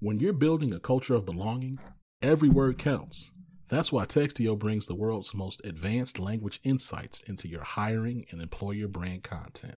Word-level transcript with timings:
When 0.00 0.20
you're 0.20 0.32
building 0.32 0.72
a 0.72 0.78
culture 0.78 1.16
of 1.16 1.26
belonging, 1.26 1.80
every 2.22 2.48
word 2.48 2.78
counts. 2.78 3.32
That's 3.66 3.90
why 3.90 4.04
Textio 4.04 4.56
brings 4.56 4.86
the 4.86 4.94
world's 4.94 5.34
most 5.34 5.60
advanced 5.64 6.20
language 6.20 6.60
insights 6.62 7.20
into 7.22 7.48
your 7.48 7.64
hiring 7.64 8.24
and 8.30 8.40
employer 8.40 8.86
brand 8.86 9.24
content. 9.24 9.74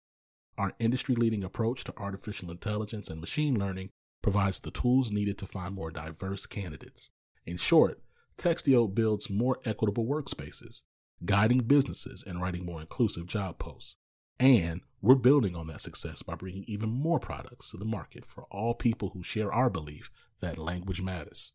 Our 0.59 0.73
industry 0.81 1.15
leading 1.15 1.45
approach 1.45 1.85
to 1.85 1.97
artificial 1.97 2.51
intelligence 2.51 3.09
and 3.09 3.21
machine 3.21 3.57
learning 3.57 3.91
provides 4.21 4.59
the 4.59 4.73
tools 4.73 5.13
needed 5.13 5.39
to 5.39 5.47
find 5.47 5.77
more 5.77 5.93
diverse 5.93 6.47
candidates. 6.47 7.11
In 7.47 7.57
short, 7.57 8.03
Textio 8.37 8.93
builds 8.93 9.31
more 9.31 9.61
equitable 9.65 10.05
workspaces, 10.05 10.83
guiding 11.25 11.61
businesses 11.61 12.25
and 12.27 12.43
writing 12.43 12.67
more 12.67 12.81
inclusive 12.81 13.27
job 13.27 13.61
posts. 13.61 13.99
And 14.41 14.83
we're 15.01 15.17
building 15.17 15.57
on 15.57 15.67
that 15.67 15.81
success 15.81 16.23
by 16.23 16.35
bringing 16.35 16.65
even 16.67 16.91
more 16.91 17.19
products 17.19 17.71
to 17.71 17.77
the 17.77 17.85
market 17.85 18.25
for 18.25 18.45
all 18.51 18.75
people 18.75 19.11
who 19.11 19.23
share 19.23 19.53
our 19.53 19.71
belief 19.71 20.11
that 20.41 20.59
language 20.59 21.03
matters. 21.03 21.53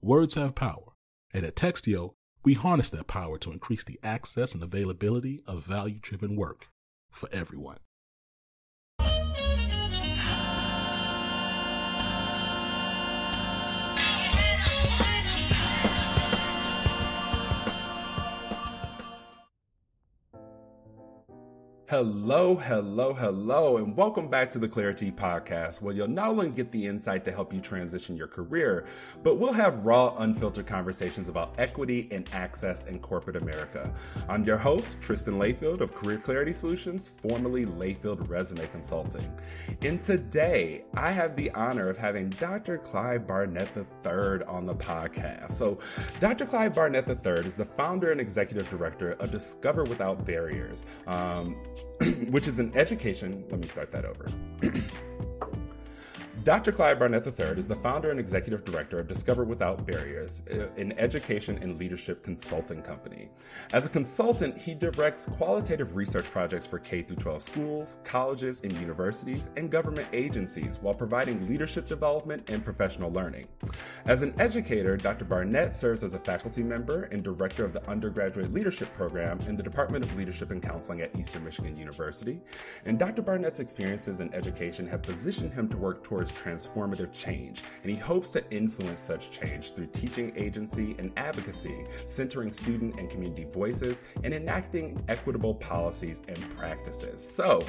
Words 0.00 0.34
have 0.34 0.54
power, 0.54 0.92
and 1.32 1.44
at 1.44 1.56
Textio, 1.56 2.14
we 2.42 2.54
harness 2.54 2.90
that 2.90 3.06
power 3.06 3.36
to 3.38 3.52
increase 3.52 3.84
the 3.84 3.98
access 4.02 4.54
and 4.54 4.62
availability 4.62 5.42
of 5.46 5.64
value 5.64 5.98
driven 6.00 6.36
work 6.36 6.68
for 7.10 7.28
everyone. 7.32 7.78
Hello, 21.90 22.54
hello, 22.54 23.12
hello, 23.12 23.78
and 23.78 23.96
welcome 23.96 24.28
back 24.28 24.48
to 24.50 24.60
the 24.60 24.68
ClariTEA 24.68 25.12
Podcast, 25.16 25.82
where 25.82 25.92
you'll 25.92 26.06
not 26.06 26.28
only 26.28 26.48
get 26.48 26.70
the 26.70 26.86
insight 26.86 27.24
to 27.24 27.32
help 27.32 27.52
you 27.52 27.60
transition 27.60 28.16
your 28.16 28.28
career, 28.28 28.86
but 29.24 29.38
we'll 29.40 29.52
have 29.52 29.84
raw, 29.84 30.14
unfiltered 30.18 30.68
conversations 30.68 31.28
about 31.28 31.52
equity 31.58 32.06
and 32.12 32.32
access 32.32 32.84
in 32.84 33.00
corporate 33.00 33.34
America. 33.34 33.92
I'm 34.28 34.44
your 34.44 34.56
host, 34.56 35.00
Tristan 35.00 35.34
Layfield 35.34 35.80
of 35.80 35.92
Career 35.92 36.18
Clarity 36.18 36.52
Solutions, 36.52 37.10
formerly 37.20 37.66
Layfield 37.66 38.28
Resume 38.28 38.68
Consulting. 38.68 39.28
And 39.82 40.00
today, 40.00 40.84
I 40.94 41.10
have 41.10 41.34
the 41.34 41.50
honor 41.50 41.88
of 41.88 41.96
having 41.96 42.30
Dr. 42.30 42.78
Clyde 42.78 43.26
Barnett 43.26 43.76
III 43.76 44.46
on 44.46 44.64
the 44.64 44.76
podcast. 44.76 45.50
So, 45.50 45.80
Dr. 46.20 46.46
Clyde 46.46 46.72
Barnett 46.72 47.08
III 47.08 47.44
is 47.44 47.54
the 47.54 47.64
founder 47.64 48.12
and 48.12 48.20
executive 48.20 48.70
director 48.70 49.14
of 49.14 49.32
Discover 49.32 49.82
Without 49.82 50.24
Barriers. 50.24 50.86
Um, 51.08 51.56
which 52.30 52.48
is 52.48 52.58
an 52.58 52.72
education. 52.74 53.44
Let 53.50 53.60
me 53.60 53.66
start 53.66 53.90
that 53.92 54.04
over. 54.04 54.26
Dr. 56.50 56.72
Clyde 56.72 56.98
Barnett 56.98 57.24
III 57.24 57.56
is 57.58 57.68
the 57.68 57.76
founder 57.76 58.10
and 58.10 58.18
executive 58.18 58.64
director 58.64 58.98
of 58.98 59.06
Discover 59.06 59.44
Without 59.44 59.86
Barriers, 59.86 60.42
an 60.76 60.92
education 60.98 61.56
and 61.62 61.78
leadership 61.78 62.24
consulting 62.24 62.82
company. 62.82 63.28
As 63.72 63.86
a 63.86 63.88
consultant, 63.88 64.58
he 64.58 64.74
directs 64.74 65.26
qualitative 65.26 65.94
research 65.94 66.24
projects 66.24 66.66
for 66.66 66.80
K 66.80 67.02
12 67.02 67.40
schools, 67.40 67.98
colleges, 68.02 68.62
and 68.64 68.72
universities, 68.72 69.48
and 69.56 69.70
government 69.70 70.08
agencies 70.12 70.80
while 70.82 70.92
providing 70.92 71.48
leadership 71.48 71.86
development 71.86 72.50
and 72.50 72.64
professional 72.64 73.12
learning. 73.12 73.46
As 74.06 74.22
an 74.22 74.34
educator, 74.40 74.96
Dr. 74.96 75.26
Barnett 75.26 75.76
serves 75.76 76.02
as 76.02 76.14
a 76.14 76.18
faculty 76.18 76.64
member 76.64 77.04
and 77.12 77.22
director 77.22 77.64
of 77.64 77.72
the 77.72 77.88
undergraduate 77.88 78.52
leadership 78.52 78.92
program 78.94 79.38
in 79.46 79.56
the 79.56 79.62
Department 79.62 80.04
of 80.04 80.16
Leadership 80.16 80.50
and 80.50 80.60
Counseling 80.60 81.00
at 81.00 81.16
Eastern 81.16 81.44
Michigan 81.44 81.76
University. 81.76 82.40
And 82.86 82.98
Dr. 82.98 83.22
Barnett's 83.22 83.60
experiences 83.60 84.18
in 84.18 84.34
education 84.34 84.88
have 84.88 85.02
positioned 85.02 85.52
him 85.52 85.68
to 85.68 85.76
work 85.76 86.02
towards 86.02 86.32
transformative 86.40 87.12
change, 87.12 87.62
and 87.82 87.90
he 87.90 87.96
hopes 87.96 88.30
to 88.30 88.50
influence 88.50 89.00
such 89.00 89.30
change 89.30 89.74
through 89.74 89.86
teaching 89.86 90.32
agency 90.36 90.96
and 90.98 91.12
advocacy, 91.16 91.84
centering 92.06 92.52
student 92.52 92.98
and 92.98 93.10
community 93.10 93.46
voices, 93.52 94.02
and 94.24 94.32
enacting 94.32 95.02
equitable 95.08 95.54
policies 95.54 96.20
and 96.28 96.38
practices. 96.56 97.22
So, 97.22 97.64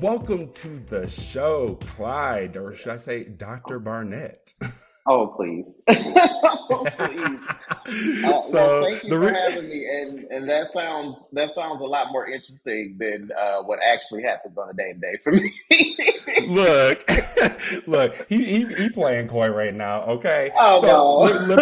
welcome 0.00 0.50
to 0.52 0.78
the 0.88 1.08
show, 1.08 1.78
Clyde, 1.96 2.56
or 2.56 2.74
should 2.74 2.92
I 2.92 2.96
say, 2.96 3.24
Dr. 3.24 3.78
Barnett. 3.78 4.54
Oh, 5.10 5.26
please. 5.28 5.80
oh, 5.88 6.84
please. 6.90 8.24
Uh, 8.24 8.42
so 8.50 8.52
well, 8.52 8.82
thank 8.82 9.02
you 9.04 9.08
for 9.08 9.18
re- 9.20 9.32
having 9.32 9.66
me. 9.66 9.86
And 9.88 10.24
and 10.24 10.48
that 10.50 10.70
sounds 10.70 11.24
that 11.32 11.54
sounds 11.54 11.80
a 11.80 11.86
lot 11.86 12.12
more 12.12 12.26
interesting 12.28 12.96
than 12.98 13.30
uh, 13.32 13.62
what 13.62 13.78
actually 13.82 14.22
happens 14.22 14.58
on 14.58 14.68
a 14.68 14.74
day 14.74 14.92
to 14.92 14.98
day 14.98 15.16
for 15.24 15.32
me. 15.32 15.54
look, 16.48 17.10
look, 17.86 18.26
he, 18.28 18.44
he 18.44 18.74
he 18.74 18.90
playing 18.90 19.28
coy 19.28 19.48
right 19.48 19.74
now. 19.74 20.02
Okay. 20.02 20.50
Oh 20.58 20.80
so, 20.82 21.46
no. 21.46 21.56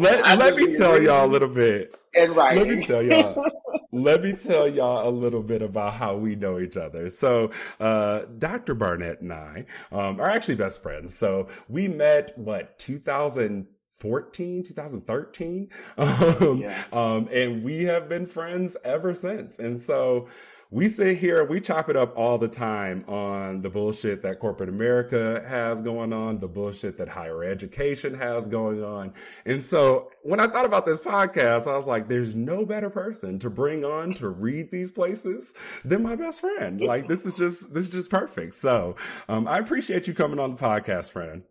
let, 0.00 0.24
let, 0.24 0.38
let 0.38 0.56
me 0.56 0.74
tell 0.74 1.00
y'all 1.02 1.26
a 1.26 1.30
little 1.30 1.48
bit. 1.48 1.94
And 2.18 2.36
right. 2.36 2.56
Let 2.56 2.68
me 2.68 2.84
tell 2.84 3.02
y'all 3.02 3.44
let 3.92 4.22
me 4.22 4.32
tell 4.32 4.68
y'all 4.68 5.08
a 5.08 5.10
little 5.10 5.42
bit 5.42 5.62
about 5.62 5.94
how 5.94 6.16
we 6.16 6.34
know 6.34 6.58
each 6.58 6.76
other. 6.76 7.08
So, 7.08 7.50
uh, 7.80 8.22
Dr. 8.38 8.74
Barnett 8.74 9.20
and 9.20 9.32
I 9.32 9.64
um, 9.92 10.20
are 10.20 10.28
actually 10.28 10.56
best 10.56 10.82
friends. 10.82 11.14
So, 11.14 11.48
we 11.68 11.88
met, 11.88 12.36
what, 12.36 12.78
2014, 12.78 14.62
2013? 14.62 15.68
Um, 15.98 16.58
yeah. 16.58 16.84
um, 16.92 17.28
and 17.32 17.64
we 17.64 17.84
have 17.84 18.08
been 18.08 18.26
friends 18.26 18.76
ever 18.84 19.14
since. 19.14 19.58
And 19.58 19.80
so, 19.80 20.28
we 20.70 20.88
sit 20.88 21.16
here, 21.16 21.44
we 21.44 21.60
chop 21.60 21.88
it 21.88 21.96
up 21.96 22.16
all 22.16 22.36
the 22.36 22.48
time 22.48 23.02
on 23.08 23.62
the 23.62 23.70
bullshit 23.70 24.20
that 24.22 24.38
corporate 24.38 24.68
America 24.68 25.42
has 25.48 25.80
going 25.80 26.12
on, 26.12 26.38
the 26.38 26.48
bullshit 26.48 26.98
that 26.98 27.08
higher 27.08 27.42
education 27.42 28.12
has 28.12 28.46
going 28.48 28.84
on. 28.84 29.14
And 29.46 29.62
so 29.62 30.10
when 30.22 30.40
I 30.40 30.46
thought 30.46 30.66
about 30.66 30.84
this 30.84 30.98
podcast, 30.98 31.66
I 31.66 31.74
was 31.74 31.86
like, 31.86 32.06
there's 32.06 32.34
no 32.34 32.66
better 32.66 32.90
person 32.90 33.38
to 33.38 33.48
bring 33.48 33.82
on 33.82 34.12
to 34.14 34.28
read 34.28 34.70
these 34.70 34.90
places 34.90 35.54
than 35.86 36.02
my 36.02 36.14
best 36.14 36.42
friend. 36.42 36.82
Like 36.82 37.08
this 37.08 37.24
is 37.24 37.36
just, 37.36 37.72
this 37.72 37.84
is 37.84 37.90
just 37.90 38.10
perfect. 38.10 38.54
So 38.54 38.96
um, 39.30 39.48
I 39.48 39.58
appreciate 39.58 40.06
you 40.06 40.12
coming 40.12 40.38
on 40.38 40.50
the 40.50 40.56
podcast, 40.56 41.12
friend. 41.12 41.42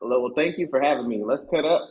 Well, 0.00 0.32
thank 0.34 0.56
you 0.56 0.66
for 0.70 0.80
having 0.80 1.08
me. 1.08 1.22
Let's 1.22 1.44
cut 1.50 1.66
up. 1.66 1.82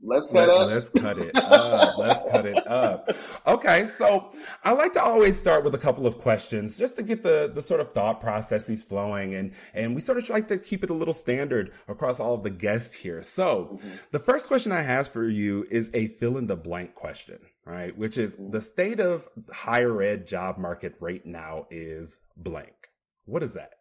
Let's 0.00 0.26
cut 0.26 0.34
Let, 0.34 0.48
up. 0.48 0.70
Let's 0.70 0.90
cut 0.90 1.18
it 1.18 1.34
up. 1.34 1.98
let's 1.98 2.22
cut 2.30 2.46
it 2.46 2.66
up. 2.68 3.10
Okay, 3.46 3.86
so 3.86 4.32
I 4.62 4.72
like 4.72 4.92
to 4.92 5.02
always 5.02 5.36
start 5.36 5.64
with 5.64 5.74
a 5.74 5.78
couple 5.78 6.06
of 6.06 6.18
questions 6.18 6.78
just 6.78 6.94
to 6.96 7.02
get 7.02 7.24
the 7.24 7.50
the 7.52 7.62
sort 7.62 7.80
of 7.80 7.92
thought 7.92 8.20
processes 8.20 8.84
flowing, 8.84 9.34
and 9.34 9.52
and 9.74 9.96
we 9.96 10.00
sort 10.00 10.18
of 10.18 10.28
like 10.28 10.46
to 10.48 10.58
keep 10.58 10.84
it 10.84 10.90
a 10.90 10.94
little 10.94 11.14
standard 11.14 11.72
across 11.88 12.20
all 12.20 12.34
of 12.34 12.44
the 12.44 12.50
guests 12.50 12.94
here. 12.94 13.24
So 13.24 13.70
mm-hmm. 13.72 13.96
the 14.12 14.20
first 14.20 14.46
question 14.46 14.70
I 14.70 14.82
have 14.82 15.08
for 15.08 15.28
you 15.28 15.66
is 15.68 15.90
a 15.94 16.06
fill 16.06 16.38
in 16.38 16.46
the 16.46 16.56
blank 16.56 16.94
question, 16.94 17.38
right? 17.64 17.96
Which 17.96 18.18
is 18.18 18.36
mm-hmm. 18.36 18.52
the 18.52 18.62
state 18.62 19.00
of 19.00 19.28
higher 19.52 20.00
ed 20.00 20.28
job 20.28 20.58
market 20.58 20.94
right 21.00 21.24
now 21.26 21.66
is 21.72 22.18
blank. 22.36 22.88
What 23.24 23.42
is 23.42 23.54
that? 23.54 23.72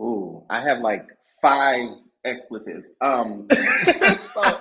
Ooh, 0.00 0.44
I 0.48 0.62
have 0.62 0.78
like 0.78 1.08
five 1.42 1.88
expletives. 2.24 2.90
Um, 3.00 3.46
so, 4.34 4.60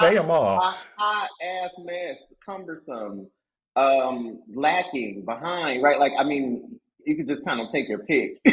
Say 0.00 0.14
them 0.14 0.30
all. 0.30 0.58
A 0.58 0.76
hot 0.96 1.28
ass 1.42 1.70
mess, 1.78 2.18
cumbersome, 2.44 3.28
um, 3.76 4.42
lacking, 4.54 5.24
behind, 5.24 5.82
right? 5.82 5.98
Like, 5.98 6.12
I 6.18 6.24
mean, 6.24 6.80
you 7.04 7.16
could 7.16 7.28
just 7.28 7.44
kind 7.44 7.60
of 7.60 7.70
take 7.70 7.88
your 7.88 8.00
pick. 8.00 8.40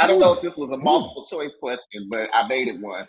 I 0.00 0.06
don't 0.06 0.20
know 0.20 0.32
if 0.32 0.42
this 0.42 0.56
was 0.56 0.70
a 0.70 0.76
multiple 0.76 1.26
choice 1.26 1.54
question, 1.60 2.08
but 2.10 2.30
I 2.32 2.46
made 2.48 2.68
it 2.68 2.80
one. 2.80 3.06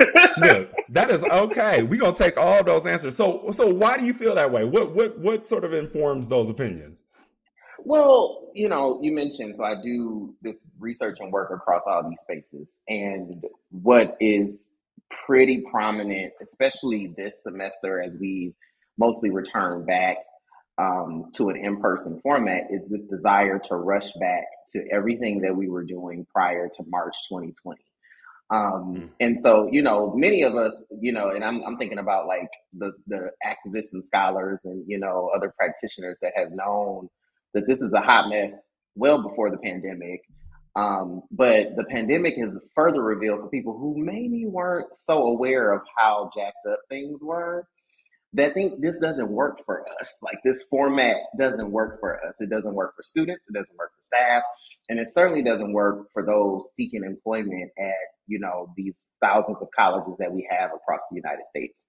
Look, 0.38 0.70
that 0.90 1.10
is 1.10 1.24
okay. 1.24 1.82
We're 1.82 2.00
gonna 2.00 2.14
take 2.14 2.36
all 2.36 2.62
those 2.62 2.86
answers. 2.86 3.16
So, 3.16 3.50
so 3.52 3.72
why 3.72 3.96
do 3.96 4.04
you 4.04 4.12
feel 4.12 4.34
that 4.34 4.50
way? 4.50 4.64
What, 4.64 4.94
what, 4.94 5.18
what 5.18 5.46
sort 5.46 5.64
of 5.64 5.72
informs 5.72 6.28
those 6.28 6.50
opinions? 6.50 7.04
Well, 7.86 8.50
you 8.52 8.68
know, 8.68 8.98
you 9.00 9.12
mentioned 9.12 9.54
so 9.56 9.62
I 9.62 9.74
do 9.80 10.34
this 10.42 10.66
research 10.80 11.18
and 11.20 11.32
work 11.32 11.52
across 11.54 11.82
all 11.86 12.02
these 12.02 12.18
spaces, 12.20 12.76
and 12.88 13.44
what 13.70 14.16
is 14.18 14.70
pretty 15.24 15.62
prominent, 15.70 16.32
especially 16.42 17.14
this 17.16 17.44
semester 17.44 18.02
as 18.02 18.16
we 18.20 18.54
mostly 18.98 19.30
return 19.30 19.86
back 19.86 20.16
um, 20.78 21.30
to 21.34 21.48
an 21.48 21.64
in-person 21.64 22.18
format, 22.24 22.64
is 22.72 22.88
this 22.88 23.02
desire 23.02 23.60
to 23.68 23.76
rush 23.76 24.10
back 24.20 24.46
to 24.70 24.84
everything 24.92 25.42
that 25.42 25.54
we 25.54 25.68
were 25.68 25.84
doing 25.84 26.26
prior 26.34 26.68
to 26.68 26.84
March 26.88 27.14
2020. 27.28 27.80
Um, 28.50 28.58
mm. 28.96 29.08
And 29.20 29.38
so, 29.40 29.68
you 29.70 29.82
know, 29.82 30.12
many 30.16 30.42
of 30.42 30.56
us, 30.56 30.74
you 31.00 31.12
know, 31.12 31.30
and 31.30 31.44
I'm, 31.44 31.62
I'm 31.64 31.76
thinking 31.76 31.98
about 31.98 32.26
like 32.26 32.48
the, 32.76 32.90
the 33.06 33.30
activists 33.46 33.92
and 33.92 34.04
scholars 34.04 34.58
and, 34.64 34.84
you 34.88 34.98
know, 34.98 35.30
other 35.36 35.54
practitioners 35.56 36.16
that 36.20 36.32
have 36.36 36.48
known 36.50 37.08
that 37.56 37.66
this 37.66 37.80
is 37.80 37.92
a 37.94 38.00
hot 38.00 38.28
mess 38.28 38.52
well 38.94 39.26
before 39.28 39.50
the 39.50 39.56
pandemic. 39.58 40.20
Um, 40.76 41.22
but 41.30 41.74
the 41.76 41.84
pandemic 41.84 42.34
has 42.36 42.60
further 42.74 43.02
revealed 43.02 43.40
for 43.40 43.48
people 43.48 43.78
who 43.78 43.94
maybe 43.96 44.44
weren't 44.46 44.88
so 44.98 45.22
aware 45.28 45.72
of 45.72 45.80
how 45.96 46.30
jacked 46.36 46.66
up 46.70 46.80
things 46.90 47.18
were 47.22 47.66
that 48.34 48.52
think 48.52 48.82
this 48.82 48.98
doesn't 48.98 49.30
work 49.30 49.60
for 49.64 49.82
us. 49.98 50.18
Like 50.22 50.38
this 50.44 50.64
format 50.68 51.16
doesn't 51.38 51.70
work 51.70 51.98
for 51.98 52.22
us. 52.26 52.34
It 52.40 52.50
doesn't 52.50 52.74
work 52.74 52.94
for 52.94 53.02
students. 53.02 53.42
It 53.48 53.54
doesn't 53.54 53.76
work 53.78 53.92
for 53.96 54.02
staff. 54.02 54.42
And 54.90 54.98
it 54.98 55.08
certainly 55.12 55.42
doesn't 55.42 55.72
work 55.72 56.08
for 56.12 56.22
those 56.24 56.70
seeking 56.76 57.04
employment 57.04 57.70
at, 57.78 57.94
you 58.26 58.38
know, 58.38 58.72
these 58.76 59.08
thousands 59.22 59.56
of 59.62 59.68
colleges 59.74 60.14
that 60.18 60.32
we 60.32 60.46
have 60.50 60.70
across 60.74 61.00
the 61.10 61.16
United 61.16 61.44
States. 61.48 61.80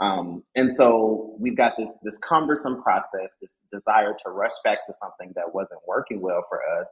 Um, 0.00 0.42
and 0.54 0.74
so 0.74 1.36
we've 1.38 1.56
got 1.56 1.74
this 1.78 1.90
this 2.02 2.18
cumbersome 2.26 2.82
process, 2.82 3.30
this 3.40 3.54
desire 3.72 4.14
to 4.24 4.30
rush 4.30 4.54
back 4.64 4.86
to 4.86 4.94
something 5.00 5.32
that 5.36 5.54
wasn't 5.54 5.80
working 5.86 6.22
well 6.22 6.42
for 6.48 6.60
us, 6.80 6.88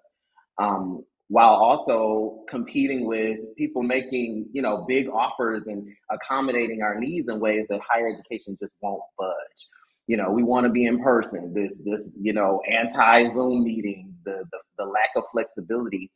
um, 0.59 1.05
while 1.29 1.55
also 1.55 2.45
competing 2.49 3.07
with 3.07 3.39
people 3.57 3.83
making 3.83 4.51
you 4.53 4.61
know 4.61 4.85
big 4.87 5.09
offers 5.09 5.63
and 5.67 5.89
accommodating 6.11 6.83
our 6.83 7.01
needs 7.01 7.29
in 7.31 7.41
ways 7.41 7.67
that 7.71 7.81
higher 7.89 8.09
education 8.09 8.59
just 8.61 8.75
won't 8.83 9.03
budge. 9.19 9.67
You 10.07 10.19
know, 10.19 10.31
we 10.31 10.43
want 10.43 10.67
to 10.67 10.73
be 10.73 10.85
in 10.85 11.03
person. 11.03 11.55
This 11.55 11.79
this 11.87 12.11
you 12.21 12.35
know 12.35 12.61
anti 12.71 13.29
Zoom 13.29 13.65
meetings, 13.65 14.13
the, 14.27 14.45
the 14.53 14.59
the 14.79 14.85
lack 14.85 15.11
of 15.17 15.25
flexibility, 15.33 16.11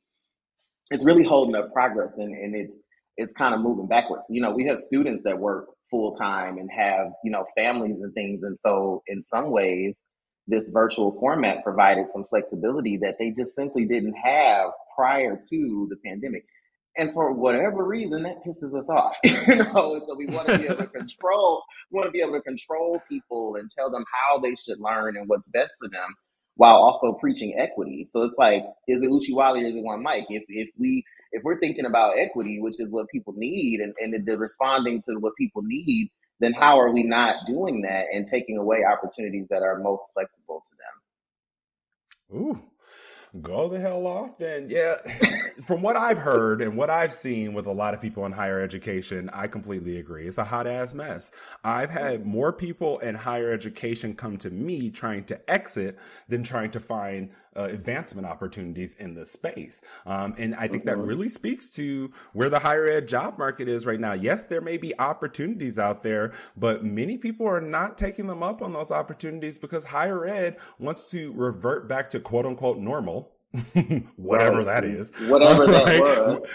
it's 0.91 1.06
really 1.06 1.25
holding 1.25 1.55
up 1.55 1.73
progress, 1.73 2.12
and 2.19 2.35
and 2.35 2.55
it's 2.55 2.77
it's 3.17 3.33
kind 3.33 3.55
of 3.55 3.62
moving 3.62 3.87
backwards. 3.89 4.27
You 4.29 4.43
know, 4.43 4.53
we 4.53 4.67
have 4.67 4.79
students 4.79 5.23
that 5.25 5.39
work 5.39 5.69
full 5.93 6.17
time 6.17 6.59
and 6.59 6.69
have, 6.77 7.12
you 7.23 7.31
know, 7.31 7.44
families 7.56 8.00
and 8.00 8.12
things. 8.15 8.43
And 8.43 8.59
so 8.65 9.05
in 9.06 9.23
some 9.23 9.53
ways, 9.53 9.94
this 10.49 10.71
virtual 10.71 11.17
format 11.21 11.62
provided 11.62 12.06
some 12.12 12.25
flexibility 12.29 12.97
that 13.03 13.17
they 13.21 13.31
just 13.31 13.55
simply 13.55 13.87
didn't 13.87 14.15
have 14.15 14.71
prior 14.97 15.39
to 15.50 15.87
the 15.89 15.97
pandemic. 16.05 16.44
And 16.97 17.12
for 17.12 17.33
whatever 17.33 17.85
reason, 17.85 18.25
that 18.25 18.44
pisses 18.44 18.77
us 18.77 18.89
off. 18.91 19.17
you 19.25 19.56
know, 19.56 20.00
so 20.06 20.17
we 20.17 20.27
want 20.27 20.49
to 20.49 20.59
be 20.59 20.65
able 20.65 20.79
to 20.79 20.87
control, 20.99 21.62
we 21.91 21.97
want 21.97 22.09
to 22.09 22.11
be 22.11 22.21
able 22.21 22.35
to 22.35 22.43
control 22.43 23.00
people 23.09 23.56
and 23.56 23.71
tell 23.79 23.91
them 23.91 24.05
how 24.12 24.41
they 24.41 24.56
should 24.56 24.81
learn 24.81 25.17
and 25.17 25.29
what's 25.29 25.49
best 25.49 25.75
for 25.79 25.89
them 25.89 26.15
while 26.56 26.77
also 26.77 27.15
preaching 27.15 27.55
equity. 27.59 28.06
So 28.09 28.25
it's 28.25 28.37
like, 28.39 28.62
is 28.89 29.03
it 29.03 29.11
Uchi 29.11 29.33
Wally 29.33 29.65
or 29.65 29.69
is 29.69 29.75
it 29.75 29.85
one 29.85 30.03
Mike? 30.03 30.27
If 30.29 30.44
if 30.49 30.69
we 30.79 31.05
if 31.32 31.43
we're 31.43 31.58
thinking 31.58 31.87
about 31.87 32.19
equity, 32.19 32.61
which 32.61 32.79
is 32.79 32.88
what 32.90 33.08
people 33.08 33.32
need, 33.37 33.81
and, 33.81 33.94
and 34.00 34.26
the 34.26 34.37
responding 34.38 35.02
to 35.02 35.14
what 35.17 35.34
people 35.37 35.62
need, 35.62 36.11
then 36.40 36.52
how 36.52 36.79
are 36.79 36.93
we 36.93 37.02
not 37.02 37.37
doing 37.46 37.82
that 37.82 38.06
and 38.12 38.26
taking 38.26 38.58
away 38.58 38.84
opportunities 38.84 39.46
that 39.49 39.62
are 39.62 39.79
most 39.79 40.02
flexible 40.14 40.64
to 40.70 40.76
them? 40.76 42.40
Ooh, 42.40 42.62
go 43.40 43.69
the 43.69 43.81
hell 43.81 44.06
off 44.06 44.37
then. 44.38 44.69
Yeah. 44.69 44.96
From 45.62 45.81
what 45.81 45.96
I've 45.96 46.19
heard 46.19 46.61
and 46.61 46.76
what 46.76 46.90
I've 46.90 47.12
seen 47.12 47.55
with 47.55 47.67
a 47.67 47.73
lot 47.73 47.94
of 47.94 48.00
people 48.00 48.26
in 48.26 48.32
higher 48.32 48.61
education, 48.61 49.31
I 49.32 49.46
completely 49.46 49.99
agree. 49.99 50.26
It's 50.26 50.38
a 50.38 50.44
hot 50.44 50.67
ass 50.67 50.93
mess. 50.93 51.31
I've 51.64 51.90
had 51.90 52.26
more 52.26 52.52
people 52.52 52.99
in 52.99 53.14
higher 53.14 53.52
education 53.52 54.14
come 54.14 54.37
to 54.38 54.50
me 54.50 54.90
trying 54.90 55.25
to 55.25 55.50
exit 55.50 55.99
than 56.29 56.43
trying 56.43 56.73
to 56.73 56.81
find 56.81 57.31
uh, 57.56 57.64
advancement 57.64 58.26
opportunities 58.26 58.96
in 58.99 59.14
the 59.14 59.26
space. 59.26 59.81
Um, 60.06 60.34
and 60.38 60.55
I 60.55 60.69
think 60.69 60.84
that 60.84 60.96
mm-hmm. 60.96 61.06
really 61.06 61.29
speaks 61.29 61.70
to 61.73 62.11
where 62.32 62.49
the 62.49 62.58
higher 62.58 62.87
ed 62.87 63.06
job 63.06 63.38
market 63.38 63.69
is 63.69 63.84
right 63.84 64.00
now. 64.00 64.14
Yes, 64.14 64.44
there 64.44 64.61
may 64.61 64.79
be 64.79 64.99
opportunities 64.99 65.79
out 65.79 66.02
there, 66.02 66.32
but 66.56 66.84
many 66.84 67.19
people 67.19 67.46
are 67.46 67.61
not 67.61 67.99
taking 67.99 68.26
them 68.26 68.43
up 68.43 68.62
on 68.62 68.73
those 68.73 68.90
opportunities 68.90 69.58
because 69.58 69.84
higher 69.84 70.26
ed 70.26 70.56
wants 70.79 71.11
to 71.11 71.32
revert 71.32 71.88
back 71.88 72.08
to 72.11 72.20
quote 72.20 72.46
unquote 72.46 72.79
normal 72.79 73.21
whatever 74.16 74.58
right. 74.58 74.66
that 74.66 74.84
is, 74.84 75.12
whatever 75.28 75.66
that 75.66 75.84
right? 75.84 76.00
was, 76.00 76.46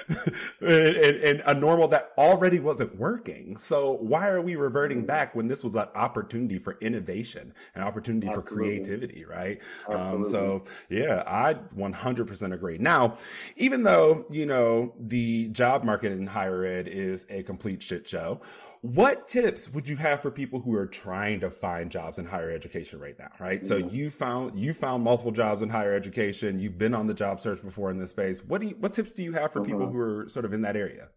and, 0.62 0.96
and, 0.96 1.18
and, 1.18 1.44
a 1.46 1.54
normal 1.54 1.88
that 1.88 2.10
already 2.18 2.60
wasn't 2.60 2.96
working. 2.98 3.56
So 3.58 3.94
why 4.02 4.30
are 4.30 4.42
we 4.42 4.56
reverting 4.56 5.00
mm-hmm. 5.00 5.08
back 5.08 5.36
when 5.36 5.48
this 5.48 5.64
was 5.64 5.76
an 5.76 5.88
opportunity 5.94 6.58
for 6.58 6.76
innovation, 6.82 7.54
an 7.76 7.84
opportunity 7.84 8.28
Absolutely. 8.28 8.50
for 8.50 8.56
creativity, 8.56 9.26
right? 9.26 9.60
Um, 9.88 10.24
so 10.24 10.64
yeah, 10.90 11.22
I 11.28 11.54
100% 11.78 12.54
agree. 12.54 12.80
Now, 12.80 13.18
even 13.58 13.84
though 13.84 14.26
you 14.32 14.48
know 14.48 14.94
the 15.00 15.50
job 15.50 15.84
market 15.84 16.12
in 16.12 16.26
higher 16.26 16.66
ed 16.66 16.88
is 16.88 17.28
a 17.30 17.44
complete 17.44 17.84
shit 17.84 18.08
show, 18.08 18.42
what 18.82 19.28
tips 19.28 19.72
would 19.74 19.88
you 19.88 19.96
have 19.98 20.22
for 20.22 20.32
people 20.32 20.60
who 20.60 20.76
are 20.76 20.86
trying 20.86 21.40
to 21.40 21.50
find 21.50 21.92
jobs 21.92 22.20
in 22.20 22.26
higher 22.26 22.52
education 22.52 23.00
right 23.00 23.18
now 23.18 23.30
right? 23.40 23.62
Mm-hmm. 23.62 23.68
so 23.68 23.78
you 23.78 24.10
found 24.10 24.60
you 24.60 24.74
found 24.74 25.04
multiple 25.04 25.32
jobs 25.32 25.62
in 25.62 25.70
higher 25.70 25.94
education. 25.94 26.60
You've 26.60 26.78
been 26.78 26.94
on 26.94 27.08
the 27.08 27.14
job 27.14 27.40
search 27.40 27.62
before 27.62 27.92
in 27.92 28.00
this 28.00 28.12
space. 28.12 28.44
What 28.44 28.62
do 28.62 28.68
you 28.68 28.76
what 28.80 28.94
tips 28.94 29.14
do 29.14 29.24
you 29.24 29.34
have 29.34 29.52
for 29.52 29.62
mm-hmm. 29.62 29.72
people 29.72 29.90
who 29.92 30.00
are 30.00 30.30
sort 30.30 30.46
of 30.46 30.54
in 30.54 30.62
that 30.62 30.76
area? 30.76 31.10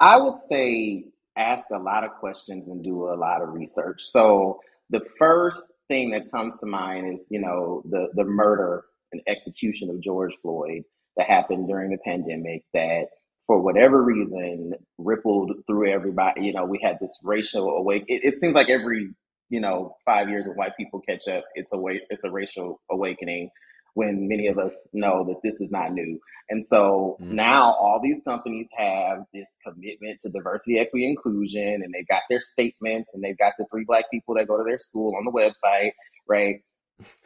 I 0.00 0.18
would 0.18 0.36
say 0.48 1.06
ask 1.36 1.70
a 1.70 1.78
lot 1.78 2.04
of 2.04 2.10
questions 2.20 2.68
and 2.68 2.82
do 2.82 3.08
a 3.08 3.16
lot 3.16 3.42
of 3.42 3.50
research. 3.50 4.02
So 4.02 4.60
the 4.90 5.00
first 5.18 5.68
thing 5.88 6.10
that 6.10 6.30
comes 6.30 6.56
to 6.58 6.66
mind 6.66 7.12
is 7.12 7.26
you 7.30 7.40
know 7.40 7.82
the 7.90 8.08
the 8.14 8.24
murder 8.24 8.84
and 9.12 9.22
execution 9.26 9.88
of 9.90 10.00
george 10.00 10.32
floyd 10.42 10.82
that 11.16 11.26
happened 11.26 11.68
during 11.68 11.90
the 11.90 11.98
pandemic 12.04 12.64
that 12.74 13.06
for 13.46 13.60
whatever 13.60 14.02
reason, 14.02 14.74
rippled 14.98 15.52
through 15.66 15.92
everybody. 15.92 16.46
You 16.46 16.52
know, 16.52 16.64
we 16.64 16.80
had 16.82 16.98
this 17.00 17.16
racial 17.22 17.68
awake. 17.70 18.04
It, 18.08 18.22
it, 18.24 18.36
seems 18.36 18.54
like 18.54 18.68
every 18.68 19.10
you 19.48 19.60
know 19.60 19.96
five 20.04 20.28
years 20.28 20.46
when 20.46 20.56
white 20.56 20.76
people 20.76 21.00
catch 21.00 21.28
up, 21.28 21.44
it's 21.54 21.72
a 21.72 21.78
way, 21.78 22.00
it's 22.10 22.24
a 22.24 22.30
racial 22.30 22.80
awakening. 22.90 23.50
When 23.94 24.28
many 24.28 24.48
of 24.48 24.58
us 24.58 24.74
know 24.92 25.24
that 25.24 25.40
this 25.42 25.60
is 25.60 25.70
not 25.70 25.92
new, 25.92 26.20
and 26.50 26.64
so 26.64 27.16
mm-hmm. 27.20 27.34
now 27.34 27.72
all 27.72 28.00
these 28.02 28.20
companies 28.26 28.68
have 28.76 29.20
this 29.32 29.56
commitment 29.64 30.20
to 30.20 30.28
diversity, 30.28 30.78
equity, 30.78 31.08
inclusion, 31.08 31.80
and 31.82 31.94
they've 31.94 32.06
got 32.06 32.22
their 32.28 32.40
statements, 32.40 33.08
and 33.14 33.24
they've 33.24 33.38
got 33.38 33.54
the 33.58 33.64
three 33.70 33.84
black 33.86 34.04
people 34.10 34.34
that 34.34 34.48
go 34.48 34.58
to 34.58 34.64
their 34.64 34.78
school 34.78 35.14
on 35.16 35.24
the 35.24 35.30
website, 35.30 35.92
right? 36.28 36.56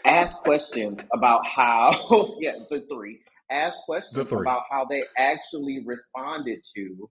Ask 0.05 0.37
questions 0.38 1.00
about 1.12 1.46
how, 1.46 2.37
yeah, 2.40 2.52
the 2.70 2.87
three 2.93 3.20
ask 3.50 3.76
questions 3.87 4.32
about 4.32 4.62
how 4.70 4.87
they 4.88 5.02
actually 5.17 5.82
responded 5.87 6.58
to 6.76 7.11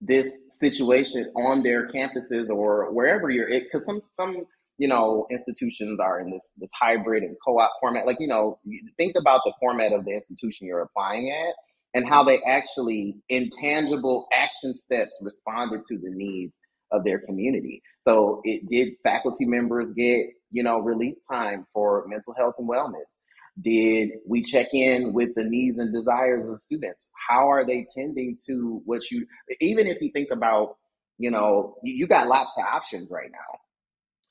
this 0.00 0.30
situation 0.58 1.30
on 1.36 1.62
their 1.62 1.88
campuses 1.88 2.48
or 2.48 2.92
wherever 2.92 3.28
you're 3.30 3.48
because 3.48 3.84
some 3.84 4.00
some 4.14 4.44
you 4.78 4.88
know 4.88 5.26
institutions 5.30 6.00
are 6.00 6.20
in 6.20 6.30
this 6.30 6.52
this 6.56 6.70
hybrid 6.80 7.22
and 7.22 7.36
co-op 7.44 7.70
format. 7.80 8.06
Like 8.06 8.16
you 8.18 8.28
know 8.28 8.58
think 8.96 9.14
about 9.18 9.42
the 9.44 9.52
format 9.60 9.92
of 9.92 10.04
the 10.04 10.12
institution 10.12 10.66
you're 10.66 10.82
applying 10.82 11.30
at 11.30 11.54
and 11.92 12.08
how 12.08 12.24
they 12.24 12.40
actually 12.46 13.16
intangible 13.28 14.26
action 14.32 14.74
steps 14.74 15.18
responded 15.22 15.82
to 15.84 15.98
the 15.98 16.10
needs 16.10 16.58
of 16.92 17.04
their 17.04 17.20
community. 17.20 17.82
So 18.00 18.40
it 18.44 18.68
did 18.68 18.94
faculty 19.02 19.44
members 19.44 19.92
get 19.92 20.28
you 20.50 20.62
know 20.62 20.78
release 20.80 21.18
time 21.30 21.66
for 21.74 22.06
mental 22.08 22.34
health 22.38 22.54
and 22.58 22.68
wellness 22.68 23.16
did 23.62 24.10
we 24.26 24.42
check 24.42 24.68
in 24.72 25.12
with 25.14 25.30
the 25.34 25.44
needs 25.44 25.78
and 25.78 25.92
desires 25.92 26.46
of 26.48 26.60
students? 26.60 27.08
How 27.28 27.50
are 27.50 27.64
they 27.64 27.86
tending 27.94 28.36
to 28.46 28.82
what 28.84 29.10
you, 29.10 29.26
even 29.60 29.86
if 29.86 30.00
you 30.00 30.10
think 30.12 30.28
about, 30.30 30.76
you 31.18 31.30
know, 31.30 31.76
you, 31.82 32.06
got 32.06 32.28
lots 32.28 32.52
of 32.56 32.64
options 32.64 33.10
right 33.10 33.30
now. 33.30 33.58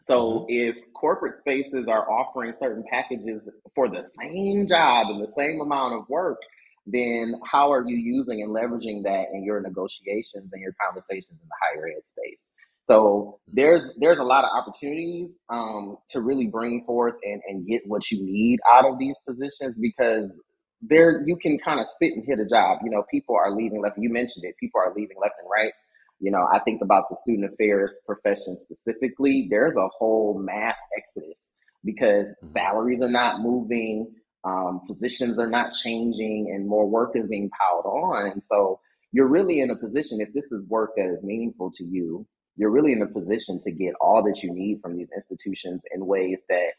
So 0.01 0.21
mm-hmm. 0.21 0.45
if 0.49 0.77
corporate 0.95 1.37
spaces 1.37 1.87
are 1.87 2.09
offering 2.09 2.53
certain 2.59 2.83
packages 2.89 3.47
for 3.75 3.89
the 3.89 4.03
same 4.19 4.67
job 4.67 5.07
and 5.09 5.21
the 5.21 5.31
same 5.31 5.61
amount 5.61 5.95
of 5.95 6.09
work, 6.09 6.39
then 6.87 7.35
how 7.45 7.71
are 7.71 7.87
you 7.87 7.97
using 7.97 8.41
and 8.41 8.55
leveraging 8.55 9.03
that 9.03 9.25
in 9.33 9.43
your 9.43 9.61
negotiations 9.61 10.49
and 10.51 10.61
your 10.61 10.73
conversations 10.81 11.37
in 11.41 11.47
the 11.47 11.55
higher 11.61 11.87
ed 11.87 12.07
space? 12.07 12.47
So 12.89 13.39
there's 13.47 13.91
there's 13.99 14.17
a 14.17 14.23
lot 14.23 14.45
of 14.45 14.49
opportunities 14.51 15.37
um, 15.49 15.97
to 16.09 16.21
really 16.21 16.47
bring 16.47 16.83
forth 16.87 17.15
and, 17.23 17.39
and 17.47 17.67
get 17.67 17.81
what 17.85 18.09
you 18.09 18.19
need 18.23 18.59
out 18.71 18.83
of 18.83 18.97
these 18.97 19.15
positions 19.27 19.77
because 19.79 20.35
there 20.81 21.23
you 21.27 21.37
can 21.37 21.59
kind 21.59 21.79
of 21.79 21.85
spit 21.85 22.13
and 22.13 22.25
hit 22.25 22.39
a 22.39 22.47
job. 22.47 22.79
You 22.83 22.89
know, 22.89 23.03
people 23.11 23.35
are 23.35 23.55
leaving 23.55 23.81
left. 23.81 23.97
You 23.99 24.11
mentioned 24.11 24.43
it. 24.43 24.55
People 24.59 24.81
are 24.81 24.91
leaving 24.95 25.17
left 25.21 25.35
and 25.39 25.47
right. 25.51 25.71
You 26.19 26.31
know, 26.31 26.47
I 26.51 26.59
think 26.59 26.81
about 26.81 27.05
the 27.09 27.15
student 27.15 27.53
affairs 27.53 27.99
profession 28.07 28.57
specifically. 28.59 29.47
There's 29.51 29.75
a 29.77 29.87
whole 29.99 30.39
mass 30.39 30.77
exodus 30.97 31.53
because 31.85 32.27
mm-hmm. 32.27 32.47
salaries 32.47 33.01
are 33.01 33.11
not 33.11 33.41
moving, 33.41 34.11
um, 34.45 34.81
positions 34.87 35.37
are 35.37 35.49
not 35.49 35.73
changing, 35.73 36.51
and 36.53 36.67
more 36.67 36.89
work 36.89 37.11
is 37.13 37.27
being 37.27 37.51
piled 37.51 37.85
on. 37.85 38.31
And 38.31 38.43
so 38.43 38.79
you're 39.11 39.27
really 39.27 39.61
in 39.61 39.69
a 39.69 39.79
position 39.79 40.19
if 40.21 40.33
this 40.33 40.51
is 40.51 40.65
work 40.67 40.91
that 40.97 41.13
is 41.13 41.23
meaningful 41.23 41.71
to 41.75 41.83
you 41.83 42.25
you're 42.59 42.71
really 42.71 42.91
in 42.91 43.01
a 43.01 43.13
position 43.13 43.57
to 43.61 43.71
get 43.71 43.93
all 44.01 44.21
that 44.21 44.43
you 44.43 44.53
need 44.53 44.81
from 44.81 44.97
these 44.97 45.07
institutions 45.15 45.85
in 45.95 46.05
ways 46.05 46.43
that 46.49 46.71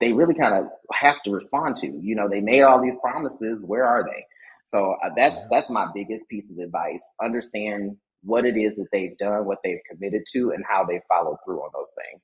they 0.00 0.12
really 0.12 0.34
kind 0.34 0.52
of 0.52 0.66
have 0.92 1.22
to 1.22 1.30
respond 1.30 1.76
to. 1.76 1.86
You 1.86 2.16
know, 2.16 2.28
they 2.28 2.40
made 2.40 2.62
all 2.62 2.82
these 2.82 2.96
promises. 3.00 3.62
Where 3.64 3.86
are 3.86 4.02
they? 4.02 4.26
So 4.64 4.96
uh, 5.04 5.10
that's 5.16 5.38
that's 5.48 5.70
my 5.70 5.86
biggest 5.94 6.28
piece 6.28 6.50
of 6.50 6.58
advice. 6.58 7.04
Understand 7.22 7.96
what 8.24 8.44
it 8.44 8.56
is 8.56 8.74
that 8.74 8.88
they've 8.92 9.16
done, 9.16 9.46
what 9.46 9.58
they've 9.62 9.78
committed 9.88 10.22
to, 10.32 10.50
and 10.50 10.64
how 10.68 10.84
they 10.84 11.00
follow 11.08 11.38
through 11.44 11.60
on 11.60 11.70
those 11.72 11.92
things. 11.96 12.22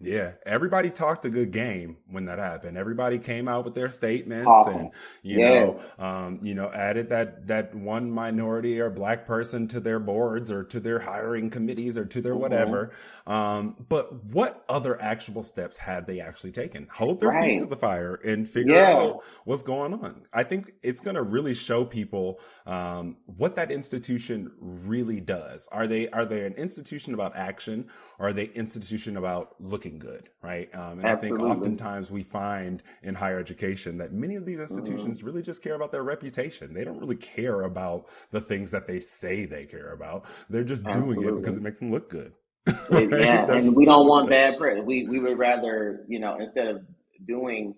Yeah, 0.00 0.34
everybody 0.46 0.90
talked 0.90 1.24
a 1.24 1.28
good 1.30 1.50
game 1.50 1.96
when 2.06 2.26
that 2.26 2.38
happened. 2.38 2.76
Everybody 2.76 3.18
came 3.18 3.48
out 3.48 3.64
with 3.64 3.74
their 3.74 3.90
statements 3.90 4.64
Awesome. 4.64 4.68
and 4.68 4.92
you 5.24 5.40
Yes. 5.40 5.40
know, 5.40 5.80
um, 5.98 6.38
you 6.40 6.54
know, 6.54 6.70
added 6.72 7.08
that 7.08 7.48
that 7.48 7.74
one 7.74 8.08
minority 8.08 8.78
or 8.78 8.90
black 8.90 9.26
person 9.26 9.66
to 9.66 9.80
their 9.80 9.98
boards 9.98 10.52
or 10.52 10.62
to 10.62 10.78
their 10.78 11.00
hiring 11.00 11.50
committees 11.50 11.98
or 11.98 12.04
to 12.04 12.20
their 12.20 12.36
hmm 12.36 12.36
whatever. 12.36 12.92
Um, 13.26 13.74
but 13.88 14.24
what 14.26 14.64
other 14.68 15.02
actual 15.02 15.42
steps 15.42 15.76
had 15.76 16.06
they 16.06 16.20
actually 16.20 16.52
taken? 16.52 16.86
Hold 16.92 17.18
their 17.18 17.32
feet 17.32 17.56
to 17.56 17.66
the 17.66 17.74
fire 17.76 18.14
and 18.24 18.48
figure 18.48 18.84
Yeah. 18.84 18.94
out 18.94 19.24
what's 19.46 19.64
going 19.64 19.94
on. 19.94 20.26
I 20.32 20.44
think 20.44 20.74
it's 20.84 21.00
going 21.00 21.16
to 21.16 21.22
really 21.24 21.54
show 21.54 21.84
people 21.84 22.38
um, 22.66 23.16
what 23.26 23.56
that 23.56 23.72
institution 23.72 24.52
really 24.60 25.20
does. 25.20 25.66
Are 25.72 25.88
they 25.88 26.08
are 26.10 26.24
they 26.24 26.44
an 26.46 26.52
institution 26.54 27.14
about 27.14 27.34
action, 27.34 27.88
or 28.20 28.28
are 28.28 28.32
they 28.32 28.44
institution 28.46 29.16
about 29.16 29.60
looking 29.60 29.87
good, 29.96 30.28
right? 30.42 30.72
Um, 30.74 30.98
and 30.98 31.08
I 31.08 31.14
think 31.14 31.38
oftentimes 31.38 32.10
we 32.10 32.22
find 32.22 32.82
in 33.02 33.14
higher 33.14 33.38
education 33.38 33.96
that 33.98 34.12
many 34.12 34.34
of 34.34 34.44
these 34.44 34.58
institutions 34.58 35.22
really 35.22 35.42
just 35.42 35.62
care 35.62 35.74
about 35.74 35.92
their 35.92 36.02
reputation. 36.02 36.74
They 36.74 36.84
don't 36.84 36.98
really 36.98 37.16
care 37.16 37.62
about 37.62 38.06
the 38.30 38.40
things 38.40 38.70
that 38.72 38.86
they 38.86 39.00
say 39.00 39.46
they 39.46 39.64
care 39.64 39.92
about. 39.92 40.26
They're 40.50 40.64
just 40.64 40.90
doing 40.90 41.22
it 41.22 41.34
because 41.36 41.56
it 41.56 41.62
makes 41.62 41.78
them 41.80 41.90
look 41.92 42.10
good, 42.10 42.34
right? 42.90 43.10
yeah, 43.10 43.46
That's 43.46 43.68
and 43.68 43.76
we 43.76 43.86
don't 43.86 44.08
want 44.08 44.30
bad 44.30 44.58
press. 44.58 44.78
We 44.84 45.08
we 45.08 45.18
would 45.20 45.38
rather, 45.38 46.04
you 46.08 46.20
know, 46.20 46.36
instead 46.40 46.68
of 46.68 46.82
doing 47.26 47.74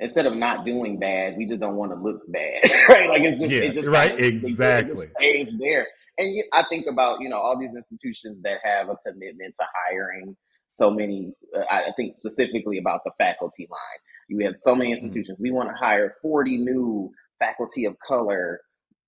instead 0.00 0.26
of 0.26 0.34
not 0.34 0.64
doing 0.64 0.98
bad, 0.98 1.36
we 1.36 1.46
just 1.46 1.60
don't 1.60 1.76
want 1.76 1.92
to 1.92 1.96
look 2.02 2.22
bad, 2.28 2.62
right? 2.88 3.08
Like 3.08 3.22
it's 3.22 3.40
just 3.42 3.54
Yeah, 3.54 3.60
it 3.60 3.74
just 3.74 3.90
right. 3.90 4.12
kind 4.12 4.12
of 4.12 4.18
it 4.62 4.86
just 4.86 5.02
Exactly. 5.02 5.08
stays 5.16 5.48
there. 5.58 5.86
And 6.18 6.44
I 6.52 6.64
think 6.68 6.86
about 6.88 7.20
you 7.20 7.28
know 7.28 7.38
all 7.38 7.58
these 7.58 7.74
institutions 7.74 8.42
that 8.42 8.58
have 8.64 8.88
a 8.88 8.96
commitment 9.06 9.54
to 9.60 9.66
hiring 9.88 10.36
so 10.76 10.90
many. 10.90 11.32
Uh, 11.56 11.64
I 11.70 11.92
think 11.96 12.16
specifically 12.16 12.78
about 12.78 13.02
the 13.04 13.12
faculty 13.18 13.66
line. 13.70 14.00
You 14.28 14.44
have 14.46 14.56
so 14.56 14.74
many 14.74 14.90
Mhm. 14.90 14.94
institutions. 14.98 15.40
We 15.40 15.50
want 15.50 15.68
to 15.70 15.74
hire 15.76 16.16
forty 16.22 16.58
new 16.58 17.12
faculty 17.38 17.84
of 17.84 17.96
color 18.06 18.60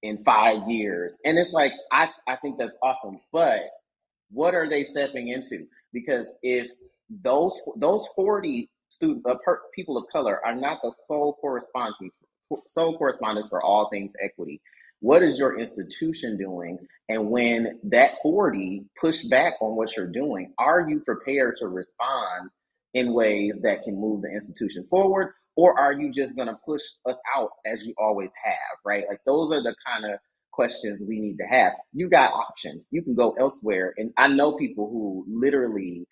in 0.03 0.23
five 0.25 0.69
years, 0.69 1.17
and 1.25 1.39
it's 1.39 1.53
like 1.53 1.73
I 1.93 2.11
I 2.27 2.37
think 2.37 2.59
that's 2.59 2.77
awesome, 2.83 3.21
but 3.33 3.63
what 4.31 4.55
are 4.55 4.69
they 4.69 4.85
stepping 4.85 5.29
into? 5.29 5.67
Because 5.93 6.29
if 6.43 6.69
those 7.11 7.59
those 7.77 8.07
forty 8.17 8.71
student 8.89 9.27
uh, 9.27 9.37
per, 9.45 9.61
people 9.75 9.97
of 9.97 10.05
color 10.13 10.45
are 10.45 10.55
not 10.55 10.81
the 10.83 10.93
sole 10.99 11.35
correspondents 11.41 12.17
sole 12.69 12.97
correspondents 12.97 13.49
for 13.49 13.63
all 13.63 13.89
things 13.91 14.13
equity, 14.23 14.61
what 15.01 15.23
is 15.23 15.39
your 15.39 15.59
institution 15.59 16.39
doing? 16.39 16.79
And 17.09 17.31
when 17.31 17.81
that 17.85 18.13
forty 18.23 18.85
push 19.01 19.25
back 19.25 19.55
on 19.61 19.77
what 19.77 19.97
you're 19.97 20.11
doing, 20.13 20.53
are 20.59 20.89
you 20.89 21.01
prepared 21.07 21.57
to 21.59 21.69
respond 21.69 22.51
in 22.95 23.15
ways 23.15 23.55
that 23.63 23.85
can 23.85 24.01
move 24.01 24.23
the 24.23 24.31
institution 24.33 24.87
forward? 24.91 25.33
Or 25.57 25.79
are 25.79 25.93
you 25.93 26.13
just 26.13 26.37
going 26.37 26.49
to 26.49 26.57
push 26.67 26.83
us 27.07 27.19
out 27.37 27.51
as 27.67 27.85
you 27.85 27.95
always 27.99 28.31
have, 28.45 28.79
right? 28.85 29.05
Like 29.09 29.21
those 29.27 29.53
are 29.53 29.63
the 29.63 29.75
kind 29.87 30.05
of 30.05 30.19
questions 30.53 31.01
we 31.07 31.21
need 31.21 31.37
to 31.39 31.45
have. 31.45 31.73
You 31.93 32.09
got 32.11 32.33
options. 32.33 32.87
You 32.91 33.03
can 33.03 33.15
go 33.15 33.35
elsewhere. 33.39 33.95
And 33.99 34.13
I 34.19 34.29
know 34.29 34.57
people 34.57 34.89
who 34.91 35.27
literally 35.29 36.07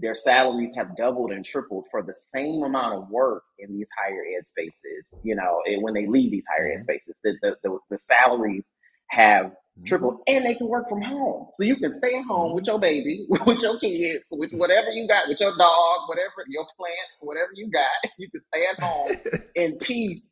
their 0.00 0.14
salaries 0.14 0.72
have 0.76 0.96
doubled 0.96 1.32
and 1.32 1.44
tripled 1.44 1.84
for 1.90 2.02
the 2.02 2.14
same 2.34 2.62
amount 2.62 2.94
of 2.94 3.10
work 3.10 3.44
in 3.58 3.72
these 3.76 3.88
higher 3.98 4.22
ed 4.38 4.48
spaces, 4.48 5.06
you 5.22 5.34
know, 5.36 5.60
and 5.66 5.82
when 5.82 5.94
they 5.94 6.06
leave 6.06 6.30
these 6.30 6.44
higher 6.50 6.72
ed 6.72 6.80
Mhm. 6.80 6.82
spaces, 6.82 7.14
the, 7.24 7.36
the, 7.42 7.56
the, 7.64 7.78
the 7.90 7.98
salaries 8.00 8.64
have 9.10 9.52
Mhm. 9.78 9.86
tripled 9.86 10.20
and 10.28 10.44
they 10.44 10.54
can 10.54 10.68
work 10.68 10.88
from 10.88 11.02
home. 11.02 11.48
So 11.52 11.64
you 11.64 11.76
can 11.76 11.92
stay 11.92 12.16
at 12.18 12.24
home 12.24 12.54
with 12.54 12.66
your 12.66 12.78
baby, 12.80 13.26
with 13.46 13.62
your 13.62 13.78
kids, 13.78 14.24
with 14.30 14.52
whatever 14.52 14.90
you 14.90 15.08
got, 15.08 15.28
with 15.28 15.40
your 15.40 15.56
dog, 15.56 16.08
whatever, 16.08 16.44
your 16.48 16.66
plants, 16.76 17.12
whatever 17.20 17.50
you 17.54 17.70
got. 17.70 17.90
You 18.18 18.30
can 18.30 18.40
stay 18.54 18.66
at 18.72 18.82
home 18.82 19.16
in 19.54 19.78
peace 19.78 20.30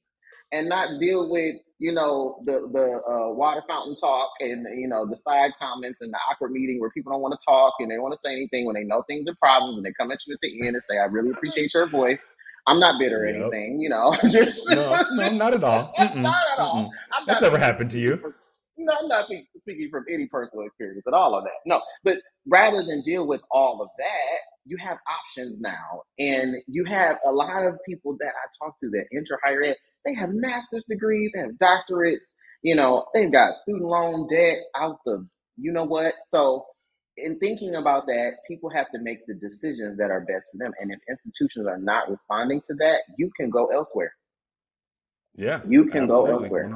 and 0.52 0.68
not 0.68 1.00
deal 1.00 1.30
with 1.30 1.56
you 1.78 1.92
know 1.92 2.42
the 2.46 2.52
the 2.72 3.12
uh, 3.12 3.32
water 3.34 3.62
fountain 3.68 3.96
talk 3.96 4.30
and 4.40 4.66
you 4.80 4.88
know 4.88 5.06
the 5.10 5.16
side 5.16 5.50
comments 5.60 6.00
and 6.00 6.12
the 6.12 6.18
awkward 6.30 6.52
meeting 6.52 6.80
where 6.80 6.90
people 6.90 7.12
don't 7.12 7.22
want 7.22 7.38
to 7.38 7.44
talk 7.46 7.74
and 7.80 7.90
they 7.90 7.96
don't 7.96 8.02
want 8.04 8.14
to 8.14 8.20
say 8.24 8.32
anything 8.32 8.66
when 8.66 8.74
they 8.74 8.84
know 8.84 9.02
things 9.08 9.28
are 9.28 9.36
problems 9.42 9.76
and 9.78 9.86
they 9.86 9.92
come 9.98 10.10
at 10.12 10.18
you 10.26 10.34
at 10.34 10.40
the 10.42 10.66
end 10.66 10.76
and 10.76 10.84
say 10.90 10.98
I 10.98 11.04
really 11.06 11.30
appreciate 11.30 11.74
your 11.74 11.88
voice. 11.88 12.20
I'm 12.66 12.80
not 12.80 12.98
bitter 12.98 13.22
or 13.22 13.26
Yep. 13.26 13.36
anything, 13.36 13.80
you 13.80 13.88
know. 13.88 14.14
just 14.30 14.68
No, 14.70 14.98
no, 15.12 15.32
not 15.32 15.54
at 15.54 15.64
all. 15.64 15.94
Not 15.98 16.34
at 16.54 16.58
all. 16.60 16.90
That's 17.26 17.40
never 17.42 17.58
happened 17.58 17.90
to 17.92 17.98
you. 17.98 18.34
no, 18.76 18.92
I'm 19.00 19.08
not 19.08 19.26
speaking 19.58 19.88
from 19.90 20.04
any 20.10 20.26
personal 20.28 20.66
experience 20.66 21.04
at 21.06 21.14
all 21.14 21.34
of 21.34 21.44
that. 21.44 21.52
No, 21.66 21.80
but 22.04 22.18
rather 22.46 22.78
than 22.84 23.02
deal 23.04 23.26
with 23.26 23.42
all 23.50 23.82
of 23.82 23.88
that, 23.98 24.38
you 24.66 24.76
have 24.78 24.98
options 25.08 25.60
now, 25.60 26.02
and 26.18 26.54
you 26.66 26.84
have 26.84 27.18
a 27.26 27.30
lot 27.30 27.64
of 27.66 27.76
people 27.86 28.16
that 28.20 28.28
I 28.28 28.46
talk 28.66 28.78
to 28.80 28.90
that 28.90 29.06
enter 29.16 29.38
higher 29.44 29.62
ed. 29.62 29.76
They 30.04 30.14
have 30.14 30.30
master's 30.32 30.84
degrees, 30.88 31.32
they 31.34 31.40
have 31.40 31.52
doctorates. 31.52 32.24
You 32.62 32.76
know, 32.76 33.06
they've 33.14 33.32
got 33.32 33.58
student 33.58 33.84
loan 33.84 34.26
debt 34.28 34.56
out 34.76 34.98
the 35.04 35.26
you 35.56 35.72
know 35.72 35.84
what. 35.84 36.12
So, 36.28 36.66
in 37.16 37.38
thinking 37.40 37.74
about 37.74 38.06
that, 38.06 38.30
people 38.46 38.70
have 38.70 38.90
to 38.92 38.98
make 39.00 39.26
the 39.26 39.34
decisions 39.34 39.98
that 39.98 40.10
are 40.10 40.20
best 40.20 40.48
for 40.52 40.58
them. 40.58 40.72
And 40.80 40.92
if 40.92 41.00
institutions 41.08 41.66
are 41.66 41.78
not 41.78 42.08
responding 42.10 42.60
to 42.68 42.74
that, 42.78 43.00
you 43.18 43.30
can 43.36 43.50
go 43.50 43.66
elsewhere. 43.66 44.14
Yeah, 45.36 45.60
You 45.68 45.84
can 45.84 46.06
go 46.06 46.22
absolutely. 46.26 46.44
elsewhere. 46.44 46.68
One 46.68 46.72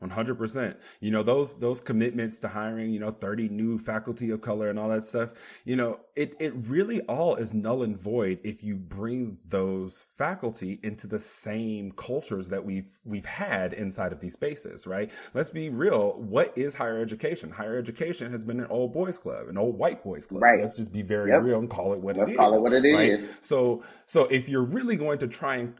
hundred 0.00 0.08
percent. 0.08 0.08
One 0.08 0.10
hundred 0.10 0.34
percent. 0.38 0.76
You 1.00 1.10
know 1.10 1.22
those 1.22 1.58
those 1.58 1.80
commitments 1.80 2.38
to 2.40 2.48
hiring, 2.48 2.90
you 2.90 3.00
know, 3.00 3.10
thirty 3.10 3.48
new 3.48 3.78
faculty 3.78 4.30
of 4.30 4.40
color 4.40 4.70
and 4.70 4.78
all 4.78 4.88
that 4.88 5.04
stuff. 5.04 5.32
You 5.64 5.76
know, 5.76 6.00
it 6.16 6.34
it 6.40 6.54
really 6.66 7.00
all 7.02 7.36
is 7.36 7.54
null 7.54 7.82
and 7.82 7.98
void 7.98 8.40
if 8.44 8.62
you 8.62 8.76
bring 8.76 9.38
those 9.48 10.06
faculty 10.16 10.80
into 10.82 11.06
the 11.06 11.20
same 11.20 11.92
cultures 11.92 12.48
that 12.48 12.64
we've 12.64 12.86
we've 13.04 13.24
had 13.26 13.72
inside 13.72 14.12
of 14.12 14.20
these 14.20 14.32
spaces, 14.34 14.86
right? 14.86 15.10
Let's 15.34 15.50
be 15.50 15.70
real. 15.70 16.20
What 16.20 16.56
is 16.56 16.74
higher 16.74 17.00
education? 17.00 17.50
Higher 17.50 17.78
education 17.78 18.30
has 18.32 18.44
been 18.44 18.60
an 18.60 18.66
old 18.70 18.92
boys 18.92 19.18
club, 19.18 19.48
an 19.48 19.58
old 19.58 19.78
white 19.78 20.02
boys 20.04 20.26
club. 20.26 20.42
Right. 20.42 20.60
Let's 20.60 20.74
just 20.76 20.92
be 20.92 21.02
very 21.02 21.30
Yep. 21.30 21.42
real 21.42 21.58
and 21.58 21.70
call 21.70 21.92
it 21.94 22.00
what 22.00 22.16
Let's 22.16 22.30
it 22.30 22.34
is. 22.34 22.36
call 22.38 22.54
it 22.54 22.62
what 22.62 22.72
it 22.72 22.82
right? 22.94 23.10
is. 23.20 23.34
So, 23.40 23.82
so 24.06 24.24
if 24.26 24.48
you're 24.48 24.62
really 24.64 24.96
going 24.96 25.18
to 25.18 25.28
try 25.28 25.56
and 25.56 25.74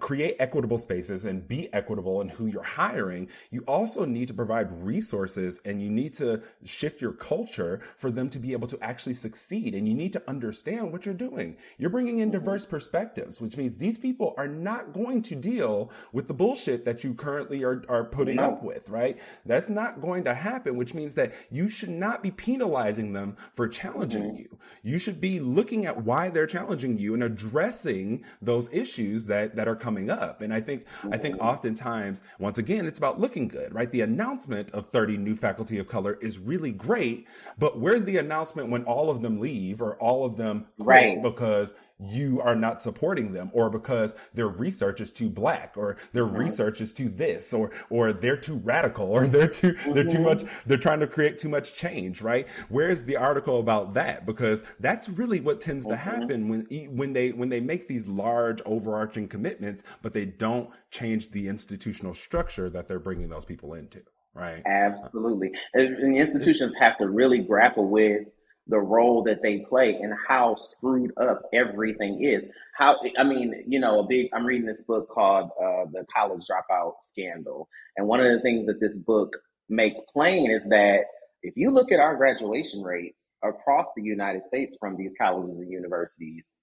create 0.00 0.36
equitable 0.38 0.78
spaces 0.78 1.24
and 1.24 1.46
be 1.46 1.72
equitable 1.72 2.20
in 2.20 2.28
who 2.28 2.46
you're 2.46 2.62
hiring, 2.62 3.28
you 3.50 3.62
also 3.66 4.04
need 4.04 4.28
to 4.28 4.34
provide 4.34 4.84
resources 4.84 5.60
and 5.64 5.80
you 5.82 5.90
need 5.90 6.12
to 6.14 6.42
shift 6.64 7.00
your 7.00 7.12
culture 7.12 7.80
for 7.96 8.10
them 8.10 8.28
to 8.30 8.38
be 8.38 8.52
able 8.52 8.68
to 8.68 8.78
actually 8.82 9.14
succeed. 9.14 9.74
And 9.74 9.86
you 9.88 9.94
need 9.94 10.12
to 10.14 10.22
understand 10.28 10.92
what 10.92 11.04
you're 11.04 11.14
doing. 11.14 11.56
You're 11.78 11.90
bringing 11.90 12.18
in 12.18 12.30
mm-hmm. 12.30 12.38
diverse 12.38 12.64
perspectives, 12.66 13.40
which 13.40 13.56
means 13.56 13.76
these 13.76 13.98
people 13.98 14.34
are 14.36 14.48
not 14.48 14.92
going 14.92 15.22
to 15.22 15.34
deal 15.34 15.90
with 16.12 16.28
the 16.28 16.34
bullshit 16.34 16.84
that 16.84 17.04
you 17.04 17.14
currently 17.14 17.62
are, 17.64 17.84
are 17.88 18.04
putting 18.04 18.36
No. 18.36 18.44
up 18.44 18.62
with, 18.62 18.88
right? 18.88 19.18
That's 19.46 19.70
not 19.70 20.00
going 20.00 20.24
to 20.24 20.34
happen, 20.34 20.76
which 20.76 20.94
means 20.94 21.14
that 21.14 21.34
you 21.50 21.68
should 21.68 21.90
not 21.90 22.22
be 22.22 22.30
penalizing 22.30 23.12
them 23.12 23.36
for 23.52 23.68
challenging 23.68 24.22
mm-hmm. 24.22 24.36
you. 24.36 24.58
You 24.82 24.98
should 24.98 25.20
be 25.20 25.40
looking 25.40 25.86
at 25.86 26.02
why 26.04 26.28
they're 26.28 26.46
challenging 26.46 26.98
you 26.98 27.14
and 27.14 27.22
addressing 27.22 28.24
those 28.40 28.72
issues 28.72 29.26
that, 29.26 29.56
that 29.56 29.68
are 29.68 29.76
coming 29.76 30.10
up. 30.10 30.42
And 30.42 30.52
I 30.52 30.60
think, 30.60 30.86
I 31.10 31.18
think 31.18 31.36
mm-hmm. 31.36 31.46
oftentimes, 31.46 32.22
once 32.38 32.58
again, 32.58 32.86
it's 32.86 32.98
about 32.98 33.19
looking 33.20 33.46
good, 33.48 33.72
right? 33.74 33.90
The 33.90 34.00
announcement 34.00 34.70
of 34.72 34.88
30 34.88 35.16
new 35.18 35.36
faculty 35.36 35.78
of 35.78 35.86
color 35.86 36.18
is 36.20 36.38
really 36.38 36.72
great, 36.72 37.28
but 37.58 37.78
where's 37.78 38.04
the 38.04 38.16
announcement 38.16 38.70
when 38.70 38.82
all 38.84 39.10
of 39.10 39.22
them 39.22 39.38
leave 39.38 39.80
or 39.82 39.94
all 39.96 40.24
of 40.24 40.36
them 40.36 40.66
Right. 40.78 41.22
because 41.22 41.74
you 42.00 42.40
are 42.40 42.54
not 42.54 42.80
supporting 42.80 43.32
them 43.32 43.50
or 43.52 43.68
because 43.68 44.14
their 44.34 44.48
research 44.48 45.00
is 45.00 45.10
too 45.10 45.28
black 45.28 45.74
or 45.76 45.96
their 46.12 46.24
research 46.24 46.80
is 46.80 46.92
too 46.92 47.08
this 47.08 47.52
or 47.52 47.70
or 47.90 48.12
they're 48.12 48.36
too 48.36 48.56
radical 48.56 49.06
or 49.06 49.26
they're 49.26 49.48
too 49.48 49.76
they're 49.92 50.04
too 50.04 50.20
much 50.20 50.38
mm-hmm. 50.38 50.68
they're 50.68 50.78
trying 50.78 51.00
to 51.00 51.06
create 51.06 51.38
too 51.38 51.48
much 51.48 51.74
change 51.74 52.22
right? 52.22 52.48
Where's 52.68 53.02
the 53.04 53.16
article 53.16 53.58
about 53.58 53.94
that? 53.94 54.26
Because 54.26 54.62
that's 54.78 55.08
really 55.08 55.40
what 55.40 55.60
tends 55.60 55.86
to 55.86 55.94
mm-hmm. 55.94 56.10
happen 56.10 56.48
when 56.48 56.64
when 56.96 57.12
they 57.12 57.32
when 57.32 57.48
they 57.48 57.60
make 57.60 57.88
these 57.88 58.06
large 58.06 58.60
overarching 58.64 59.28
commitments 59.28 59.84
but 60.02 60.12
they 60.12 60.24
don't 60.24 60.70
change 60.90 61.30
the 61.30 61.48
institutional 61.48 62.14
structure 62.14 62.70
that 62.70 62.88
they're 62.88 62.98
bringing 62.98 63.28
those 63.28 63.44
people 63.44 63.74
into 63.74 64.02
right? 64.34 64.62
Absolutely. 64.66 65.50
And, 65.74 65.96
and 65.96 66.16
institutions 66.16 66.74
have 66.78 66.96
to 66.98 67.08
really 67.08 67.40
grapple 67.40 67.88
with 67.88 68.28
the 68.70 68.78
role 68.78 69.24
that 69.24 69.42
they 69.42 69.64
play 69.68 69.96
and 69.96 70.14
how 70.28 70.54
screwed 70.56 71.12
up 71.20 71.42
everything 71.52 72.24
is. 72.24 72.44
How, 72.76 72.96
I 73.18 73.24
mean, 73.24 73.64
you 73.66 73.80
know, 73.80 74.00
a 74.00 74.06
big, 74.08 74.28
I'm 74.32 74.46
reading 74.46 74.66
this 74.66 74.82
book 74.82 75.08
called 75.10 75.50
uh, 75.60 75.84
The 75.92 76.04
College 76.14 76.42
Dropout 76.50 76.94
Scandal. 77.00 77.68
And 77.96 78.06
one 78.06 78.20
of 78.20 78.32
the 78.32 78.40
things 78.40 78.66
that 78.66 78.80
this 78.80 78.96
book 78.96 79.36
makes 79.68 80.00
plain 80.12 80.50
is 80.50 80.64
that 80.70 81.04
if 81.42 81.54
you 81.56 81.70
look 81.70 81.92
at 81.92 82.00
our 82.00 82.16
graduation 82.16 82.82
rates 82.82 83.32
across 83.42 83.86
the 83.96 84.02
United 84.02 84.44
States 84.44 84.76
from 84.78 84.96
these 84.96 85.12
colleges 85.20 85.58
and 85.58 85.70
universities, 85.70 86.54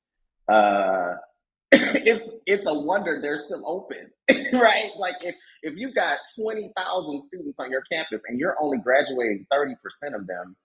uh, 0.48 1.16
it's 1.72 2.30
it's 2.46 2.66
a 2.66 2.74
wonder 2.74 3.20
they're 3.22 3.38
still 3.38 3.64
open, 3.66 4.10
right? 4.54 4.90
Like 4.98 5.16
if 5.22 5.36
if 5.64 5.76
you 5.76 5.94
got 5.94 6.20
twenty 6.40 6.72
thousand 6.78 7.24
students 7.24 7.60
on 7.60 7.72
your 7.72 7.82
campus 7.92 8.22
and 8.28 8.40
you're 8.40 8.56
only 8.62 8.78
graduating 8.78 9.46
thirty 9.52 9.76
percent 9.84 10.16
of 10.16 10.28
them, 10.28 10.56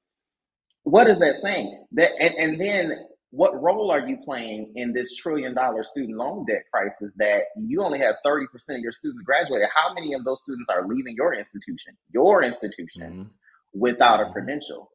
what 0.84 1.08
is 1.08 1.18
that 1.20 1.36
saying? 1.36 1.84
That 1.92 2.10
and, 2.18 2.34
and 2.34 2.60
then 2.60 2.92
what 3.30 3.60
role 3.62 3.90
are 3.90 4.06
you 4.06 4.18
playing 4.24 4.72
in 4.76 4.92
this 4.92 5.14
trillion 5.14 5.54
dollar 5.54 5.82
student 5.84 6.18
loan 6.18 6.44
debt 6.46 6.64
crisis 6.70 7.14
that 7.16 7.40
you 7.56 7.80
only 7.82 7.98
have 7.98 8.14
30% 8.26 8.44
of 8.44 8.80
your 8.80 8.92
students 8.92 9.24
graduated? 9.24 9.68
How 9.74 9.94
many 9.94 10.12
of 10.12 10.22
those 10.24 10.40
students 10.40 10.68
are 10.68 10.86
leaving 10.86 11.14
your 11.16 11.34
institution, 11.34 11.96
your 12.12 12.42
institution, 12.42 13.10
mm-hmm. 13.10 13.80
without 13.80 14.20
a 14.20 14.24
mm-hmm. 14.24 14.32
credential 14.32 14.90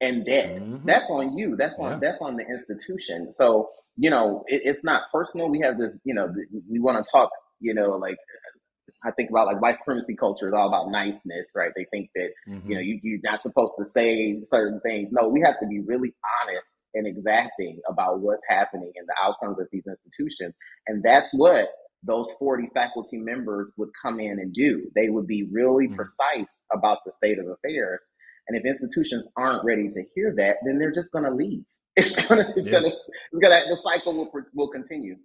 and 0.00 0.24
debt? 0.24 0.58
Mm-hmm. 0.58 0.86
That's 0.86 1.10
on 1.10 1.36
you. 1.36 1.56
That's 1.56 1.80
on 1.80 1.92
yeah. 1.92 1.98
that's 2.00 2.20
on 2.20 2.36
the 2.36 2.46
institution. 2.46 3.30
So, 3.30 3.70
you 3.96 4.08
know, 4.08 4.44
it, 4.46 4.62
it's 4.64 4.84
not 4.84 5.04
personal. 5.12 5.48
We 5.48 5.60
have 5.60 5.76
this, 5.76 5.98
you 6.04 6.14
know, 6.14 6.32
we 6.70 6.78
want 6.78 7.04
to 7.04 7.10
talk, 7.10 7.30
you 7.58 7.74
know, 7.74 7.90
like 7.90 8.16
I 9.04 9.10
think 9.12 9.30
about 9.30 9.46
like 9.46 9.60
white 9.60 9.78
supremacy 9.78 10.16
culture 10.16 10.48
is 10.48 10.54
all 10.54 10.68
about 10.68 10.90
niceness, 10.90 11.48
right? 11.54 11.72
They 11.76 11.86
think 11.90 12.10
that, 12.14 12.30
mm-hmm. 12.48 12.68
you 12.68 12.74
know, 12.74 12.80
you, 12.80 13.00
you're 13.02 13.20
not 13.22 13.42
supposed 13.42 13.74
to 13.78 13.84
say 13.84 14.40
certain 14.46 14.80
things. 14.80 15.10
No, 15.12 15.28
we 15.28 15.40
have 15.40 15.58
to 15.60 15.66
be 15.66 15.80
really 15.80 16.14
honest 16.42 16.76
and 16.94 17.06
exacting 17.06 17.80
about 17.88 18.20
what's 18.20 18.42
happening 18.48 18.92
and 18.96 19.06
the 19.06 19.14
outcomes 19.22 19.58
of 19.60 19.68
these 19.72 19.84
institutions. 19.86 20.54
And 20.86 21.02
that's 21.02 21.30
what 21.32 21.66
those 22.02 22.28
40 22.38 22.68
faculty 22.74 23.18
members 23.18 23.72
would 23.76 23.90
come 24.02 24.20
in 24.20 24.38
and 24.40 24.52
do. 24.52 24.90
They 24.94 25.08
would 25.08 25.26
be 25.26 25.48
really 25.52 25.86
mm-hmm. 25.86 25.96
precise 25.96 26.62
about 26.72 26.98
the 27.04 27.12
state 27.12 27.38
of 27.38 27.46
affairs. 27.46 28.00
And 28.48 28.56
if 28.56 28.64
institutions 28.64 29.28
aren't 29.36 29.64
ready 29.64 29.88
to 29.88 30.02
hear 30.14 30.34
that, 30.36 30.56
then 30.64 30.78
they're 30.78 30.94
just 30.94 31.12
going 31.12 31.24
to 31.24 31.34
leave. 31.34 31.64
It's 31.96 32.24
gonna, 32.28 32.46
it's 32.56 32.66
yeah. 32.66 32.72
gonna, 32.72 32.86
it's 32.86 33.40
gonna, 33.42 33.60
the 33.68 33.76
cycle 33.76 34.14
will, 34.14 34.30
will 34.54 34.70
continue. 34.70 35.16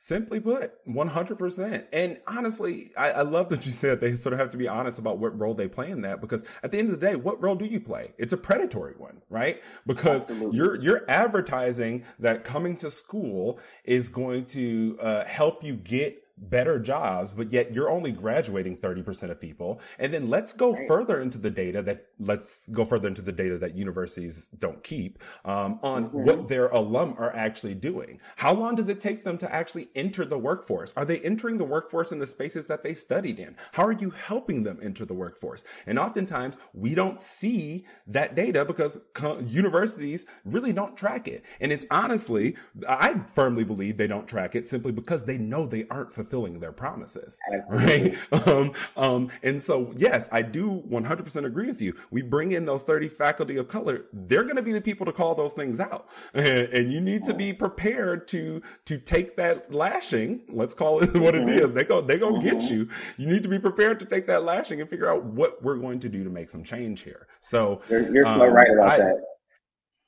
Simply 0.00 0.38
put, 0.38 0.86
100%. 0.86 1.86
And 1.92 2.18
honestly, 2.28 2.92
I, 2.96 3.10
I, 3.10 3.22
love 3.22 3.48
that 3.48 3.66
you 3.66 3.72
said 3.72 4.00
they 4.00 4.14
sort 4.14 4.32
of 4.32 4.38
have 4.38 4.48
to 4.50 4.56
be 4.56 4.68
honest 4.68 5.00
about 5.00 5.18
what 5.18 5.36
role 5.36 5.54
they 5.54 5.66
play 5.66 5.90
in 5.90 6.02
that 6.02 6.20
because 6.20 6.44
at 6.62 6.70
the 6.70 6.78
end 6.78 6.88
of 6.90 7.00
the 7.00 7.04
day, 7.04 7.16
what 7.16 7.42
role 7.42 7.56
do 7.56 7.64
you 7.64 7.80
play? 7.80 8.12
It's 8.16 8.32
a 8.32 8.36
predatory 8.36 8.94
one, 8.96 9.20
right? 9.28 9.60
Because 9.88 10.22
Absolutely. 10.30 10.56
you're 10.56 10.80
you're 10.80 11.10
advertising 11.10 12.04
that 12.20 12.44
coming 12.44 12.76
to 12.76 12.90
school 12.90 13.58
is 13.82 14.08
going 14.08 14.46
to 14.46 14.96
uh, 15.00 15.24
help 15.24 15.64
you 15.64 15.74
get 15.74 16.22
better 16.40 16.78
jobs, 16.78 17.32
but 17.34 17.52
yet 17.52 17.74
you're 17.74 17.90
only 17.90 18.12
graduating 18.12 18.76
30% 18.78 19.30
of 19.30 19.40
people. 19.40 19.80
And 19.98 20.12
then 20.12 20.30
let's 20.30 20.52
go 20.52 20.72
right. 20.72 20.86
further 20.86 21.20
into 21.20 21.38
the 21.38 21.50
data 21.50 21.82
that 21.82 22.06
let's 22.18 22.68
go 22.68 22.84
further 22.84 23.08
into 23.08 23.22
the 23.22 23.32
data 23.32 23.58
that 23.58 23.76
universities 23.76 24.48
don't 24.58 24.82
keep 24.82 25.18
um, 25.44 25.78
on 25.82 26.06
mm-hmm. 26.06 26.24
what 26.24 26.48
their 26.48 26.68
alum 26.68 27.14
are 27.18 27.34
actually 27.34 27.74
doing. 27.74 28.20
How 28.36 28.52
long 28.54 28.74
does 28.74 28.88
it 28.88 29.00
take 29.00 29.24
them 29.24 29.38
to 29.38 29.52
actually 29.52 29.88
enter 29.94 30.24
the 30.24 30.38
workforce? 30.38 30.92
Are 30.96 31.04
they 31.04 31.18
entering 31.20 31.58
the 31.58 31.64
workforce 31.64 32.12
in 32.12 32.18
the 32.18 32.26
spaces 32.26 32.66
that 32.66 32.82
they 32.82 32.94
studied 32.94 33.38
in? 33.38 33.56
How 33.72 33.84
are 33.84 33.92
you 33.92 34.10
helping 34.10 34.62
them 34.62 34.78
enter 34.82 35.04
the 35.04 35.14
workforce? 35.14 35.64
And 35.86 35.98
oftentimes 35.98 36.56
we 36.72 36.94
don't 36.94 37.20
see 37.20 37.86
that 38.06 38.34
data 38.34 38.64
because 38.64 38.98
co- 39.14 39.40
universities 39.40 40.26
really 40.44 40.72
don't 40.72 40.96
track 40.96 41.28
it. 41.28 41.44
And 41.60 41.72
it's 41.72 41.86
honestly, 41.90 42.56
I 42.88 43.20
firmly 43.34 43.64
believe 43.64 43.96
they 43.96 44.06
don't 44.06 44.28
track 44.28 44.54
it 44.54 44.68
simply 44.68 44.92
because 44.92 45.24
they 45.24 45.38
know 45.38 45.66
they 45.66 45.86
aren't 45.90 46.12
fulfilling 46.12 46.27
fulfilling 46.28 46.60
their 46.60 46.72
promises. 46.72 47.38
Absolutely. 47.52 48.10
Right. 48.10 48.18
Um, 48.48 48.72
um, 48.96 49.30
and 49.42 49.62
so, 49.62 49.92
yes, 49.96 50.28
I 50.32 50.42
do 50.42 50.82
100% 50.88 51.44
agree 51.44 51.66
with 51.66 51.82
you. 51.82 51.94
We 52.10 52.22
bring 52.22 52.52
in 52.52 52.64
those 52.64 52.82
30 52.82 53.08
faculty 53.08 53.56
of 53.56 53.68
color. 53.68 54.06
They're 54.12 54.44
going 54.44 54.56
to 54.56 54.62
be 54.62 54.72
the 54.72 54.80
people 54.80 55.04
to 55.06 55.12
call 55.12 55.34
those 55.34 55.52
things 55.52 55.80
out. 55.80 56.08
And, 56.34 56.46
and, 56.72 56.92
you 56.92 57.00
need 57.00 57.24
to 57.24 57.34
be 57.34 57.52
prepared 57.52 58.28
to, 58.28 58.62
to 58.86 58.98
take 58.98 59.36
that 59.36 59.72
lashing. 59.72 60.42
Let's 60.48 60.72
call 60.72 61.02
it 61.02 61.14
what 61.18 61.34
mm-hmm. 61.34 61.48
it 61.48 61.62
is. 61.62 61.72
They 61.72 61.84
go, 61.84 62.00
they 62.00 62.16
go 62.16 62.32
mm-hmm. 62.32 62.48
get 62.48 62.70
you. 62.70 62.88
You 63.16 63.26
need 63.26 63.42
to 63.42 63.48
be 63.48 63.58
prepared 63.58 63.98
to 64.00 64.06
take 64.06 64.26
that 64.28 64.44
lashing 64.44 64.80
and 64.80 64.88
figure 64.88 65.10
out 65.10 65.24
what 65.24 65.62
we're 65.62 65.78
going 65.78 66.00
to 66.00 66.08
do 66.08 66.24
to 66.24 66.30
make 66.30 66.48
some 66.48 66.62
change 66.62 67.02
here. 67.02 67.26
So 67.40 67.82
you're, 67.90 68.12
you're 68.12 68.26
so 68.26 68.46
um, 68.46 68.52
right 68.52 68.70
about 68.72 68.88
I, 68.88 68.98
that. 68.98 69.24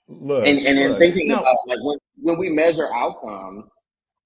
Look, 0.09 0.47
and, 0.47 0.59
and 0.61 0.91
look, 0.91 0.99
thinking 0.99 1.29
no. 1.29 1.37
about 1.37 1.57
like 1.67 1.79
when, 1.83 1.99
when 2.17 2.39
we 2.39 2.51
measure 2.51 2.89
outcomes, 2.95 3.71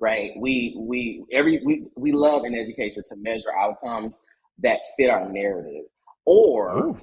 right? 0.04 0.32
We 0.37 0.76
we 0.87 1.25
every 1.32 1.62
we 1.64 1.87
we 1.96 2.12
love 2.12 2.42
in 2.44 2.54
education 2.54 3.02
to 3.08 3.16
measure 3.16 3.56
outcomes 3.58 4.18
that 4.58 4.80
fit 4.99 5.08
our 5.08 5.32
narrative, 5.32 5.87
or 6.26 6.76
Ooh. 6.76 7.00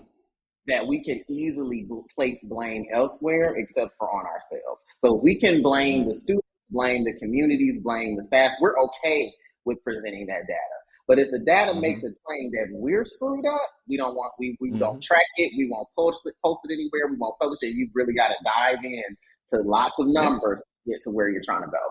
that 0.68 0.86
we 0.86 1.04
can 1.04 1.20
easily 1.28 1.88
place 2.16 2.38
blame 2.44 2.86
elsewhere 2.94 3.56
except 3.58 3.90
for 3.98 4.08
on 4.08 4.26
ourselves. 4.26 4.82
So 5.04 5.20
we 5.24 5.40
can 5.40 5.64
blame 5.64 6.08
the 6.08 6.14
students, 6.14 6.48
blame 6.70 7.04
the 7.04 7.18
communities, 7.18 7.80
blame 7.84 8.18
the 8.18 8.24
staff. 8.24 8.52
We're 8.62 8.80
okay 8.80 9.32
with 9.66 9.84
presenting 9.84 10.28
that 10.28 10.46
data. 10.48 10.78
But 11.08 11.18
if 11.18 11.32
the 11.32 11.40
data 11.40 11.72
mm-hmm. 11.72 11.82
makes 11.82 12.04
a 12.04 12.14
claim 12.26 12.52
that 12.52 12.68
we're 12.72 13.04
screwed 13.04 13.46
up, 13.48 13.70
we 13.90 13.98
don't 13.98 14.14
want 14.14 14.34
we, 14.38 14.56
we 14.62 14.70
mm-hmm. 14.70 14.78
don't 14.78 15.02
track 15.02 15.26
it, 15.38 15.52
we 15.58 15.68
won't 15.72 15.88
post 15.98 16.22
it 16.28 16.36
post 16.46 16.60
it 16.66 16.74
anywhere, 16.74 17.10
we 17.10 17.18
won't 17.18 17.40
publish 17.42 17.60
it. 17.64 17.74
You've 17.74 17.96
really 17.96 18.14
got 18.14 18.28
to 18.28 18.38
dive 18.46 18.86
in 18.86 19.18
to 19.50 19.58
lots 19.68 19.98
of 19.98 20.06
numbers 20.08 20.62
to 20.62 20.92
get 20.92 21.02
to 21.02 21.10
where 21.10 21.30
you're 21.30 21.44
trying 21.44 21.64
to 21.64 21.68
go. 21.68 21.86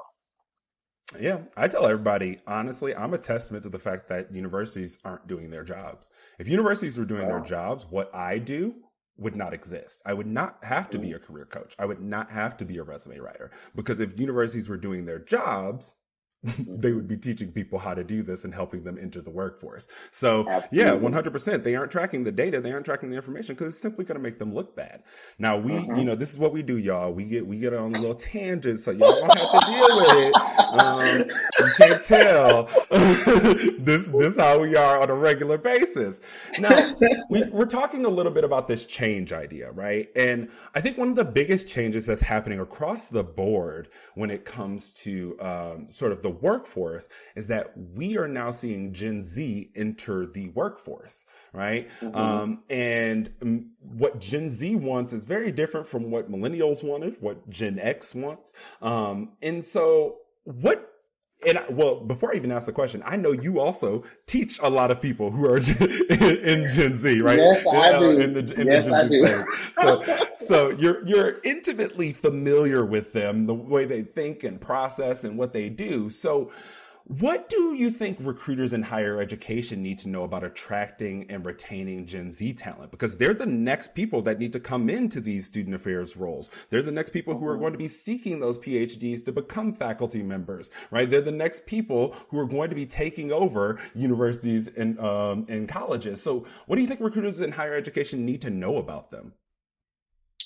Yeah, 1.18 1.38
I 1.56 1.66
tell 1.66 1.86
everybody 1.86 2.38
honestly, 2.46 2.94
I'm 2.94 3.14
a 3.14 3.18
testament 3.18 3.64
to 3.64 3.68
the 3.68 3.78
fact 3.78 4.08
that 4.08 4.32
universities 4.32 4.98
aren't 5.04 5.26
doing 5.26 5.50
their 5.50 5.64
jobs. 5.64 6.10
If 6.38 6.46
universities 6.46 6.98
were 6.98 7.04
doing 7.04 7.26
wow. 7.26 7.38
their 7.38 7.40
jobs, 7.40 7.86
what 7.90 8.14
I 8.14 8.38
do 8.38 8.74
would 9.18 9.36
not 9.36 9.52
exist. 9.52 10.00
I 10.06 10.14
would 10.14 10.26
not 10.26 10.58
have 10.62 10.88
to 10.90 10.98
be 10.98 11.12
a 11.12 11.18
career 11.18 11.44
coach. 11.44 11.74
I 11.78 11.84
would 11.84 12.00
not 12.00 12.30
have 12.30 12.56
to 12.58 12.64
be 12.64 12.78
a 12.78 12.82
resume 12.82 13.18
writer 13.18 13.50
because 13.74 14.00
if 14.00 14.18
universities 14.18 14.68
were 14.68 14.78
doing 14.78 15.04
their 15.04 15.18
jobs, 15.18 15.92
they 16.42 16.92
would 16.92 17.06
be 17.06 17.18
teaching 17.18 17.52
people 17.52 17.78
how 17.78 17.92
to 17.92 18.02
do 18.02 18.22
this 18.22 18.44
and 18.44 18.54
helping 18.54 18.82
them 18.82 18.98
enter 19.00 19.20
the 19.20 19.30
workforce. 19.30 19.88
So 20.10 20.48
Absolutely. 20.48 20.78
yeah, 20.78 21.20
100%. 21.20 21.62
They 21.62 21.76
aren't 21.76 21.92
tracking 21.92 22.24
the 22.24 22.32
data. 22.32 22.60
They 22.60 22.72
aren't 22.72 22.86
tracking 22.86 23.10
the 23.10 23.16
information 23.16 23.54
because 23.54 23.74
it's 23.74 23.82
simply 23.82 24.06
going 24.06 24.16
to 24.16 24.22
make 24.22 24.38
them 24.38 24.54
look 24.54 24.74
bad. 24.74 25.02
Now 25.38 25.58
we, 25.58 25.76
uh-huh. 25.76 25.96
you 25.96 26.04
know, 26.04 26.14
this 26.14 26.30
is 26.30 26.38
what 26.38 26.52
we 26.52 26.62
do, 26.62 26.78
y'all. 26.78 27.12
We 27.12 27.24
get, 27.24 27.46
we 27.46 27.58
get 27.58 27.74
on 27.74 27.94
a 27.94 27.98
little 27.98 28.14
tangent 28.14 28.80
so 28.80 28.90
y'all 28.90 29.20
don't 29.20 29.38
have 29.38 29.50
to 29.50 29.66
deal 29.66 29.96
with 29.96 30.16
it. 30.16 30.34
Um, 30.70 31.30
you 31.58 31.72
can't 31.76 32.02
tell 32.02 32.64
this, 33.78 34.06
this 34.06 34.36
how 34.36 34.60
we 34.60 34.76
are 34.76 35.00
on 35.02 35.10
a 35.10 35.14
regular 35.14 35.58
basis. 35.58 36.20
Now 36.58 36.94
we, 37.28 37.42
we're 37.52 37.66
talking 37.66 38.06
a 38.06 38.08
little 38.08 38.32
bit 38.32 38.44
about 38.44 38.66
this 38.66 38.86
change 38.86 39.34
idea, 39.34 39.72
right? 39.72 40.08
And 40.16 40.48
I 40.74 40.80
think 40.80 40.96
one 40.96 41.10
of 41.10 41.16
the 41.16 41.24
biggest 41.24 41.68
changes 41.68 42.06
that's 42.06 42.22
happening 42.22 42.60
across 42.60 43.08
the 43.08 43.22
board 43.22 43.88
when 44.14 44.30
it 44.30 44.46
comes 44.46 44.90
to 44.92 45.36
um, 45.40 45.86
sort 45.90 46.12
of 46.12 46.22
the 46.22 46.29
the 46.30 46.38
workforce 46.38 47.08
is 47.34 47.46
that 47.48 47.72
we 47.76 48.16
are 48.16 48.28
now 48.28 48.50
seeing 48.50 48.92
Gen 48.92 49.24
Z 49.24 49.70
enter 49.74 50.26
the 50.26 50.48
workforce, 50.50 51.26
right? 51.52 51.88
Mm-hmm. 52.00 52.16
Um, 52.16 52.62
and 52.70 53.30
what 53.80 54.20
Gen 54.20 54.50
Z 54.50 54.76
wants 54.76 55.12
is 55.12 55.24
very 55.24 55.50
different 55.50 55.86
from 55.86 56.10
what 56.10 56.30
millennials 56.30 56.84
wanted, 56.84 57.16
what 57.20 57.48
Gen 57.50 57.78
X 57.78 58.14
wants. 58.14 58.52
Um, 58.80 59.32
and 59.42 59.64
so, 59.64 60.18
what 60.44 60.89
and 61.46 61.58
I, 61.58 61.64
well, 61.70 62.00
before 62.00 62.32
I 62.32 62.36
even 62.36 62.52
ask 62.52 62.66
the 62.66 62.72
question, 62.72 63.02
I 63.06 63.16
know 63.16 63.32
you 63.32 63.60
also 63.60 64.04
teach 64.26 64.58
a 64.62 64.68
lot 64.68 64.90
of 64.90 65.00
people 65.00 65.30
who 65.30 65.46
are 65.46 65.56
in, 65.56 65.64
in 66.20 66.68
Gen 66.68 66.96
Z, 66.96 67.20
right? 67.20 67.38
Yes, 67.38 67.66
I 67.66 67.92
uh, 67.92 67.98
do. 67.98 68.18
In 68.18 68.32
the, 68.34 68.54
in 68.60 68.66
yes, 68.66 68.84
the 68.84 68.90
Gen 68.90 69.10
Z 69.10 69.24
space. 69.24 69.44
So, 69.80 70.24
so 70.46 70.70
you're 70.70 71.04
you're 71.06 71.40
intimately 71.44 72.12
familiar 72.12 72.84
with 72.84 73.12
them, 73.12 73.46
the 73.46 73.54
way 73.54 73.86
they 73.86 74.02
think 74.02 74.44
and 74.44 74.60
process 74.60 75.24
and 75.24 75.38
what 75.38 75.52
they 75.52 75.68
do. 75.68 76.10
So, 76.10 76.50
what 77.18 77.48
do 77.48 77.74
you 77.74 77.90
think 77.90 78.18
recruiters 78.20 78.72
in 78.72 78.84
higher 78.84 79.20
education 79.20 79.82
need 79.82 79.98
to 79.98 80.08
know 80.08 80.22
about 80.22 80.44
attracting 80.44 81.26
and 81.28 81.44
retaining 81.44 82.06
Gen 82.06 82.30
Z 82.30 82.52
talent? 82.52 82.92
Because 82.92 83.16
they're 83.16 83.34
the 83.34 83.46
next 83.46 83.96
people 83.96 84.22
that 84.22 84.38
need 84.38 84.52
to 84.52 84.60
come 84.60 84.88
into 84.88 85.20
these 85.20 85.44
student 85.44 85.74
affairs 85.74 86.16
roles. 86.16 86.50
They're 86.68 86.84
the 86.84 86.92
next 86.92 87.10
people 87.10 87.36
who 87.36 87.48
are 87.48 87.56
going 87.56 87.72
to 87.72 87.78
be 87.78 87.88
seeking 87.88 88.38
those 88.38 88.60
PhDs 88.60 89.24
to 89.24 89.32
become 89.32 89.72
faculty 89.74 90.22
members, 90.22 90.70
right? 90.92 91.10
They're 91.10 91.20
the 91.20 91.32
next 91.32 91.66
people 91.66 92.14
who 92.28 92.38
are 92.38 92.46
going 92.46 92.70
to 92.70 92.76
be 92.76 92.86
taking 92.86 93.32
over 93.32 93.80
universities 93.92 94.68
and, 94.76 94.96
um, 95.00 95.46
and 95.48 95.68
colleges. 95.68 96.22
So 96.22 96.46
what 96.66 96.76
do 96.76 96.82
you 96.82 96.86
think 96.86 97.00
recruiters 97.00 97.40
in 97.40 97.50
higher 97.50 97.74
education 97.74 98.24
need 98.24 98.40
to 98.42 98.50
know 98.50 98.76
about 98.76 99.10
them? 99.10 99.32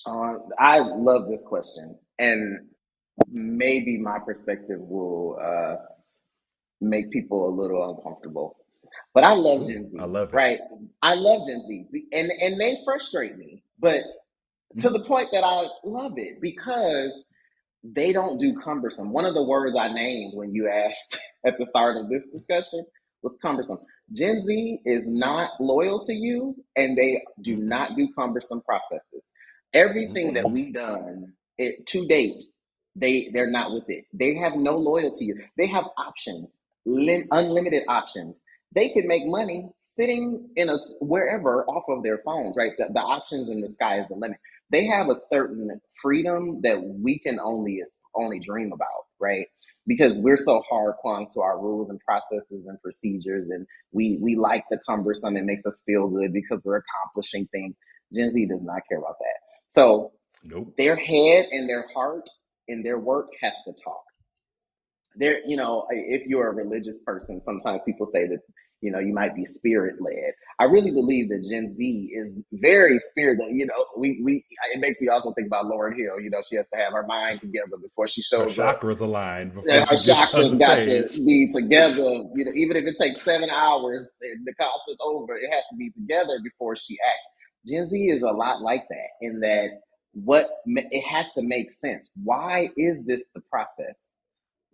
Uh, 0.06 0.32
I 0.58 0.78
love 0.78 1.28
this 1.28 1.44
question. 1.44 1.98
And 2.18 2.68
maybe 3.30 3.98
my 3.98 4.18
perspective 4.18 4.80
will, 4.80 5.38
uh, 5.38 5.76
make 6.80 7.10
people 7.10 7.48
a 7.48 7.52
little 7.54 7.96
uncomfortable. 7.96 8.56
But 9.12 9.24
I 9.24 9.32
love 9.32 9.66
Gen 9.66 9.90
Z. 9.90 9.96
I 9.98 10.04
love 10.04 10.28
it. 10.28 10.34
Right. 10.34 10.58
I 11.02 11.14
love 11.14 11.42
Gen 11.48 11.62
Z. 11.66 11.86
And 12.12 12.30
and 12.40 12.60
they 12.60 12.76
frustrate 12.84 13.36
me, 13.36 13.62
but 13.78 14.02
to 14.78 14.90
the 14.90 15.00
point 15.00 15.28
that 15.32 15.44
I 15.44 15.66
love 15.84 16.14
it 16.16 16.40
because 16.40 17.24
they 17.84 18.12
don't 18.12 18.38
do 18.38 18.58
cumbersome. 18.60 19.12
One 19.12 19.26
of 19.26 19.34
the 19.34 19.42
words 19.42 19.76
I 19.78 19.92
named 19.92 20.32
when 20.34 20.52
you 20.54 20.68
asked 20.68 21.18
at 21.46 21.58
the 21.58 21.66
start 21.66 21.96
of 21.96 22.08
this 22.08 22.26
discussion 22.32 22.84
was 23.22 23.36
cumbersome. 23.42 23.78
Gen 24.12 24.42
Z 24.44 24.80
is 24.84 25.06
not 25.06 25.50
loyal 25.60 26.02
to 26.04 26.12
you 26.12 26.56
and 26.76 26.96
they 26.96 27.22
do 27.42 27.56
not 27.56 27.96
do 27.96 28.08
cumbersome 28.18 28.62
processes. 28.62 29.22
Everything 29.72 30.34
that 30.34 30.44
mm-hmm. 30.44 30.54
we've 30.54 30.74
done 30.74 31.32
it, 31.58 31.86
to 31.88 32.06
date, 32.06 32.42
they 32.96 33.28
they're 33.32 33.50
not 33.50 33.72
with 33.72 33.88
it. 33.88 34.04
They 34.12 34.34
have 34.36 34.54
no 34.54 34.76
loyalty. 34.76 35.32
They 35.56 35.66
have 35.66 35.84
options 35.98 36.48
lim- 36.86 37.28
unlimited 37.32 37.84
options. 37.88 38.40
they 38.74 38.90
can 38.90 39.08
make 39.08 39.24
money 39.26 39.68
sitting 39.78 40.48
in 40.56 40.68
a 40.70 40.76
wherever 41.00 41.64
off 41.66 41.84
of 41.88 42.02
their 42.04 42.20
phones, 42.24 42.56
right? 42.56 42.72
The, 42.78 42.86
the 42.92 43.00
options 43.00 43.50
in 43.50 43.60
the 43.62 43.70
sky 43.70 44.00
is 44.00 44.08
the 44.08 44.16
limit. 44.16 44.38
They 44.70 44.86
have 44.86 45.08
a 45.10 45.14
certain 45.16 45.80
freedom 46.02 46.60
that 46.62 46.82
we 46.82 47.18
can 47.20 47.40
only 47.40 47.82
only 48.16 48.40
dream 48.40 48.72
about, 48.72 49.06
right? 49.20 49.46
Because 49.86 50.18
we're 50.18 50.38
so 50.38 50.62
hard 50.70 50.94
clung 51.02 51.28
to 51.34 51.40
our 51.42 51.60
rules 51.60 51.90
and 51.90 52.00
processes 52.00 52.66
and 52.66 52.80
procedures, 52.82 53.50
and 53.50 53.66
we 53.92 54.18
we 54.22 54.36
like 54.36 54.64
the 54.70 54.78
cumbersome. 54.88 55.36
It 55.36 55.44
makes 55.44 55.66
us 55.66 55.82
feel 55.86 56.08
good 56.10 56.32
because 56.32 56.60
we're 56.64 56.82
accomplishing 56.84 57.48
things. 57.52 57.76
Gen 58.14 58.32
Z 58.32 58.46
does 58.46 58.62
not 58.62 58.82
care 58.88 58.98
about 58.98 59.16
that. 59.20 59.38
So 59.68 60.12
Nope. 60.44 60.74
their 60.78 60.96
head 60.96 61.46
and 61.52 61.68
their 61.68 61.86
heart 61.94 62.28
and 62.68 62.84
their 62.84 62.98
work 62.98 63.28
has 63.42 63.54
to 63.66 63.72
talk. 63.84 64.04
There, 65.16 65.38
you 65.46 65.56
know, 65.56 65.86
if 65.90 66.26
you're 66.26 66.48
a 66.48 66.54
religious 66.54 67.00
person, 67.06 67.40
sometimes 67.42 67.80
people 67.86 68.06
say 68.06 68.26
that 68.28 68.40
you 68.80 68.90
know 68.90 68.98
you 68.98 69.14
might 69.14 69.34
be 69.34 69.44
spirit 69.46 69.96
led. 70.00 70.32
I 70.60 70.64
really 70.64 70.90
believe 70.90 71.28
that 71.30 71.46
Gen 71.48 71.74
Z 71.76 72.10
is 72.14 72.40
very 72.52 72.98
spirit 72.98 73.38
led. 73.40 73.54
You 73.56 73.66
know, 73.66 73.74
we 73.98 74.20
we 74.24 74.44
it 74.74 74.80
makes 74.80 75.00
me 75.00 75.08
also 75.08 75.32
think 75.34 75.46
about 75.48 75.66
Lauryn 75.66 75.96
Hill. 75.96 76.20
You 76.20 76.30
know, 76.30 76.42
she 76.48 76.56
has 76.56 76.66
to 76.74 76.80
have 76.80 76.92
her 76.92 77.06
mind 77.06 77.40
together 77.40 77.76
before 77.80 78.08
she 78.08 78.22
Her 78.22 78.48
shows 78.48 78.58
up. 78.58 78.80
chakras 78.80 79.00
aligned 79.00 79.54
before 79.54 79.70
Yeah, 79.70 79.84
gets 79.84 80.06
chakras 80.06 80.58
got 80.58 80.76
to 80.84 81.24
be 81.24 81.52
together. 81.52 82.24
You 82.34 82.44
know, 82.44 82.52
even 82.54 82.76
if 82.76 82.84
it 82.84 82.96
takes 83.00 83.22
seven 83.24 83.50
hours, 83.50 84.10
the 84.20 84.54
concert's 84.54 85.00
over. 85.00 85.36
It 85.36 85.50
has 85.50 85.64
to 85.70 85.76
be 85.76 85.90
together 85.90 86.38
before 86.42 86.76
she 86.76 86.98
acts. 87.06 87.28
Gen 87.66 87.88
Z 87.88 87.96
is 87.98 88.22
a 88.22 88.30
lot 88.30 88.60
like 88.62 88.84
that 88.90 89.08
in 89.22 89.40
that 89.40 89.68
what 90.12 90.46
it 90.66 91.02
has 91.02 91.26
to 91.36 91.42
make 91.42 91.72
sense. 91.72 92.08
Why 92.22 92.68
is 92.76 93.04
this 93.06 93.24
the 93.34 93.40
process? 93.50 93.96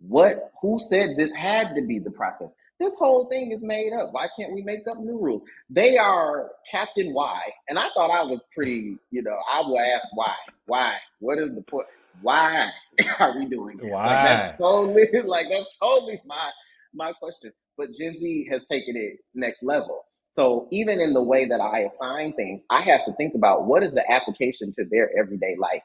What? 0.07 0.51
Who 0.61 0.79
said 0.89 1.11
this 1.17 1.33
had 1.33 1.75
to 1.75 1.83
be 1.87 1.99
the 1.99 2.11
process? 2.11 2.51
This 2.79 2.93
whole 2.99 3.25
thing 3.27 3.51
is 3.51 3.61
made 3.61 3.93
up. 3.93 4.09
Why 4.13 4.27
can't 4.39 4.53
we 4.53 4.63
make 4.63 4.87
up 4.91 4.99
new 4.99 5.19
rules? 5.19 5.43
They 5.69 5.97
are 5.97 6.51
Captain 6.71 7.13
Y, 7.13 7.41
and 7.69 7.79
I 7.79 7.87
thought 7.95 8.11
I 8.11 8.23
was 8.23 8.41
pretty. 8.55 8.97
You 9.11 9.23
know, 9.23 9.37
I 9.51 9.61
will 9.61 9.79
ask 9.79 10.07
why. 10.13 10.35
Why? 10.67 10.95
What 11.19 11.39
is 11.39 11.55
the 11.55 11.63
point? 11.63 11.87
Why 12.21 12.69
are 13.19 13.37
we 13.37 13.45
doing 13.47 13.81
this? 13.83 14.01
Like 14.05 14.21
that's 14.23 14.43
Why? 14.43 14.57
totally 14.59 15.05
like 15.25 15.47
that's 15.51 15.77
totally 15.79 16.21
my 16.25 16.51
my 16.93 17.13
question. 17.13 17.53
But 17.77 17.93
Gen 17.93 18.17
Z 18.19 18.49
has 18.51 18.63
taken 18.71 18.95
it 18.97 19.19
next 19.35 19.63
level. 19.63 20.05
So 20.35 20.67
even 20.71 20.99
in 21.01 21.13
the 21.13 21.23
way 21.23 21.47
that 21.49 21.61
I 21.61 21.81
assign 21.81 22.33
things, 22.33 22.61
I 22.71 22.81
have 22.83 23.05
to 23.05 23.13
think 23.15 23.35
about 23.35 23.65
what 23.67 23.83
is 23.83 23.93
the 23.95 24.09
application 24.11 24.73
to 24.77 24.85
their 24.91 25.11
everyday 25.17 25.55
life. 25.59 25.83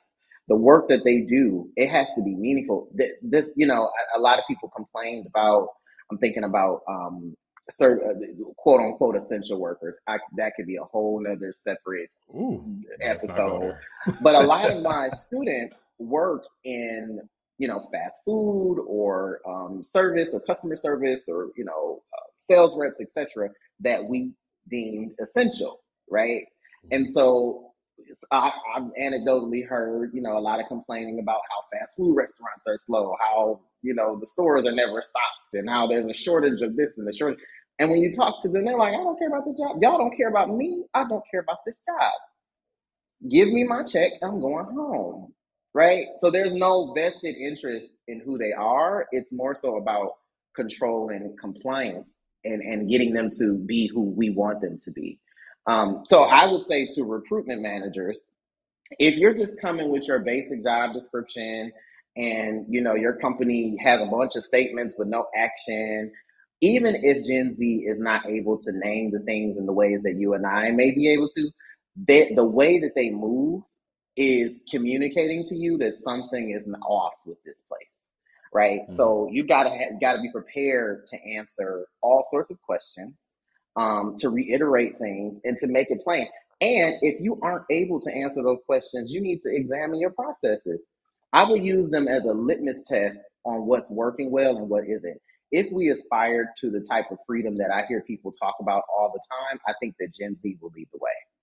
The 0.48 0.56
work 0.56 0.88
that 0.88 1.02
they 1.04 1.20
do, 1.20 1.68
it 1.76 1.88
has 1.88 2.06
to 2.16 2.22
be 2.22 2.34
meaningful. 2.34 2.88
This, 3.22 3.46
you 3.56 3.66
know, 3.66 3.90
a, 4.14 4.18
a 4.18 4.20
lot 4.20 4.38
of 4.38 4.44
people 4.48 4.70
complained 4.74 5.26
about. 5.26 5.68
I'm 6.10 6.18
thinking 6.18 6.44
about 6.44 6.82
um, 6.88 7.36
uh, 7.80 7.96
quote 8.56 8.80
unquote 8.80 9.16
essential 9.16 9.58
workers. 9.58 9.96
I, 10.06 10.18
that 10.36 10.52
could 10.56 10.66
be 10.66 10.76
a 10.76 10.84
whole 10.84 11.20
nother 11.20 11.52
separate 11.64 12.10
Ooh, 12.32 12.62
let's 13.00 13.24
not 13.24 13.36
go 13.36 13.60
episode 13.60 13.76
but 14.22 14.36
a 14.36 14.46
lot 14.46 14.70
of 14.70 14.82
my 14.82 15.08
students 15.08 15.76
work 15.98 16.44
in 16.64 17.20
you 17.58 17.66
know 17.66 17.88
fast 17.92 18.20
food 18.24 18.84
or 18.86 19.40
um, 19.48 19.82
service 19.82 20.30
or 20.32 20.40
customer 20.40 20.76
service 20.76 21.22
or 21.26 21.48
you 21.56 21.64
know 21.64 22.02
uh, 22.16 22.26
sales 22.38 22.76
reps 22.76 23.00
etc 23.00 23.48
that 23.80 24.04
we 24.08 24.32
deemed 24.70 25.12
essential 25.20 25.80
right 26.08 26.44
and 26.92 27.12
so 27.12 27.65
I, 28.32 28.52
I've 28.76 28.84
anecdotally 29.00 29.66
heard 29.68 30.12
you 30.14 30.22
know 30.22 30.38
a 30.38 30.40
lot 30.40 30.60
of 30.60 30.66
complaining 30.68 31.20
about 31.20 31.40
how 31.50 31.78
fast 31.78 31.96
food 31.96 32.16
restaurants 32.16 32.62
are 32.66 32.78
slow 32.86 33.14
how 33.20 33.60
you 33.82 33.94
know 33.94 34.18
the 34.20 34.26
stores 34.26 34.66
are 34.66 34.72
never 34.72 35.02
stocked 35.02 35.54
and 35.54 35.68
how 35.68 35.86
there's 35.86 36.06
a 36.10 36.14
shortage 36.14 36.62
of 36.62 36.76
this 36.76 36.98
and 36.98 37.08
a 37.08 37.14
shortage 37.14 37.40
and 37.78 37.90
when 37.90 38.00
you 38.00 38.12
talk 38.12 38.42
to 38.42 38.48
them 38.50 38.64
they're 38.64 38.78
like 38.78 38.94
i 38.94 38.98
don't 38.98 39.18
care 39.18 39.28
about 39.28 39.44
the 39.44 39.54
job 39.58 39.78
y'all 39.82 39.98
don't 39.98 40.16
care 40.16 40.28
about 40.28 40.50
me 40.50 40.84
i 40.94 41.04
don't 41.08 41.24
care 41.32 41.40
about 41.40 41.58
this 41.66 41.78
job 41.86 42.12
give 43.30 43.48
me 43.48 43.64
my 43.64 43.84
check, 43.84 44.12
I'm 44.22 44.40
going 44.40 44.66
home. 44.66 45.32
Right? 45.74 46.06
So 46.20 46.30
there's 46.30 46.54
no 46.54 46.92
vested 46.94 47.36
interest 47.36 47.88
in 48.08 48.22
who 48.24 48.38
they 48.38 48.52
are. 48.52 49.06
It's 49.12 49.32
more 49.32 49.54
so 49.54 49.76
about 49.76 50.12
control 50.54 51.10
and 51.10 51.38
compliance 51.38 52.14
and, 52.44 52.62
and 52.62 52.90
getting 52.90 53.14
them 53.14 53.30
to 53.40 53.58
be 53.58 53.90
who 53.94 54.02
we 54.02 54.30
want 54.30 54.62
them 54.62 54.78
to 54.82 54.92
be. 54.92 55.20
Um, 55.66 56.02
so 56.06 56.24
I 56.24 56.50
would 56.50 56.62
say 56.62 56.88
to 56.96 57.04
recruitment 57.04 57.62
managers, 57.62 58.18
if 59.00 59.16
you're 59.16 59.34
just 59.34 59.60
coming 59.60 59.90
with 59.90 60.08
your 60.08 60.20
basic 60.20 60.64
job 60.64 60.94
description 60.94 61.72
and 62.16 62.66
you 62.70 62.80
know 62.82 62.94
your 62.96 63.14
company 63.14 63.76
has 63.84 64.00
a 64.02 64.06
bunch 64.06 64.36
of 64.36 64.44
statements 64.44 64.94
but 64.98 65.08
no 65.08 65.26
action 65.36 66.12
even 66.62 66.96
if 67.02 67.26
gen 67.26 67.54
z 67.56 67.84
is 67.88 68.00
not 68.00 68.26
able 68.28 68.58
to 68.58 68.72
name 68.72 69.12
the 69.12 69.20
things 69.20 69.58
in 69.58 69.66
the 69.66 69.74
ways 69.74 70.00
that 70.04 70.16
you 70.18 70.34
and 70.34 70.46
i 70.46 70.70
may 70.72 70.92
be 70.92 71.12
able 71.12 71.28
to 71.28 71.50
they, 72.08 72.34
the 72.36 72.44
way 72.46 72.80
that 72.80 72.92
they 72.96 73.10
move 73.10 73.62
is 74.16 74.62
communicating 74.70 75.44
to 75.46 75.56
you 75.56 75.78
that 75.78 75.94
something 75.94 76.50
is 76.58 76.70
off 76.88 77.14
with 77.26 77.38
this 77.44 77.62
place 77.68 78.04
right 78.54 78.80
Mhm. 78.88 78.96
so 78.96 79.28
you 79.32 79.46
gotta 79.46 79.70
have, 79.70 80.00
gotta 80.00 80.22
be 80.22 80.32
prepared 80.32 81.06
to 81.08 81.18
answer 81.36 81.86
all 82.02 82.24
sorts 82.30 82.50
of 82.50 82.62
questions 82.62 83.14
um, 83.76 84.16
to 84.18 84.30
reiterate 84.30 84.98
things 84.98 85.40
and 85.44 85.58
to 85.58 85.66
make 85.68 85.90
it 85.90 86.02
plain. 86.04 86.28
And 86.60 86.96
if 87.02 87.20
you 87.20 87.38
aren't 87.42 87.66
able 87.70 88.00
to 88.00 88.12
answer 88.12 88.42
those 88.42 88.60
questions 88.66 89.10
you 89.10 89.20
need 89.20 89.42
to 89.42 89.54
examine 89.54 90.00
your 90.00 90.12
processes. 90.12 90.84
I 91.32 91.44
will 91.44 91.56
use 91.58 91.90
them 91.90 92.08
as 92.08 92.24
a 92.24 92.32
litmus 92.32 92.84
test 92.88 93.18
on 93.44 93.66
what's 93.66 93.90
working 93.90 94.30
well 94.30 94.56
and 94.58 94.68
what 94.70 94.84
isn't. 94.84 95.20
If 95.52 95.72
we 95.72 95.90
aspire 95.90 96.52
to 96.60 96.70
the 96.70 96.80
type 96.80 97.06
of 97.10 97.18
freedom 97.26 97.56
that 97.58 97.70
i 97.72 97.86
hear 97.86 98.02
people 98.02 98.32
talk 98.32 98.56
about 98.60 98.84
all 98.96 99.12
the 99.12 99.20
time 99.30 99.60
i 99.68 99.72
think 99.80 99.94
that 100.00 100.14
gen 100.14 100.36
z 100.42 100.58
will 100.60 100.72
lead 100.76 100.88
the 100.92 100.98
way 101.00 101.35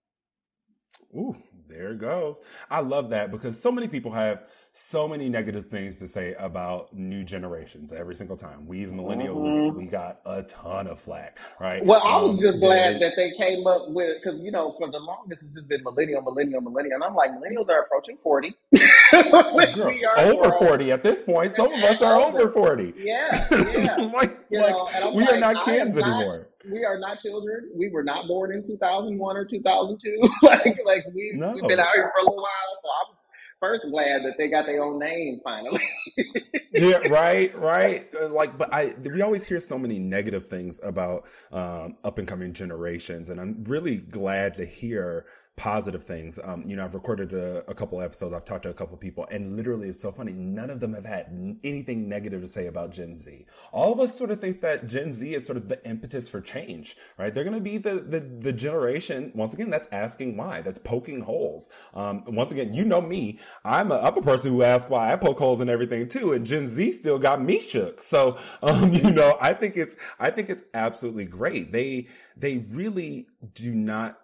Ooh, 1.16 1.36
there 1.70 1.92
it 1.92 2.00
goes. 2.00 2.40
I 2.70 2.82
love 2.82 3.10
that 3.12 3.32
because 3.32 3.60
so 3.60 3.72
many 3.72 3.88
people 3.88 4.12
have 4.12 4.44
so 4.76 5.08
many 5.08 5.30
negative 5.30 5.68
things 5.68 6.00
to 6.00 6.08
say 6.08 6.34
about 6.40 6.92
new 6.96 7.24
generations 7.24 7.94
every 7.94 8.16
single 8.16 8.36
time. 8.36 8.66
We 8.66 8.84
as 8.84 8.92
millennials, 8.92 9.72
Mhm. 9.72 9.76
we 9.76 9.86
got 9.86 10.20
a 10.26 10.42
ton 10.44 10.88
of 10.88 11.00
flack, 11.00 11.38
right? 11.60 11.86
Well, 11.86 12.02
I 12.04 12.20
was 12.20 12.34
Um, 12.34 12.40
just 12.42 12.60
glad 12.60 12.96
they- 12.96 13.00
that 13.00 13.14
they 13.16 13.32
came 13.38 13.68
up 13.68 13.84
with 13.90 14.18
because 14.24 14.42
you 14.42 14.52
know 14.52 14.72
for 14.80 14.90
the 14.90 14.98
longest 15.00 15.44
it's 15.44 15.52
just 15.52 15.68
been 15.68 15.84
millennial, 15.84 16.22
millennial, 16.24 16.62
millennial, 16.62 16.96
and 16.96 17.04
I'm 17.04 17.14
like 17.16 17.30
millennials 17.32 17.70
are 17.70 17.82
approaching 17.84 18.18
forty. 18.24 18.56
Girl, 19.12 19.92
are 20.18 20.20
over. 20.20 20.52
40 20.54 20.92
at 20.92 21.04
this 21.04 21.22
point. 21.22 21.54
Some 21.54 21.72
of 21.72 21.84
us 21.84 22.02
are 22.02 22.20
over 22.26 22.50
40. 22.50 22.94
Yeah, 22.98 23.48
yeah. 23.52 23.96
like, 23.98 24.14
like 24.14 24.38
know, 24.52 24.88
and 24.94 25.04
I'm 25.06 25.16
we 25.16 25.24
are 25.28 25.40
not 25.40 25.66
kids 25.66 25.96
not- 25.96 26.08
anymore. 26.08 26.48
We 26.72 26.86
are 26.86 26.98
not 27.00 27.20
children. 27.20 27.70
We 27.76 27.90
were 27.90 28.04
not 28.04 28.28
born 28.28 28.54
in 28.54 28.64
2001 28.64 29.38
or 29.38 29.46
2002. 29.46 30.22
like, 30.44 30.80
like 30.86 31.04
we 31.14 31.34
No. 31.36 31.52
we've 31.52 31.68
been 31.68 31.80
out 31.80 31.94
here 31.94 32.12
for 32.16 32.22
a 32.22 32.24
little 32.24 32.38
while. 32.38 32.80
So 32.82 32.90
I'm 32.90 33.16
first 33.60 33.86
glad 33.92 34.24
that 34.26 34.38
they 34.38 34.50
got 34.50 34.66
their 34.66 34.84
own 34.84 35.00
name 35.00 35.40
finally. 35.44 35.82
yeah, 36.74 36.98
right, 37.10 37.58
right. 37.58 38.08
Uh, 38.20 38.28
Like, 38.30 38.58
but 38.58 38.74
I 38.74 38.94
we 39.02 39.22
always 39.22 39.46
hear 39.46 39.60
so 39.60 39.78
many 39.78 40.00
negative 40.00 40.48
things 40.50 40.80
about 40.84 41.26
um, 41.52 41.98
up 42.04 42.18
and 42.18 42.28
coming 42.28 42.54
generations, 42.54 43.30
and 43.30 43.40
I'm 43.40 43.64
really 43.66 43.98
glad 43.98 44.54
to 44.56 44.66
hear 44.66 45.26
positive 45.56 46.04
things. 46.04 46.40
Um, 46.44 46.64
you 46.66 46.76
know, 46.76 46.84
I've 46.84 46.96
recorded 46.96 47.32
a, 47.34 47.64
a 47.70 47.76
couple 47.76 48.02
episodes. 48.02 48.34
I've 48.34 48.44
talked 48.44 48.64
to 48.64 48.70
a 48.70 48.74
couple 48.74 48.98
people, 48.98 49.28
and 49.30 49.56
literally, 49.56 49.88
it's 49.88 50.02
so 50.02 50.12
funny. 50.12 50.32
None 50.32 50.70
of 50.72 50.80
them 50.80 50.94
have 50.94 51.06
had 51.06 51.28
n- 51.28 51.60
anything 51.64 52.10
negative 52.10 52.42
to 52.42 52.48
say 52.48 52.66
about 52.66 52.92
Gen 52.92 53.16
Z. 53.16 53.46
All 53.72 53.94
of 53.94 54.00
us 54.00 54.18
sort 54.18 54.32
of 54.32 54.42
think 54.42 54.62
that 54.62 54.88
Gen 54.88 55.14
Z 55.14 55.34
is 55.34 55.46
sort 55.46 55.58
of 55.58 55.70
the 55.70 55.86
impetus 55.88 56.28
for 56.28 56.42
change, 56.42 56.98
right? 57.20 57.34
They're 57.34 57.44
going 57.44 57.56
to 57.56 57.62
be 57.62 57.78
the, 57.78 57.96
the 57.96 58.20
the 58.20 58.52
generation 58.52 59.32
once 59.36 59.54
again 59.54 59.70
that's 59.70 59.88
asking 59.92 60.38
why, 60.38 60.62
that's 60.62 60.80
poking 60.80 61.22
holes. 61.22 61.70
Um, 61.94 62.24
once 62.28 62.52
again, 62.52 62.74
you 62.74 62.84
know 62.84 63.02
me. 63.02 63.40
I'm 63.64 63.92
a, 63.92 64.00
I'm 64.00 64.18
a 64.18 64.22
person 64.24 64.52
who 64.52 64.64
asks 64.64 64.90
why. 64.90 65.14
I 65.14 65.16
poke 65.18 65.38
holes 65.38 65.62
in 65.62 65.70
everything 65.70 66.08
too, 66.08 66.34
and 66.34 66.46
Gen 66.46 66.68
Z 66.68 66.92
still 66.94 67.20
got 67.20 67.42
me 67.42 67.60
shook. 67.62 68.02
So, 68.02 68.38
um, 68.64 68.92
you 68.94 69.12
know, 69.12 69.38
I 69.40 69.54
think 69.54 69.78
it's 69.78 69.96
I 70.20 70.32
think 70.32 70.50
it's 70.50 70.64
absolutely 70.74 71.26
great. 71.26 71.72
They 71.72 72.08
they 72.36 72.66
really 72.72 73.28
do 73.54 73.76
not 73.76 74.20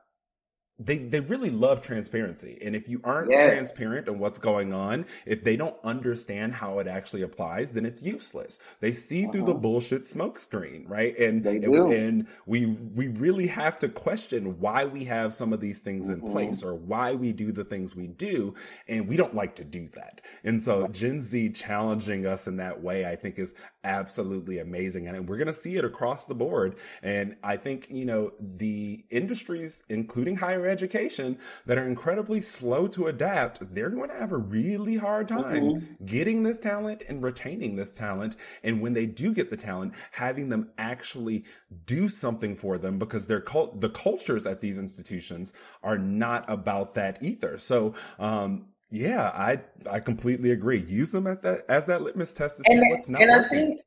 they 0.80 1.00
they 1.00 1.20
really 1.20 1.50
love 1.50 1.82
transparency. 1.82 2.58
And 2.62 2.76
if 2.76 2.88
you 2.88 3.02
aren't 3.04 3.36
Yes. 3.36 3.74
transparent 3.76 4.08
on 4.08 4.18
what's 4.20 4.40
going 4.40 4.72
on 4.74 5.06
if 5.26 5.44
they 5.44 5.58
don't 5.58 5.76
understand 5.84 6.54
how 6.54 6.80
it 6.80 6.88
actually 6.88 7.22
applies 7.24 7.72
then 7.72 7.86
it's 7.86 8.02
useless. 8.02 8.60
They 8.80 8.92
see 8.92 9.26
through 9.28 9.44
the 9.44 9.54
Uh-huh. 9.54 9.56
bullshit 9.56 10.08
smoke 10.08 10.40
screen 10.40 10.86
right? 10.88 11.18
And 11.18 11.46
and, 11.62 11.76
and 11.88 12.28
we 12.46 12.66
we 12.68 13.08
really 13.10 13.48
have 13.48 13.78
to 13.80 13.90
question 13.90 14.60
why 14.60 14.86
we 14.86 15.04
have 15.06 15.34
some 15.34 15.54
of 15.54 15.60
these 15.60 15.80
things 15.80 16.10
in 16.10 16.22
Mhm. 16.24 16.24
place 16.24 16.64
or 16.64 16.76
why 16.76 17.14
we 17.14 17.34
do 17.34 17.52
the 17.52 17.64
things 17.66 17.96
we 17.96 18.08
do. 18.08 18.54
And 18.88 19.08
we 19.08 19.18
don't 19.18 19.36
like 19.36 19.56
to 19.58 19.64
do 19.64 19.90
that. 19.94 20.22
And 20.44 20.62
so 20.62 20.86
gen 20.86 21.22
z 21.22 21.50
challenging 21.50 22.26
us 22.26 22.48
in 22.48 22.58
that 22.58 22.82
way 22.82 23.06
i 23.06 23.16
think 23.16 23.40
is 23.40 23.54
absolutely 23.84 24.60
amazing. 24.60 25.08
And 25.08 25.28
we're 25.28 25.38
going 25.38 25.48
to 25.48 25.54
see 25.54 25.78
it 25.78 25.86
across 25.86 26.26
the 26.26 26.36
board. 26.36 26.76
And 27.04 27.36
i 27.44 27.58
think 27.58 27.88
you 27.90 28.06
know 28.06 28.32
the 28.40 29.06
industries 29.10 29.84
including 29.90 30.36
higher 30.36 30.66
education 30.70 31.38
that 31.66 31.78
are 31.78 31.86
incredibly 31.86 32.42
slow 32.42 32.88
to 32.88 33.08
adapt, 33.08 33.74
they're 33.74 33.90
going 33.90 34.10
to 34.10 34.16
have 34.16 34.32
a 34.32 34.38
really 34.38 34.96
hard 34.96 35.28
time 35.28 35.64
mm-hmm. 35.64 36.06
getting 36.06 36.44
this 36.44 36.60
talent 36.60 37.04
and 37.10 37.22
retaining 37.22 37.76
this 37.76 37.90
talent. 37.90 38.36
And 38.64 38.82
when 38.82 38.94
they 38.94 39.06
do 39.06 39.34
get 39.34 39.50
the 39.50 39.58
talent, 39.58 39.94
having 40.12 40.50
them 40.50 40.70
actually 40.78 41.46
do 41.86 42.08
something 42.08 42.56
for 42.56 42.78
them 42.78 43.00
because 43.00 43.28
their 43.28 43.42
cult, 43.42 43.82
the 43.82 43.90
cultures 43.90 44.48
at 44.48 44.62
these 44.62 44.78
institutions 44.78 45.54
are 45.84 45.98
not 45.98 46.50
about 46.50 46.94
that 46.94 47.22
either. 47.22 47.58
So, 47.58 47.94
um, 48.20 48.68
yeah, 48.92 49.30
I 49.30 49.62
I 49.90 50.00
completely 50.00 50.52
agree. 50.52 50.80
Use 50.80 51.12
them 51.12 51.28
at 51.28 51.44
that 51.44 51.66
as 51.70 51.86
that 51.86 52.02
litmus 52.02 52.34
test 52.34 52.58
to 52.58 52.64
see 52.64 52.74
and, 52.74 52.84
what's 52.90 53.10
not 53.10 53.22
and 53.22 53.32
working. 53.32 53.58
I 53.58 53.62
think 53.62 53.82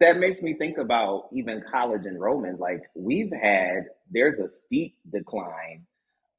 that 0.00 0.18
makes 0.18 0.42
me 0.42 0.54
think 0.54 0.78
about 0.78 1.28
even 1.32 1.62
college 1.70 2.04
enrollment. 2.06 2.60
Like 2.60 2.82
we've 2.94 3.32
had, 3.32 3.84
there's 4.10 4.38
a 4.38 4.48
steep 4.48 4.96
decline, 5.10 5.86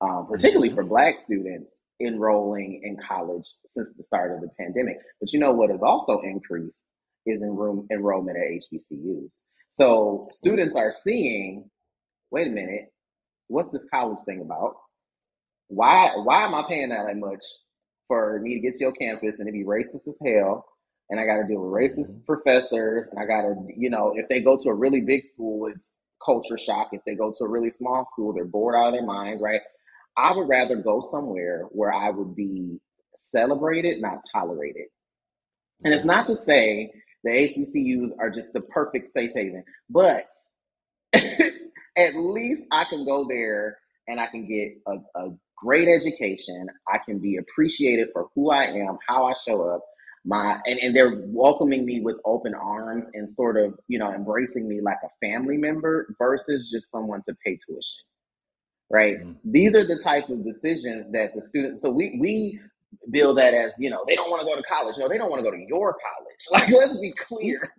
um, 0.02 0.28
particularly 0.28 0.70
for 0.70 0.84
mm-hmm. 0.84 0.90
Black 0.90 1.20
students 1.20 1.72
enrolling 2.02 2.82
in 2.84 2.98
college 3.06 3.46
since 3.70 3.90
the 3.98 4.04
start 4.04 4.32
of 4.32 4.42
the 4.42 4.50
pandemic. 4.60 4.98
But 5.20 5.34
you 5.34 5.40
know 5.40 5.52
what 5.52 5.70
has 5.70 5.82
also 5.82 6.22
increased 6.22 6.84
is 7.26 7.42
in 7.42 7.56
room 7.56 7.88
enrollment 7.92 8.38
at 8.38 8.44
HBCUs. 8.44 9.30
So 9.70 10.28
students 10.32 10.76
are 10.76 10.92
seeing, 10.92 11.70
wait 12.32 12.48
a 12.48 12.52
minute, 12.52 12.94
what's 13.48 13.70
this 13.70 13.86
college 13.94 14.20
thing 14.26 14.42
about? 14.42 14.76
Why 15.68 16.14
why 16.16 16.46
am 16.46 16.56
I 16.56 16.64
paying 16.68 16.90
that 16.90 17.16
much 17.18 17.44
for 18.08 18.40
me 18.42 18.56
to 18.56 18.62
get 18.62 18.74
to 18.76 18.86
your 18.86 18.94
campus 18.94 19.40
and 19.40 19.48
to 19.48 19.52
be 19.52 19.64
racist 19.64 20.08
as 20.08 20.16
hell? 20.26 20.66
and 21.10 21.20
I 21.20 21.26
got 21.26 21.42
to 21.42 21.48
deal 21.48 21.62
with 21.62 21.72
racist 21.72 22.12
mm-hmm. 22.12 22.26
professors, 22.26 23.08
and 23.10 23.20
I 23.20 23.26
got 23.26 23.42
to, 23.42 23.56
you 23.76 23.90
know, 23.90 24.14
if 24.16 24.30
they 24.30 24.42
go 24.42 24.58
to 24.58 24.70
a 24.70 24.74
really 24.74 25.02
big 25.02 25.26
school, 25.26 25.68
it's 25.68 25.92
culture 26.24 26.58
shock. 26.58 26.90
If 26.92 27.02
they 27.06 27.16
go 27.16 27.34
to 27.38 27.44
a 27.46 27.50
really 27.50 27.72
small 27.72 28.06
school, 28.12 28.34
they're 28.34 28.46
bored 28.46 28.76
out 28.76 28.90
of 28.90 28.94
their 28.94 29.06
minds, 29.06 29.42
right? 29.42 29.62
I 30.20 30.36
would 30.36 30.50
rather 30.50 30.76
go 30.76 31.02
somewhere 31.02 31.66
where 31.72 31.94
I 31.94 32.10
would 32.10 32.36
be 32.36 32.80
celebrated, 33.20 34.02
not 34.02 34.20
tolerated. 34.34 34.88
And 35.84 35.94
it's 35.94 36.04
not 36.04 36.28
to 36.28 36.36
say 36.36 36.92
the 37.24 37.30
HBCUs 37.32 38.12
are 38.20 38.30
just 38.30 38.52
the 38.54 38.62
perfect 38.62 39.10
safe 39.10 39.32
haven, 39.34 39.64
but 39.90 40.24
at 41.14 42.16
least 42.16 42.66
I 42.72 42.84
can 42.90 43.06
go 43.06 43.26
there 43.30 43.78
and 44.08 44.20
I 44.20 44.28
can 44.28 44.46
get 44.48 44.74
a, 44.88 45.20
a 45.20 45.30
great 45.56 45.88
education. 45.88 46.68
I 46.88 46.98
can 47.06 47.20
be 47.20 47.38
appreciated 47.38 48.10
for 48.12 48.28
who 48.36 48.52
I 48.52 48.66
am, 48.66 48.98
how 49.08 49.26
I 49.26 49.34
show 49.46 49.70
up 49.70 49.82
my 50.26 50.60
and, 50.66 50.80
and 50.80 50.94
they're 50.94 51.22
welcoming 51.28 51.86
me 51.86 52.02
with 52.02 52.18
open 52.26 52.54
arms 52.54 53.08
and 53.14 53.32
sort 53.32 53.56
of 53.56 53.74
you 53.88 53.98
know 53.98 54.12
embracing 54.14 54.68
me 54.68 54.82
like 54.82 54.98
a 55.02 55.26
family 55.26 55.56
member 55.56 56.14
versus 56.20 56.70
just 56.70 56.92
someone 56.92 57.22
to 57.26 57.34
pay 57.46 57.58
tuition 57.66 58.04
right 58.90 59.18
mm-hmm. 59.18 59.34
these 59.44 59.76
are 59.76 59.86
the 59.86 60.00
type 60.04 60.30
of 60.30 60.44
decisions 60.44 61.12
that 61.12 61.30
the 61.36 61.42
students 61.42 61.82
so 61.82 61.90
we 61.90 62.18
we 62.20 62.60
build 63.12 63.38
that 63.38 63.54
as 63.54 63.74
you 63.78 63.90
know 63.90 64.04
they 64.08 64.16
don't 64.16 64.30
want 64.30 64.42
to 64.42 64.46
go 64.46 64.56
to 64.56 64.64
college 64.64 64.96
no 64.98 65.08
they 65.08 65.18
don't 65.18 65.30
want 65.30 65.44
to 65.44 65.50
go 65.50 65.56
to 65.56 65.64
your 65.68 65.94
college 65.94 66.46
like 66.52 66.70
let's 66.70 66.98
be 66.98 67.12
clear 67.12 67.74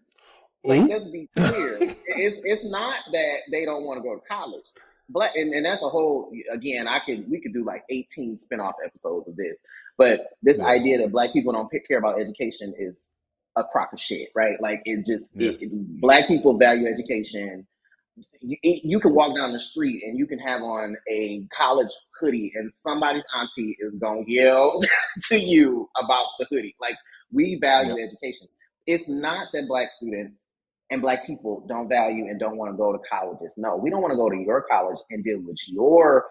like 0.65 0.89
let's 0.89 1.09
be 1.09 1.29
clear 1.37 1.79
it's 1.81 2.41
it's 2.45 2.65
not 2.67 2.97
that 3.13 3.39
they 3.51 3.65
don't 3.65 3.85
want 3.85 3.99
to 3.99 4.03
go 4.03 4.15
to 4.15 4.21
college 4.29 4.67
black 5.09 5.35
and, 5.35 5.53
and 5.53 5.65
that's 5.65 5.83
a 5.83 5.89
whole 5.89 6.31
again 6.53 6.87
i 6.87 7.01
could 7.01 7.29
we 7.31 7.41
could 7.41 7.53
do 7.53 7.65
like 7.65 7.83
18 7.91 8.39
spin-off 8.39 8.75
episodes 8.85 9.27
of 9.29 9.37
this 9.37 9.57
but 9.99 10.21
this 10.43 10.59
yeah. 10.59 10.67
idea 10.67 10.99
that 10.99 11.13
black 11.13 11.33
people 11.33 11.53
don't 11.53 11.71
care 11.89 11.99
about 11.99 12.21
education 12.21 12.73
is 12.79 13.11
a 13.57 13.65
crock 13.65 13.93
of 13.93 14.01
shit, 14.01 14.29
right? 14.35 14.61
Like 14.61 14.83
it 14.85 15.05
just 15.05 15.27
yeah. 15.35 15.53
it, 15.61 16.01
black 16.01 16.27
people 16.27 16.59
value 16.59 16.87
education. 16.87 17.67
You, 18.41 18.57
you 18.63 19.01
can 19.01 19.15
walk 19.15 19.37
down 19.37 19.53
the 19.53 19.61
street 19.61 20.03
and 20.05 20.19
you 20.19 20.27
can 20.27 20.39
have 20.39 20.63
on 20.63 20.97
a 21.11 21.47
college 21.57 21.91
hoodie, 22.21 22.53
and 22.55 22.73
somebody's 22.73 23.25
auntie 23.37 23.77
is 23.81 23.93
gonna 23.95 24.23
yell 24.27 24.81
to 25.29 25.39
you 25.39 25.89
about 26.03 26.27
the 26.39 26.47
hoodie. 26.51 26.77
Like 26.81 26.97
we 27.33 27.59
value 27.61 27.97
yeah. 27.97 28.07
education. 28.07 28.49
It's 28.87 29.09
not 29.09 29.49
that 29.53 29.67
black 29.69 29.91
students 29.97 30.45
and 30.91 31.01
black 31.01 31.27
people 31.27 31.65
don't 31.69 31.89
value 31.89 32.27
and 32.27 32.41
don't 32.41 32.57
want 32.57 32.73
to 32.73 32.77
go 32.77 32.93
to 32.93 32.99
colleges. 33.11 33.55
No, 33.57 33.77
we 33.77 33.91
don't 33.91 34.03
want 34.03 34.13
to 34.13 34.17
go 34.17 34.29
to 34.29 34.37
your 34.37 34.65
college 34.69 34.99
and 35.11 35.23
deal 35.23 35.39
with 35.41 35.57
your 35.69 36.27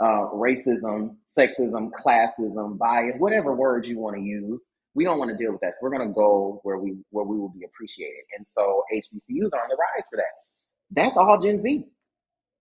uh, 0.00 0.28
racism, 0.34 1.16
sexism, 1.38 1.90
classism, 2.04 2.76
bias, 2.76 3.14
whatever 3.18 3.54
words 3.54 3.88
you 3.88 3.98
want 3.98 4.16
to 4.16 4.22
use. 4.22 4.68
We 4.94 5.04
don't 5.04 5.18
want 5.18 5.30
to 5.30 5.38
deal 5.42 5.52
with 5.52 5.62
that. 5.62 5.72
So 5.72 5.78
we're 5.82 5.96
going 5.96 6.06
to 6.06 6.14
go 6.14 6.60
where 6.64 6.78
we 6.78 6.96
where 7.10 7.24
we 7.24 7.38
will 7.38 7.48
be 7.48 7.64
appreciated. 7.64 8.24
And 8.36 8.46
so 8.46 8.82
HBCUs 8.92 9.48
are 9.54 9.62
on 9.62 9.68
the 9.70 9.76
rise 9.76 10.04
for 10.10 10.16
that. 10.16 10.34
That's 10.92 11.16
all 11.16 11.40
Gen 11.40 11.60
Z. 11.62 11.84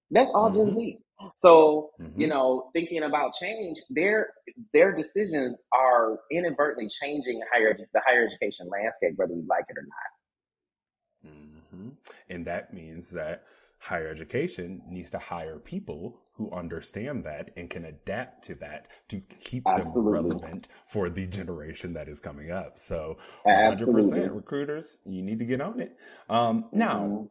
That's 0.09 0.31
all 0.33 0.49
mm-hmm. 0.49 0.71
Gen 0.71 0.73
Z. 0.73 0.97
So 1.35 1.91
mm-hmm. 2.01 2.19
you 2.19 2.27
know, 2.27 2.69
thinking 2.73 3.03
about 3.03 3.33
change, 3.39 3.77
their 3.89 4.29
their 4.73 4.95
decisions 4.95 5.57
are 5.73 6.19
inadvertently 6.31 6.89
changing 6.89 7.41
higher 7.53 7.77
the 7.93 8.01
higher 8.05 8.25
education 8.27 8.69
landscape, 8.69 9.13
whether 9.17 9.33
we 9.33 9.43
like 9.47 9.65
it 9.69 9.77
or 9.77 9.83
not. 9.83 11.33
Mm-hmm. 11.33 11.89
And 12.29 12.45
that 12.45 12.73
means 12.73 13.09
that 13.11 13.43
higher 13.81 14.07
education 14.07 14.81
needs 14.87 15.09
to 15.09 15.17
hire 15.17 15.57
people 15.57 16.19
who 16.33 16.51
understand 16.51 17.23
that 17.23 17.49
and 17.57 17.69
can 17.69 17.85
adapt 17.85 18.43
to 18.43 18.55
that 18.55 18.87
to 19.09 19.19
keep 19.39 19.63
Absolutely. 19.67 20.03
them 20.03 20.29
relevant 20.29 20.67
for 20.87 21.09
the 21.09 21.25
generation 21.25 21.93
that 21.93 22.07
is 22.07 22.19
coming 22.19 22.51
up. 22.51 22.77
So, 22.77 23.17
100% 23.45 23.71
Absolutely. 23.71 24.29
recruiters, 24.29 24.99
you 25.05 25.23
need 25.23 25.39
to 25.39 25.45
get 25.45 25.61
on 25.61 25.79
it. 25.79 25.97
Um, 26.29 26.65
now, 26.71 26.99
mm-hmm. 26.99 27.25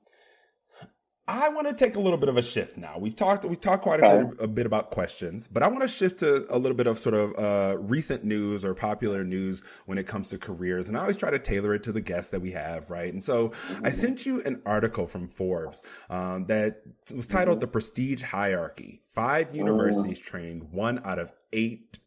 I 1.31 1.49
want 1.49 1.69
to 1.69 1.73
take 1.73 1.95
a 1.95 2.01
little 2.01 2.19
bit 2.19 2.29
of 2.29 2.37
a 2.37 2.43
shift 2.43 2.77
now. 2.77 2.97
We've 2.99 3.15
talked 3.15 3.45
we've 3.45 3.61
talked 3.61 3.85
quite 3.85 4.01
a, 4.01 4.25
bit, 4.25 4.41
a 4.41 4.49
bit 4.49 4.67
about 4.67 4.91
questions, 4.91 5.47
but 5.47 5.63
I 5.63 5.69
want 5.69 5.83
to 5.83 5.89
shift 5.89 6.19
to 6.19 6.45
a 6.53 6.59
little 6.59 6.77
bit 6.77 6.89
of 6.89 6.99
sort 6.99 7.15
of 7.15 7.39
uh, 7.39 7.79
recent 7.79 8.25
news 8.25 8.65
or 8.65 8.75
popular 8.75 9.23
news 9.23 9.63
when 9.87 9.97
it 9.97 10.09
comes 10.09 10.31
to 10.31 10.39
careers, 10.39 10.89
and 10.89 10.97
I 10.97 11.03
always 11.03 11.17
try 11.17 11.31
to 11.31 11.39
tailor 11.39 11.73
it 11.75 11.85
to 11.85 11.93
the 11.93 12.01
guests 12.01 12.33
that 12.33 12.41
we 12.41 12.51
have, 12.51 12.91
right? 12.91 13.13
And 13.13 13.23
so 13.23 13.51
mm-hmm. 13.51 13.87
I 13.87 13.91
sent 13.91 14.27
you 14.27 14.43
an 14.43 14.61
article 14.67 15.07
from 15.07 15.29
Forbes 15.29 15.83
um, 16.09 16.47
that 16.47 16.83
was 17.15 17.29
titled 17.29 17.59
mm-hmm. 17.59 17.61
"The 17.61 17.69
Prestige 17.69 18.23
Hierarchy: 18.23 19.01
Five 19.11 19.55
Universities 19.55 20.19
oh. 20.21 20.29
Trained 20.29 20.73
One 20.73 21.01
Out 21.05 21.21
of 21.21 21.33
Eight 21.53 22.00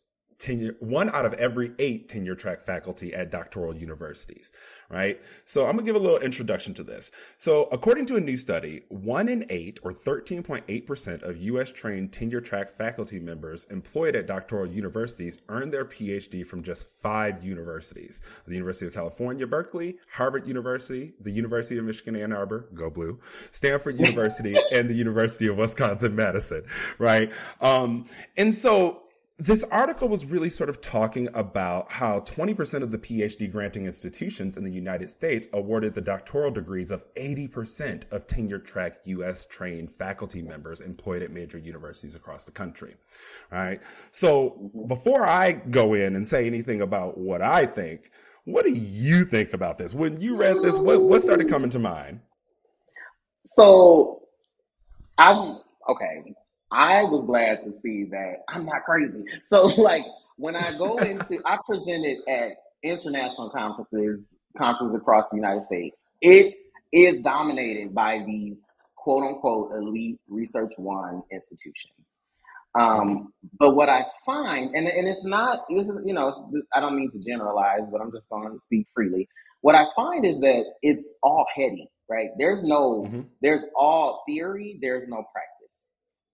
tenure, 0.43 0.75
one 0.79 1.09
out 1.09 1.25
of 1.25 1.33
every 1.35 1.71
eight 1.79 2.09
tenure 2.09 2.35
track 2.35 2.65
faculty 2.65 3.13
at 3.13 3.31
doctoral 3.31 3.73
universities, 3.75 4.51
right? 4.89 5.21
So 5.45 5.65
I'm 5.65 5.77
gonna 5.77 5.83
give 5.83 5.95
a 5.95 5.99
little 5.99 6.19
introduction 6.19 6.73
to 6.75 6.83
this. 6.83 7.11
So 7.37 7.69
according 7.71 8.07
to 8.07 8.17
a 8.17 8.19
new 8.19 8.35
study, 8.35 8.83
one 8.89 9.29
in 9.29 9.45
eight 9.49 9.79
or 9.83 9.93
13.8% 9.93 11.23
of 11.23 11.37
US 11.37 11.71
trained 11.71 12.11
tenure 12.11 12.41
track 12.41 12.75
faculty 12.75 13.19
members 13.19 13.63
employed 13.71 14.17
at 14.17 14.27
doctoral 14.27 14.67
universities 14.67 15.39
earned 15.47 15.71
their 15.71 15.85
PhD 15.85 16.45
from 16.45 16.61
just 16.61 16.87
five 17.01 17.41
universities. 17.41 18.19
The 18.45 18.53
University 18.53 18.85
of 18.85 18.93
California, 18.93 19.47
Berkeley, 19.47 19.97
Harvard 20.11 20.45
University, 20.45 21.13
the 21.21 21.31
University 21.31 21.77
of 21.77 21.85
Michigan, 21.85 22.17
Ann 22.17 22.33
Arbor, 22.33 22.67
go 22.73 22.89
blue, 22.89 23.17
Stanford 23.51 23.97
University, 23.97 24.55
and 24.73 24.89
the 24.89 24.93
University 24.93 25.47
of 25.47 25.57
Wisconsin, 25.57 26.13
Madison, 26.13 26.61
right? 26.99 27.31
Um, 27.61 28.09
and 28.35 28.53
so 28.53 29.02
this 29.43 29.65
article 29.65 30.07
was 30.07 30.23
really 30.25 30.49
sort 30.49 30.69
of 30.69 30.79
talking 30.79 31.27
about 31.33 31.91
how 31.91 32.21
20% 32.21 32.81
of 32.81 32.91
the 32.91 32.97
PhD 32.97 33.51
granting 33.51 33.85
institutions 33.85 34.55
in 34.55 34.63
the 34.63 34.71
United 34.71 35.09
States 35.09 35.49
awarded 35.51 35.93
the 35.93 36.01
doctoral 36.01 36.49
degrees 36.49 36.91
of 36.91 37.03
80% 37.15 38.09
of 38.09 38.25
tenure 38.25 38.59
track 38.59 38.99
US 39.03 39.45
trained 39.45 39.91
faculty 39.91 40.41
members 40.41 40.79
employed 40.79 41.21
at 41.21 41.31
major 41.31 41.57
universities 41.57 42.15
across 42.15 42.45
the 42.45 42.51
country. 42.51 42.95
Right. 43.51 43.81
So 44.11 44.71
before 44.87 45.25
I 45.25 45.51
go 45.51 45.93
in 45.93 46.15
and 46.15 46.25
say 46.25 46.47
anything 46.47 46.79
about 46.79 47.17
what 47.17 47.41
I 47.41 47.65
think, 47.65 48.11
what 48.45 48.63
do 48.63 48.71
you 48.71 49.25
think 49.25 49.53
about 49.53 49.77
this? 49.77 49.93
When 49.93 50.21
you 50.21 50.37
read 50.37 50.55
this, 50.63 50.77
what, 50.77 51.03
what 51.03 51.21
started 51.21 51.49
coming 51.49 51.69
to 51.71 51.79
mind? 51.79 52.21
So 53.43 54.21
I'm 55.17 55.59
okay. 55.89 56.33
I 56.73 57.03
was 57.03 57.25
glad 57.25 57.63
to 57.63 57.71
see 57.71 58.05
that 58.05 58.43
I'm 58.49 58.65
not 58.65 58.83
crazy. 58.83 59.23
So 59.43 59.63
like 59.81 60.03
when 60.37 60.55
I 60.55 60.75
go 60.77 60.97
into 60.97 61.39
I 61.45 61.57
presented 61.65 62.17
at 62.27 62.51
international 62.83 63.49
conferences, 63.51 64.35
conferences 64.57 64.95
across 64.95 65.25
the 65.31 65.37
United 65.37 65.63
States, 65.63 65.95
it 66.21 66.55
is 66.91 67.21
dominated 67.21 67.93
by 67.93 68.23
these 68.25 68.63
quote 68.95 69.23
unquote 69.23 69.71
elite 69.73 70.19
research 70.27 70.71
one 70.77 71.21
institutions. 71.31 72.13
Um, 72.75 73.31
but 73.59 73.75
what 73.75 73.87
I 73.89 74.03
find, 74.25 74.73
and, 74.73 74.87
and 74.87 75.07
it's 75.07 75.23
not, 75.23 75.59
this 75.69 75.87
is, 75.87 75.95
you 76.05 76.13
know, 76.13 76.51
I 76.73 76.79
don't 76.79 76.95
mean 76.95 77.11
to 77.11 77.19
generalize, 77.19 77.87
but 77.91 78.01
I'm 78.01 78.11
just 78.11 78.27
going 78.29 78.51
to 78.51 78.59
speak 78.59 78.87
freely. 78.95 79.27
What 79.61 79.75
I 79.75 79.85
find 79.95 80.25
is 80.25 80.39
that 80.39 80.63
it's 80.81 81.07
all 81.21 81.45
heady, 81.55 81.87
right? 82.09 82.29
There's 82.39 82.63
no, 82.63 83.05
mm-hmm. 83.07 83.21
there's 83.41 83.63
all 83.75 84.23
theory, 84.27 84.79
there's 84.81 85.07
no 85.07 85.23
practice. 85.31 85.52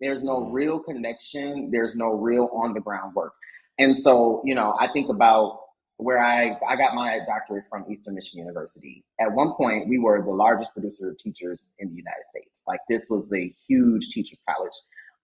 There's 0.01 0.23
no 0.23 0.45
real 0.49 0.79
connection. 0.79 1.69
There's 1.71 1.95
no 1.95 2.13
real 2.13 2.49
on 2.53 2.73
the 2.73 2.79
ground 2.79 3.15
work. 3.15 3.33
And 3.77 3.97
so, 3.97 4.41
you 4.45 4.55
know, 4.55 4.75
I 4.79 4.87
think 4.91 5.09
about 5.09 5.59
where 5.97 6.23
I, 6.23 6.57
I 6.67 6.75
got 6.77 6.95
my 6.95 7.19
doctorate 7.27 7.65
from 7.69 7.85
Eastern 7.91 8.15
Michigan 8.15 8.39
University. 8.39 9.03
At 9.19 9.33
one 9.33 9.53
point, 9.53 9.89
we 9.89 9.99
were 9.99 10.21
the 10.21 10.31
largest 10.31 10.73
producer 10.73 11.09
of 11.09 11.17
teachers 11.17 11.69
in 11.79 11.89
the 11.89 11.95
United 11.95 12.23
States. 12.29 12.61
Like 12.67 12.79
this 12.89 13.07
was 13.09 13.31
a 13.33 13.53
huge 13.67 14.09
teachers 14.09 14.41
college. 14.49 14.71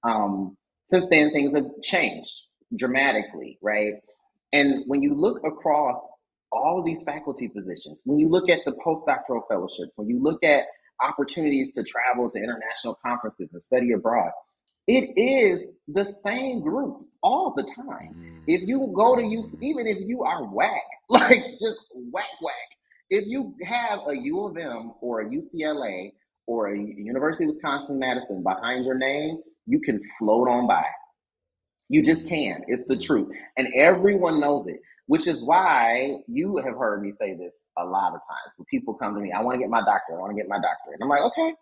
Um, 0.04 0.58
Since 0.88 1.08
then, 1.10 1.32
things 1.32 1.56
have 1.56 1.66
changed 1.82 2.44
dramatically, 2.76 3.58
right? 3.62 3.94
And 4.52 4.84
when 4.88 5.02
you 5.02 5.14
look 5.14 5.40
across 5.46 5.98
all 6.52 6.80
of 6.80 6.86
these 6.86 7.04
faculty 7.04 7.48
positions, 7.48 8.02
when 8.06 8.20
you 8.20 8.30
look 8.30 8.50
at 8.50 8.60
the 8.66 8.74
postdoctoral 8.74 9.42
fellowships, 9.50 9.92
when 9.96 10.10
you 10.10 10.22
look 10.22 10.44
at 10.44 10.64
opportunities 11.02 11.74
to 11.76 11.84
travel 11.84 12.30
to 12.30 12.38
international 12.38 12.98
conferences 13.06 13.50
and 13.52 13.62
study 13.62 13.92
abroad, 13.92 14.32
it 14.88 15.14
is 15.18 15.68
the 15.88 16.06
same 16.06 16.62
group 16.62 17.06
all 17.22 17.54
the 17.56 17.64
time. 17.64 18.16
Mm. 18.18 18.42
If 18.48 18.62
you 18.68 18.92
go 18.96 19.16
to 19.16 19.22
UC, 19.22 19.62
even 19.62 19.88
if 19.88 19.98
you 20.08 20.24
are 20.24 20.44
whack, 20.44 20.82
like 21.10 21.44
just 21.60 21.80
whack 22.12 22.30
whack, 22.42 22.78
if 23.10 23.26
you 23.28 23.56
have 23.64 24.00
a 24.08 24.16
U 24.16 24.46
of 24.46 24.58
M 24.58 24.94
or 25.02 25.22
a 25.22 25.26
UCLA 25.26 26.12
or 26.48 26.68
a 26.68 26.78
University 26.78 27.46
of 27.46 27.50
Wisconsin 27.50 28.00
Madison 28.00 28.44
behind 28.44 28.86
your 28.86 28.98
name, 28.98 29.40
you 29.66 29.80
can 29.80 30.02
float 30.20 30.48
on 30.48 30.68
by. 30.68 30.84
You 31.90 32.02
just 32.02 32.28
can. 32.28 32.62
It's 32.68 32.86
the 32.86 32.98
truth. 32.98 33.30
And 33.58 33.68
everyone 33.76 34.40
knows 34.40 34.68
it, 34.68 34.80
which 35.08 35.28
is 35.28 35.44
why 35.44 36.18
you 36.28 36.58
have 36.58 36.76
heard 36.76 37.02
me 37.02 37.12
say 37.12 37.36
this 37.36 37.54
a 37.78 37.86
lot 37.86 38.14
of 38.14 38.22
times. 38.28 38.54
When 38.58 38.66
people 38.66 38.96
come 38.96 39.14
to 39.14 39.22
me, 39.22 39.32
I 39.32 39.42
want 39.42 39.56
to 39.56 39.60
get 39.60 39.70
my 39.70 39.82
doctorate, 39.82 40.18
I 40.18 40.22
want 40.22 40.36
to 40.36 40.42
get 40.42 40.50
my 40.50 40.58
doctorate. 40.58 41.00
And 41.00 41.04
I'm 41.04 41.10
like, 41.10 41.22
okay, 41.22 41.54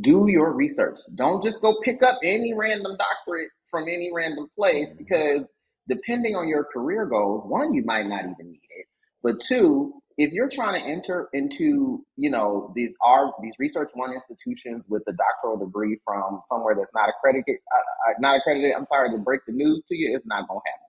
do 0.00 0.26
your 0.28 0.52
research. 0.52 0.98
Don't 1.14 1.42
just 1.42 1.60
go 1.60 1.76
pick 1.82 2.02
up 2.02 2.18
any 2.24 2.54
random 2.54 2.96
doctorate 2.96 3.50
from 3.70 3.84
any 3.84 4.10
random 4.14 4.48
place 4.56 4.88
mm-hmm. 4.88 4.98
because 4.98 5.46
depending 5.88 6.36
on 6.36 6.48
your 6.48 6.64
career 6.64 7.06
goals, 7.06 7.44
one, 7.46 7.74
you 7.74 7.84
might 7.84 8.06
not 8.06 8.20
even 8.20 8.52
need 8.52 8.60
it. 8.70 8.86
But 9.22 9.40
two, 9.40 9.94
if 10.18 10.32
you're 10.32 10.48
trying 10.48 10.80
to 10.80 10.86
enter 10.86 11.28
into, 11.32 12.04
you 12.16 12.30
know, 12.30 12.72
these 12.74 12.94
are 13.04 13.32
these 13.42 13.54
research 13.58 13.90
one 13.94 14.12
institutions 14.12 14.86
with 14.88 15.02
a 15.08 15.12
doctoral 15.12 15.64
degree 15.64 15.98
from 16.04 16.40
somewhere 16.44 16.74
that's 16.74 16.92
not 16.94 17.08
accredited, 17.08 17.56
uh, 17.74 18.10
uh, 18.10 18.14
not 18.20 18.36
accredited. 18.36 18.72
I'm 18.76 18.86
sorry 18.86 19.10
to 19.10 19.18
break 19.18 19.40
the 19.46 19.52
news 19.52 19.82
to 19.88 19.96
you, 19.96 20.14
it's 20.14 20.26
not 20.26 20.48
gonna 20.48 20.60
happen. 20.66 20.86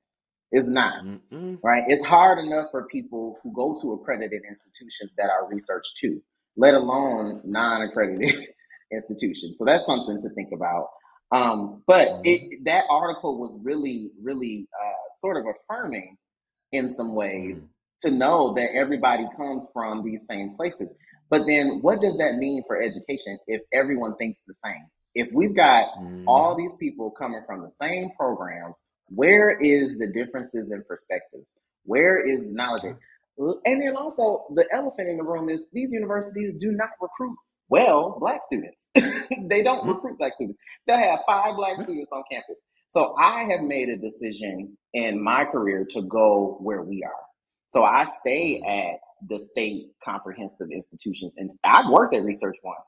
It's 0.52 0.68
not 0.68 1.04
Mm-mm. 1.04 1.58
right. 1.64 1.84
It's 1.88 2.06
hard 2.06 2.38
enough 2.38 2.68
for 2.70 2.86
people 2.88 3.40
who 3.42 3.52
go 3.54 3.76
to 3.82 3.94
accredited 3.94 4.42
institutions 4.48 5.12
that 5.18 5.30
are 5.30 5.50
research 5.50 5.86
two, 6.00 6.22
let 6.58 6.76
alone 6.76 7.42
non-accredited 7.44 8.50
institutions. 8.94 9.58
So 9.58 9.66
that's 9.66 9.86
something 9.86 10.22
to 10.22 10.30
think 10.30 10.50
about. 10.54 10.88
Um, 11.32 11.84
but 11.88 12.08
mm-hmm. 12.08 12.22
it, 12.26 12.66
that 12.66 12.86
article 12.90 13.40
was 13.40 13.58
really, 13.64 14.12
really 14.22 14.68
uh, 14.80 15.18
sort 15.20 15.38
of 15.38 15.44
affirming 15.46 16.18
in 16.72 16.94
some 16.94 17.16
ways 17.16 17.58
mm-hmm 17.58 17.66
to 18.04 18.12
know 18.12 18.54
that 18.54 18.70
everybody 18.76 19.26
comes 19.36 19.68
from 19.74 20.04
these 20.04 20.26
same 20.30 20.56
places. 20.56 20.90
But 21.30 21.48
then 21.48 21.80
what 21.82 22.02
does 22.02 22.18
that 22.18 22.36
mean 22.36 22.64
for 22.68 22.82
education 22.82 23.40
if 23.48 23.62
everyone 23.74 24.16
thinks 24.18 24.44
the 24.46 24.54
same? 24.54 24.86
If 25.16 25.30
we've 25.34 25.56
got 25.56 25.86
all 26.28 26.56
these 26.56 26.76
people 26.80 27.12
coming 27.12 27.42
from 27.46 27.62
the 27.62 27.72
same 27.72 28.12
programs, 28.20 28.76
where 29.10 29.58
is 29.60 29.98
the 29.98 30.08
differences 30.08 30.72
in 30.72 30.84
perspectives? 30.88 31.54
Where 31.86 32.20
is 32.20 32.42
the 32.42 32.52
knowledge? 32.52 32.84
And 33.38 33.82
then 33.82 33.96
also 33.96 34.46
the 34.54 34.66
elephant 34.72 35.08
in 35.08 35.18
the 35.18 35.24
room 35.24 35.50
is 35.50 35.62
these 35.72 35.92
universities 35.92 36.54
do 36.60 36.72
not 36.72 36.90
recruit 37.02 37.38
well 37.74 38.18
black 38.20 38.44
students. 38.44 38.88
they 38.96 39.64
don't 39.64 39.80
mm-hmm. 39.80 39.90
recruit 39.90 40.20
black 40.20 40.34
students. 40.36 40.58
They'll 40.86 40.98
have 40.98 41.20
five 41.28 41.56
black 41.56 41.74
mm-hmm. 41.74 41.84
students 41.84 42.12
on 42.12 42.24
campus. 42.32 42.60
So 42.90 43.16
I 43.20 43.46
have 43.46 43.62
made 43.62 43.90
a 43.90 43.98
decision 43.98 44.78
in 44.94 45.24
my 45.24 45.46
career 45.46 45.84
to 45.90 46.04
go 46.04 46.58
where 46.62 46.84
we 46.84 47.04
are. 47.04 47.24
So 47.72 47.84
I 47.84 48.06
stay 48.22 48.62
at 48.62 49.00
the 49.28 49.40
state 49.40 49.88
comprehensive 50.06 50.68
institutions, 50.72 51.34
and 51.38 51.50
I've 51.64 51.90
worked 51.90 52.14
at 52.14 52.22
Research 52.22 52.58
Ones. 52.64 52.86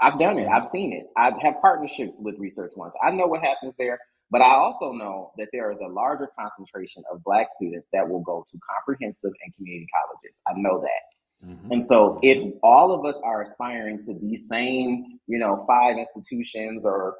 I've 0.00 0.18
done 0.18 0.38
it. 0.38 0.48
I've 0.48 0.64
seen 0.64 0.94
it. 0.94 1.06
I 1.18 1.32
have 1.42 1.60
partnerships 1.60 2.18
with 2.22 2.36
Research 2.38 2.72
Ones. 2.76 2.94
I 3.04 3.10
know 3.10 3.26
what 3.26 3.42
happens 3.44 3.74
there, 3.78 3.98
but 4.30 4.40
I 4.40 4.54
also 4.54 4.92
know 4.92 5.32
that 5.36 5.48
there 5.52 5.70
is 5.70 5.78
a 5.80 5.92
larger 5.92 6.30
concentration 6.38 7.02
of 7.12 7.22
Black 7.24 7.48
students 7.60 7.86
that 7.92 8.08
will 8.08 8.22
go 8.22 8.46
to 8.50 8.58
comprehensive 8.74 9.32
and 9.44 9.54
community 9.54 9.88
colleges. 9.92 10.38
I 10.46 10.52
know 10.56 10.80
that. 10.80 11.17
Mm-hmm. 11.46 11.72
And 11.72 11.84
so, 11.84 12.18
if 12.22 12.52
all 12.62 12.92
of 12.92 13.04
us 13.04 13.20
are 13.24 13.42
aspiring 13.42 14.00
to 14.02 14.14
these 14.14 14.48
same, 14.48 15.20
you 15.26 15.38
know, 15.38 15.64
five 15.66 15.96
institutions 15.96 16.84
or 16.84 17.16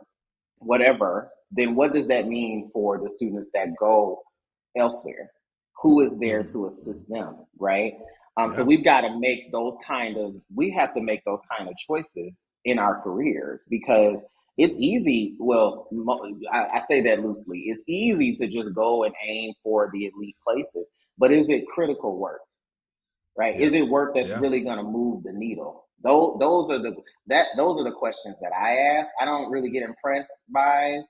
whatever, 0.59 1.31
then 1.53 1.75
what 1.77 1.93
does 1.93 2.09
that 2.09 2.27
mean 2.27 2.71
for 2.73 2.99
the 2.99 3.09
students 3.09 3.49
that 3.55 3.69
go 3.79 4.21
elsewhere? 4.77 5.31
who 5.81 6.01
is 6.01 6.19
there 6.19 6.43
to 6.43 6.67
assist 6.67 7.09
them, 7.09 7.37
right? 7.59 7.95
Um, 8.37 8.51
yeah. 8.51 8.59
So 8.59 8.65
we've 8.65 8.85
got 8.85 9.03
to 9.03 9.19
make 9.19 9.53
those 9.53 9.75
kind 9.87 10.17
of 10.17 10.35
we 10.55 10.71
have 10.73 10.95
to 10.95 11.01
make 11.01 11.25
those 11.25 11.41
kind 11.57 11.69
of 11.69 11.77
choices 11.77 12.39
in 12.65 12.79
our 12.79 13.01
careers 13.03 13.65
because 13.69 14.23
it's 14.57 14.77
easy. 14.79 15.37
Well, 15.39 15.89
I, 16.53 16.79
I 16.79 16.83
say 16.89 17.01
that 17.03 17.21
loosely. 17.21 17.65
It's 17.67 17.83
easy 17.87 18.35
to 18.37 18.47
just 18.49 18.75
go 18.75 19.05
and 19.05 19.15
aim 19.27 19.55
for 19.63 19.89
the 19.93 20.07
elite 20.07 20.37
places, 20.45 20.91
but 21.17 21.31
is 21.31 21.49
it 21.49 21.65
critical 21.69 22.19
work? 22.19 22.41
Right? 23.39 23.59
Yeah. 23.59 23.67
Is 23.67 23.73
it 23.73 23.89
work 23.89 24.15
that's 24.15 24.31
yeah. 24.31 24.41
really 24.41 24.61
going 24.61 24.79
to 24.79 24.83
move 24.83 25.23
the 25.23 25.33
needle? 25.33 25.85
Those, 26.03 26.37
those 26.41 26.71
are 26.71 26.79
the 26.79 26.95
that 27.29 27.47
those 27.57 27.81
are 27.81 27.85
the 27.85 27.93
questions 27.93 28.37
that 28.41 28.53
I 28.53 28.99
ask. 28.99 29.09
I 29.21 29.25
don't 29.25 29.51
really 29.51 29.71
get 29.71 29.83
impressed 29.83 30.31
by 30.53 31.01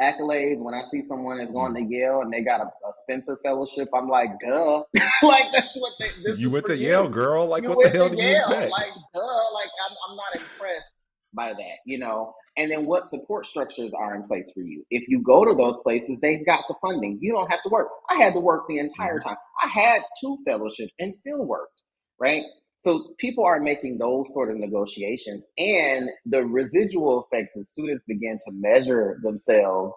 accolades. 0.00 0.62
When 0.62 0.74
I 0.74 0.82
see 0.82 1.02
someone 1.02 1.40
is 1.40 1.50
going 1.50 1.72
mm. 1.72 1.88
to 1.88 1.94
Yale 1.94 2.20
and 2.22 2.32
they 2.32 2.42
got 2.42 2.60
a, 2.60 2.64
a 2.64 2.92
Spencer 3.02 3.38
Fellowship, 3.42 3.88
I'm 3.94 4.08
like, 4.08 4.30
duh. 4.40 4.82
like 5.22 5.52
that's 5.52 5.74
what 5.76 5.92
they. 5.98 6.32
you 6.32 6.50
went 6.50 6.66
to 6.66 6.76
you. 6.76 6.88
Yale, 6.88 7.08
girl. 7.08 7.46
Like 7.46 7.62
you 7.62 7.70
what 7.70 7.84
the 7.84 7.90
hell 7.90 8.08
did 8.08 8.18
Yale. 8.18 8.28
you 8.28 8.36
expect? 8.36 8.70
Like 8.70 8.92
duh. 9.14 9.52
Like 9.52 9.70
I'm, 9.88 9.96
I'm 10.10 10.16
not 10.16 10.34
impressed 10.36 10.92
by 11.32 11.52
that, 11.52 11.78
you 11.86 11.98
know. 11.98 12.34
And 12.56 12.70
then 12.70 12.86
what 12.86 13.06
support 13.06 13.46
structures 13.46 13.92
are 13.98 14.14
in 14.14 14.22
place 14.24 14.52
for 14.54 14.60
you? 14.60 14.84
If 14.90 15.08
you 15.08 15.20
go 15.20 15.44
to 15.44 15.54
those 15.54 15.76
places, 15.78 16.18
they've 16.20 16.46
got 16.46 16.64
the 16.68 16.74
funding. 16.80 17.18
You 17.20 17.32
don't 17.32 17.50
have 17.50 17.62
to 17.64 17.68
work. 17.68 17.88
I 18.08 18.22
had 18.22 18.32
to 18.34 18.40
work 18.40 18.66
the 18.68 18.78
entire 18.78 19.18
mm-hmm. 19.18 19.28
time. 19.28 19.36
I 19.62 19.68
had 19.68 20.02
two 20.20 20.38
fellowships 20.46 20.92
and 21.00 21.12
still 21.12 21.44
worked, 21.44 21.82
right? 22.20 22.42
So 22.78 23.14
people 23.18 23.44
are 23.44 23.60
making 23.60 23.98
those 23.98 24.26
sort 24.34 24.50
of 24.50 24.58
negotiations, 24.58 25.46
and 25.56 26.10
the 26.26 26.42
residual 26.42 27.26
effects 27.32 27.56
as 27.58 27.70
students 27.70 28.04
begin 28.06 28.38
to 28.46 28.52
measure 28.52 29.18
themselves 29.22 29.96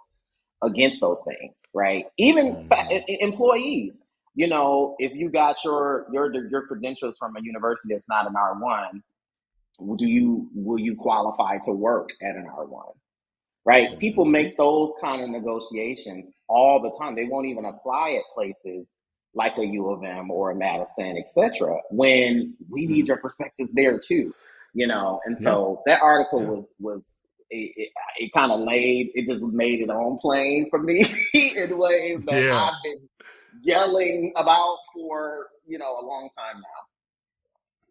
against 0.63 1.01
those 1.01 1.21
things, 1.27 1.53
right? 1.73 2.05
Even 2.17 2.67
mm-hmm. 2.71 3.03
employees, 3.19 3.99
you 4.35 4.47
know, 4.47 4.95
if 4.99 5.13
you 5.13 5.29
got 5.29 5.57
your 5.65 6.07
your 6.13 6.33
your 6.49 6.65
credentials 6.65 7.17
from 7.17 7.35
a 7.35 7.41
university 7.41 7.93
that's 7.93 8.07
not 8.07 8.25
an 8.25 8.35
R 8.37 8.57
one, 8.57 9.03
do 9.97 10.05
you 10.05 10.49
will 10.53 10.79
you 10.79 10.95
qualify 10.95 11.57
to 11.65 11.71
work 11.71 12.09
at 12.21 12.35
an 12.35 12.47
R 12.47 12.65
one? 12.65 12.93
Right? 13.65 13.89
Mm-hmm. 13.89 13.99
People 13.99 14.25
make 14.25 14.57
those 14.57 14.91
kind 15.01 15.21
of 15.21 15.29
negotiations 15.29 16.31
all 16.47 16.81
the 16.81 16.95
time. 16.97 17.15
They 17.15 17.27
won't 17.29 17.47
even 17.47 17.65
apply 17.65 18.11
at 18.11 18.23
places 18.33 18.87
like 19.33 19.57
a 19.57 19.65
U 19.65 19.89
of 19.89 20.03
M 20.03 20.31
or 20.31 20.51
a 20.51 20.55
Madison, 20.55 21.17
etc. 21.17 21.77
When 21.91 22.55
we 22.69 22.85
need 22.85 22.99
mm-hmm. 22.99 23.05
your 23.07 23.17
perspectives 23.17 23.73
there 23.73 23.99
too, 23.99 24.33
you 24.73 24.87
know. 24.87 25.19
And 25.25 25.39
so 25.39 25.81
yeah. 25.85 25.93
that 25.93 26.03
article 26.03 26.41
yeah. 26.41 26.47
was 26.47 26.73
was 26.79 27.07
it, 27.49 27.71
it, 27.75 27.89
it 28.17 28.31
kind 28.33 28.51
of 28.51 28.61
laid 28.61 29.11
it 29.13 29.27
just 29.27 29.43
made 29.43 29.81
it 29.81 29.89
on 29.89 30.17
plain 30.17 30.69
for 30.69 30.79
me 30.79 31.05
in 31.33 31.77
ways 31.77 32.21
that 32.25 32.43
yeah. 32.43 32.55
I've 32.55 32.83
been 32.83 33.07
yelling 33.61 34.33
about 34.35 34.77
for 34.93 35.47
you 35.65 35.77
know 35.77 35.99
a 36.01 36.05
long 36.05 36.29
time 36.37 36.55
now. 36.55 36.83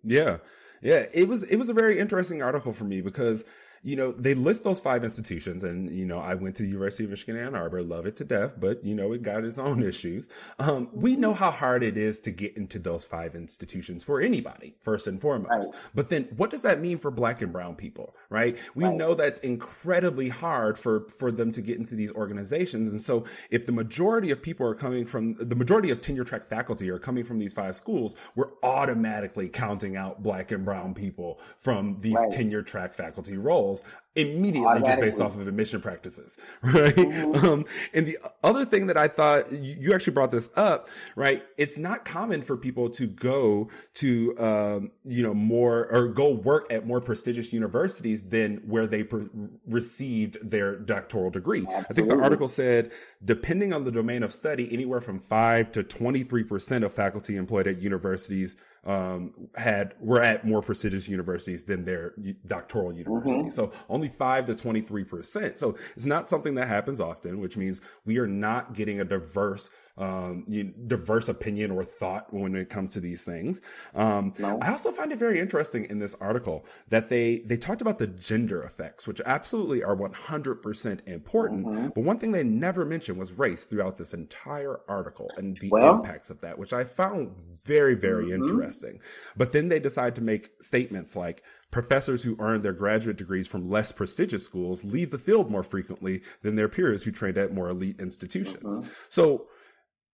Yeah, 0.08 0.36
yeah. 0.82 1.06
It 1.12 1.28
was 1.28 1.42
it 1.44 1.56
was 1.56 1.68
a 1.68 1.74
very 1.74 1.98
interesting 1.98 2.42
article 2.42 2.72
for 2.72 2.84
me 2.84 3.00
because 3.00 3.44
you 3.82 3.96
know, 3.96 4.12
they 4.12 4.34
list 4.34 4.64
those 4.64 4.80
five 4.80 5.04
institutions, 5.04 5.64
and 5.64 5.90
you 5.90 6.06
know, 6.06 6.18
I 6.18 6.34
went 6.34 6.56
to 6.56 6.62
the 6.62 6.68
University 6.68 7.04
of 7.04 7.10
Michigan 7.10 7.36
Ann 7.36 7.54
Arbor, 7.54 7.82
love 7.82 8.06
it 8.06 8.16
to 8.16 8.24
death, 8.24 8.54
but 8.58 8.84
you 8.84 8.94
know, 8.94 9.12
it 9.12 9.22
got 9.22 9.44
its 9.44 9.58
own 9.58 9.82
issues. 9.82 10.28
Um, 10.58 10.88
we 10.92 11.16
know 11.16 11.34
how 11.34 11.50
hard 11.50 11.82
it 11.82 11.96
is 11.96 12.20
to 12.20 12.30
get 12.30 12.56
into 12.56 12.78
those 12.78 13.04
five 13.04 13.34
institutions 13.34 14.02
for 14.02 14.20
anybody, 14.20 14.74
first 14.82 15.06
and 15.06 15.20
foremost. 15.20 15.70
Right. 15.70 15.80
But 15.94 16.08
then, 16.08 16.24
what 16.36 16.50
does 16.50 16.62
that 16.62 16.80
mean 16.80 16.98
for 16.98 17.10
Black 17.10 17.42
and 17.42 17.52
Brown 17.52 17.76
people, 17.76 18.14
right? 18.30 18.58
We 18.74 18.84
right. 18.84 18.94
know 18.94 19.14
that's 19.14 19.40
incredibly 19.40 20.28
hard 20.28 20.78
for 20.78 21.08
for 21.08 21.30
them 21.30 21.52
to 21.52 21.62
get 21.62 21.78
into 21.78 21.94
these 21.94 22.12
organizations, 22.12 22.92
and 22.92 23.02
so 23.02 23.24
if 23.50 23.66
the 23.66 23.72
majority 23.72 24.30
of 24.30 24.42
people 24.42 24.66
are 24.66 24.74
coming 24.74 25.04
from 25.06 25.36
the 25.38 25.56
majority 25.56 25.90
of 25.90 26.00
tenure 26.00 26.24
track 26.24 26.48
faculty 26.48 26.90
are 26.90 26.98
coming 26.98 27.24
from 27.24 27.38
these 27.38 27.52
five 27.52 27.76
schools, 27.76 28.16
we're 28.34 28.50
automatically 28.62 29.48
counting 29.48 29.96
out 29.96 30.22
Black 30.22 30.50
and 30.50 30.64
Brown 30.64 30.94
people 30.94 31.40
from 31.58 31.98
these 32.00 32.14
right. 32.14 32.30
tenure 32.30 32.62
track 32.62 32.94
faculty 32.94 33.36
roles 33.36 33.75
immediately 34.16 34.80
just 34.80 35.00
based 35.00 35.20
off 35.20 35.36
of 35.36 35.46
admission 35.46 35.80
practices, 35.80 36.38
right? 36.62 36.94
Mm-hmm. 36.94 37.46
Um, 37.46 37.64
and 37.92 38.06
the 38.06 38.18
other 38.42 38.64
thing 38.64 38.86
that 38.86 38.96
I 38.96 39.08
thought 39.08 39.52
you 39.52 39.94
actually 39.94 40.14
brought 40.14 40.30
this 40.30 40.48
up, 40.56 40.88
right? 41.14 41.44
It's 41.58 41.78
not 41.78 42.04
common 42.04 42.42
for 42.42 42.56
people 42.56 42.88
to 42.90 43.06
go 43.06 43.68
to, 43.94 44.38
um, 44.38 44.90
you 45.04 45.22
know, 45.22 45.34
more 45.34 45.88
or 45.92 46.08
go 46.08 46.30
work 46.30 46.66
at 46.72 46.86
more 46.86 47.00
prestigious 47.00 47.52
universities 47.52 48.22
than 48.22 48.56
where 48.66 48.86
they 48.86 49.02
per- 49.02 49.28
received 49.68 50.38
their 50.42 50.76
doctoral 50.76 51.30
degree. 51.30 51.66
Absolutely. 51.68 51.84
I 51.90 51.92
think 51.94 52.08
the 52.08 52.24
article 52.24 52.48
said, 52.48 52.92
depending 53.24 53.72
on 53.72 53.84
the 53.84 53.92
domain 53.92 54.22
of 54.22 54.32
study, 54.32 54.72
anywhere 54.72 55.00
from 55.00 55.20
five 55.20 55.70
to 55.72 55.82
23% 55.82 56.84
of 56.84 56.92
faculty 56.92 57.36
employed 57.36 57.66
at 57.66 57.82
universities 57.82 58.56
um, 58.86 59.30
had 59.56 59.94
were 60.00 60.22
at 60.22 60.46
more 60.46 60.62
prestigious 60.62 61.08
universities 61.08 61.64
than 61.64 61.84
their 61.84 62.14
doctoral 62.46 62.92
university. 62.92 63.40
Mm-hmm. 63.40 63.50
So 63.50 63.72
only 63.90 64.06
only 64.06 64.16
5 64.16 64.46
to 64.46 64.54
23%. 64.54 65.58
So 65.58 65.76
it's 65.96 66.06
not 66.06 66.28
something 66.28 66.54
that 66.54 66.68
happens 66.68 67.00
often, 67.00 67.40
which 67.40 67.56
means 67.56 67.80
we 68.04 68.18
are 68.18 68.26
not 68.26 68.74
getting 68.74 69.00
a 69.00 69.04
diverse 69.04 69.70
um, 69.98 70.44
diverse 70.86 71.28
opinion 71.28 71.70
or 71.70 71.84
thought 71.84 72.32
when 72.32 72.54
it 72.54 72.68
comes 72.68 72.92
to 72.94 73.00
these 73.00 73.24
things. 73.24 73.62
Um, 73.94 74.34
no. 74.38 74.58
I 74.60 74.70
also 74.70 74.92
find 74.92 75.10
it 75.12 75.18
very 75.18 75.40
interesting 75.40 75.86
in 75.86 75.98
this 75.98 76.14
article 76.20 76.66
that 76.88 77.08
they 77.08 77.38
they 77.46 77.56
talked 77.56 77.80
about 77.80 77.98
the 77.98 78.06
gender 78.06 78.62
effects, 78.62 79.06
which 79.06 79.20
absolutely 79.24 79.82
are 79.82 79.96
100% 79.96 81.06
important. 81.06 81.66
Mm-hmm. 81.66 81.88
But 81.88 82.04
one 82.04 82.18
thing 82.18 82.32
they 82.32 82.44
never 82.44 82.84
mentioned 82.84 83.18
was 83.18 83.32
race 83.32 83.64
throughout 83.64 83.96
this 83.96 84.12
entire 84.12 84.80
article 84.88 85.30
and 85.38 85.56
the 85.58 85.70
well, 85.70 85.96
impacts 85.96 86.30
of 86.30 86.40
that, 86.42 86.58
which 86.58 86.72
I 86.72 86.84
found 86.84 87.34
very 87.64 87.94
very 87.94 88.26
mm-hmm. 88.26 88.42
interesting. 88.42 89.00
But 89.36 89.52
then 89.52 89.68
they 89.68 89.80
decide 89.80 90.14
to 90.16 90.20
make 90.20 90.50
statements 90.60 91.16
like 91.16 91.42
professors 91.70 92.22
who 92.22 92.36
earn 92.38 92.62
their 92.62 92.72
graduate 92.72 93.16
degrees 93.16 93.46
from 93.46 93.68
less 93.68 93.92
prestigious 93.92 94.44
schools 94.44 94.84
leave 94.84 95.10
the 95.10 95.18
field 95.18 95.50
more 95.50 95.62
frequently 95.62 96.22
than 96.42 96.56
their 96.56 96.68
peers 96.68 97.02
who 97.02 97.10
trained 97.10 97.38
at 97.38 97.52
more 97.52 97.68
elite 97.68 98.00
institutions. 98.00 98.78
Mm-hmm. 98.78 98.88
So 99.08 99.48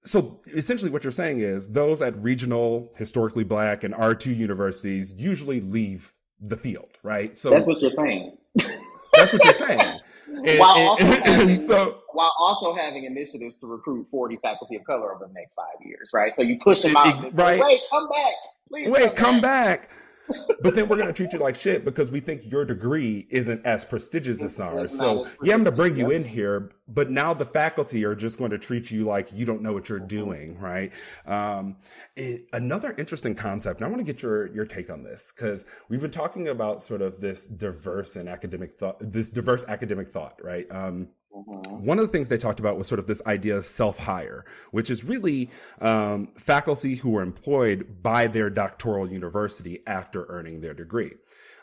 so 0.05 0.41
essentially 0.49 0.91
what 0.91 1.05
you're 1.05 1.11
saying 1.11 1.41
is 1.41 1.69
those 1.69 2.03
at 2.03 2.17
regional 2.23 2.93
historically 2.97 3.45
black 3.45 3.85
and 3.85 3.95
r2 3.95 4.37
universities 4.37 5.13
usually 5.17 5.61
leave 5.61 6.13
the 6.41 6.57
field 6.57 6.89
right? 7.03 7.37
So 7.39 7.51
that's 7.51 7.67
what 7.67 7.81
you're 7.81 7.91
saying. 7.91 8.37
That's 9.15 9.33
what 9.33 9.45
you're 9.45 9.55
saying. 9.55 9.81
And, 10.35 10.59
while, 10.59 10.77
and, 10.77 10.89
also 10.89 11.05
having, 11.05 11.61
so, 11.61 11.99
while 12.15 12.33
also 12.39 12.75
having 12.75 13.05
initiatives 13.05 13.59
to 13.59 13.67
recruit 13.67 14.07
40 14.11 14.39
faculty 14.43 14.77
of 14.77 14.85
color 14.85 15.15
over 15.15 15.27
the 15.27 15.33
next 15.35 15.53
five 15.53 15.67
years 15.85 16.11
right? 16.15 16.33
So 16.35 16.41
you 16.41 16.59
push 16.59 16.81
them 16.81 16.97
out 16.97 17.23
it, 17.23 17.35
right. 17.35 17.61
Wait 17.61 17.81
come 17.91 18.09
back. 18.09 18.33
Please 18.69 18.89
wait 18.89 19.15
come, 19.15 19.35
come 19.35 19.41
back. 19.43 19.83
back 19.83 19.91
but 20.61 20.75
then 20.75 20.89
we're 20.89 20.97
going 20.97 21.09
to 21.09 21.13
treat 21.13 21.33
you 21.33 21.39
like 21.39 21.57
shit 21.57 21.85
because 21.85 22.11
we 22.11 22.21
think 22.21 22.43
your 22.51 22.65
degree 22.65 23.27
isn't 23.31 23.65
as 23.67 23.85
prestigious 23.85 24.43
as 24.43 24.61
ours. 24.61 24.97
So, 24.97 25.27
yeah, 25.43 25.55
I'm 25.55 25.63
going 25.63 25.65
to 25.65 25.73
bring 25.73 25.97
you 25.97 26.11
in 26.11 26.25
here, 26.25 26.73
but 26.89 27.11
now 27.11 27.35
the 27.35 27.45
faculty 27.45 28.05
are 28.05 28.15
just 28.15 28.39
going 28.39 28.51
to 28.51 28.59
treat 28.59 28.91
you 28.91 29.05
like 29.05 29.33
you 29.33 29.45
don't 29.45 29.63
know 29.63 29.73
what 29.73 29.89
you're 29.89 29.99
doing, 29.99 30.59
right? 30.59 30.93
Um, 31.27 31.77
it, 32.17 32.47
another 32.53 32.95
interesting 32.99 33.35
concept, 33.35 33.81
and 33.81 33.87
I 33.87 33.91
want 33.91 34.01
to 34.01 34.13
get 34.13 34.23
your 34.23 34.53
your 34.55 34.65
take 34.65 34.91
on 34.91 35.03
this 35.03 35.33
because 35.35 35.65
we've 35.89 36.01
been 36.01 36.11
talking 36.11 36.49
about 36.49 36.83
sort 36.83 37.03
of 37.03 37.21
this 37.21 37.47
diverse 37.47 38.17
and 38.17 38.29
academic 38.29 38.79
thought, 38.79 38.97
this 39.01 39.31
diverse 39.31 39.65
academic 39.69 40.13
thought, 40.13 40.39
right? 40.43 40.67
Um, 40.71 41.09
Mm-hmm. 41.35 41.87
One 41.87 41.99
of 41.99 42.07
the 42.07 42.13
things 42.13 42.29
they 42.29 42.37
talked 42.37 42.61
about 42.61 42.77
was 42.77 42.87
sort 42.87 42.99
of 42.99 43.07
this 43.07 43.23
idea 43.27 43.57
of 43.57 43.65
self 43.65 43.99
hire, 43.99 44.45
which 44.71 44.91
is 44.91 45.03
really 45.03 45.51
um, 45.81 46.29
faculty 46.37 46.95
who 46.95 47.17
are 47.17 47.23
employed 47.23 48.03
by 48.03 48.27
their 48.27 48.51
doctoral 48.51 49.11
university 49.11 49.83
after 49.87 50.27
earning 50.29 50.61
their 50.61 50.75
degree. 50.75 51.13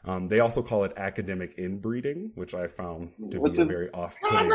Um, 0.05 0.27
they 0.27 0.39
also 0.39 0.63
call 0.63 0.85
it 0.85 0.93
academic 0.97 1.57
inbreeding, 1.57 2.31
which 2.35 2.53
I 2.53 2.67
found 2.67 3.11
to 3.31 3.39
be 3.39 3.61
a 3.61 3.65
very 3.65 3.91
off 3.91 4.15
putting. 4.21 4.49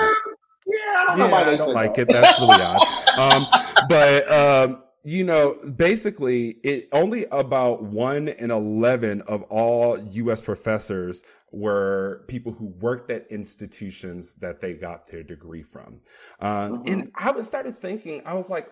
Yeah, 0.66 1.04
I 1.08 1.16
don't, 1.16 1.30
yeah, 1.30 1.36
I 1.36 1.56
don't 1.56 1.74
like 1.74 1.98
it. 1.98 2.08
That's 2.08 2.40
really 2.40 2.56
odd. 2.60 2.80
Um, 3.18 3.46
but 3.88 4.32
um, 4.32 4.82
you 5.04 5.22
know, 5.22 5.58
basically, 5.76 6.56
it 6.64 6.88
only 6.92 7.26
about 7.26 7.82
one 7.82 8.28
in 8.28 8.50
eleven 8.50 9.20
of 9.22 9.42
all 9.44 9.98
U.S. 9.98 10.40
professors 10.40 11.22
were 11.52 12.24
people 12.26 12.52
who 12.52 12.66
worked 12.80 13.10
at 13.10 13.26
institutions 13.30 14.34
that 14.36 14.60
they 14.60 14.72
got 14.72 15.06
their 15.06 15.22
degree 15.22 15.62
from. 15.62 16.00
Um, 16.40 16.78
mm-hmm. 16.78 16.92
And 16.92 17.12
I 17.14 17.40
started 17.42 17.78
thinking, 17.80 18.22
I 18.24 18.34
was 18.34 18.48
like, 18.48 18.70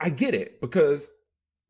I 0.00 0.10
get 0.10 0.34
it 0.34 0.60
because 0.60 1.10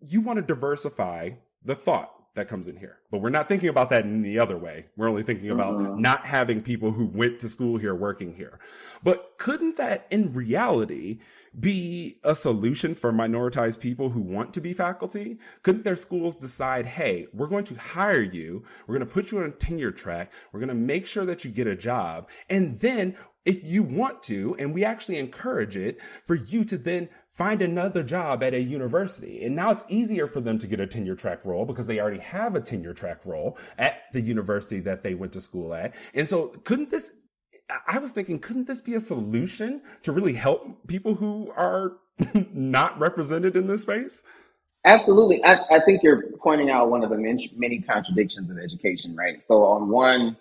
you 0.01 0.23
want 0.23 0.39
to 0.39 0.43
diversify 0.43 1.31
the 1.65 1.75
thought 1.75 2.18
that 2.39 2.49
comes 2.49 2.69
in 2.69 2.77
here. 2.77 2.99
But 3.11 3.21
we're 3.21 3.31
not 3.31 3.49
thinking 3.49 3.69
about 3.69 3.91
that 3.91 4.05
in 4.05 4.23
the 4.23 4.39
other 4.39 4.57
way. 4.57 4.87
We're 4.97 5.09
only 5.09 5.23
thinking 5.23 5.51
about 5.51 5.75
mm-hmm. 5.75 6.01
not 6.01 6.25
having 6.25 6.63
people 6.63 6.91
who 6.91 7.07
went 7.07 7.39
to 7.41 7.49
school 7.49 7.77
here 7.77 7.95
working 7.95 8.35
here. 8.35 8.59
But 9.03 9.35
couldn't 9.39 9.77
that 9.77 10.07
in 10.11 10.33
reality 10.33 11.19
be 11.59 12.21
a 12.25 12.35
solution 12.35 12.95
for 12.95 13.13
minoritized 13.13 13.81
people 13.81 14.11
who 14.11 14.21
want 14.21 14.55
to 14.55 14.61
be 14.61 14.73
faculty? 14.73 15.39
Couldn't 15.63 15.85
their 15.85 15.97
schools 15.97 16.37
decide, 16.37 16.87
hey, 16.87 17.27
we're 17.33 17.47
going 17.47 17.65
to 17.65 17.75
hire 17.75 18.23
you, 18.23 18.65
we're 18.87 18.97
going 18.97 19.07
to 19.07 19.13
put 19.13 19.33
you 19.33 19.39
on 19.39 19.47
a 19.47 19.51
tenure 19.51 19.91
track, 19.91 20.33
we're 20.53 20.61
going 20.61 20.69
to 20.69 20.75
make 20.75 21.07
sure 21.07 21.25
that 21.25 21.45
you 21.45 21.51
get 21.51 21.67
a 21.67 21.77
job, 21.77 22.29
and 22.49 22.79
then 22.79 23.17
if 23.45 23.65
you 23.65 23.83
want 23.83 24.23
to, 24.25 24.55
and 24.59 24.75
we 24.75 24.85
actually 24.85 25.17
encourage 25.17 25.77
it, 25.77 25.99
for 26.27 26.35
you 26.35 26.65
to 26.67 26.77
then 26.77 27.09
find 27.39 27.63
another 27.63 28.03
job 28.03 28.43
at 28.43 28.53
a 28.53 28.61
university. 28.61 29.45
And 29.45 29.55
now 29.55 29.71
it's 29.71 29.85
easier 29.89 30.27
for 30.27 30.41
them 30.41 30.59
to 30.59 30.67
get 30.67 30.81
a 30.81 30.87
tenure 30.89 31.15
track 31.15 31.45
role 31.45 31.65
because 31.65 31.87
they 31.87 32.01
already 32.01 32.19
have 32.19 32.57
a 32.57 32.61
tenure 32.61 32.93
track 32.93 33.21
role 33.25 33.57
at 33.79 34.03
the 34.13 34.21
university 34.21 34.81
that 34.81 35.05
they 35.05 35.15
went 35.15 35.33
to 35.35 35.41
school 35.41 35.73
at. 35.73 35.95
And 36.15 36.29
so 36.29 36.49
couldn't 36.65 36.91
this 36.91 37.13
I 37.87 37.99
was 37.99 38.13
thinking, 38.13 38.39
couldn't 38.39 38.67
this 38.67 38.81
be 38.81 38.95
a 38.95 39.01
solution 39.01 39.83
to 40.03 40.11
really 40.11 40.33
help 40.33 40.87
people 40.89 41.15
who 41.15 41.53
are 41.55 41.99
not 42.53 42.99
represented 42.99 43.57
in 43.57 43.67
this 43.67 43.83
space? 43.83 44.23
Absolutely. 44.85 45.45
I, 45.45 45.57
I, 45.71 45.81
think 45.85 46.03
you're 46.03 46.31
pointing 46.43 46.71
out 46.71 46.89
one 46.89 47.05
of 47.05 47.11
the 47.11 47.17
many 47.17 47.81
contradictions 47.81 48.51
of 48.51 48.59
education, 48.59 49.15
right? 49.15 49.45
So 49.47 49.65
on 49.65 49.91
one 49.91 50.37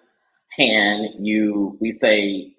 hand, 0.58 1.10
you 1.20 1.78
we 1.82 1.92
say 1.92 2.56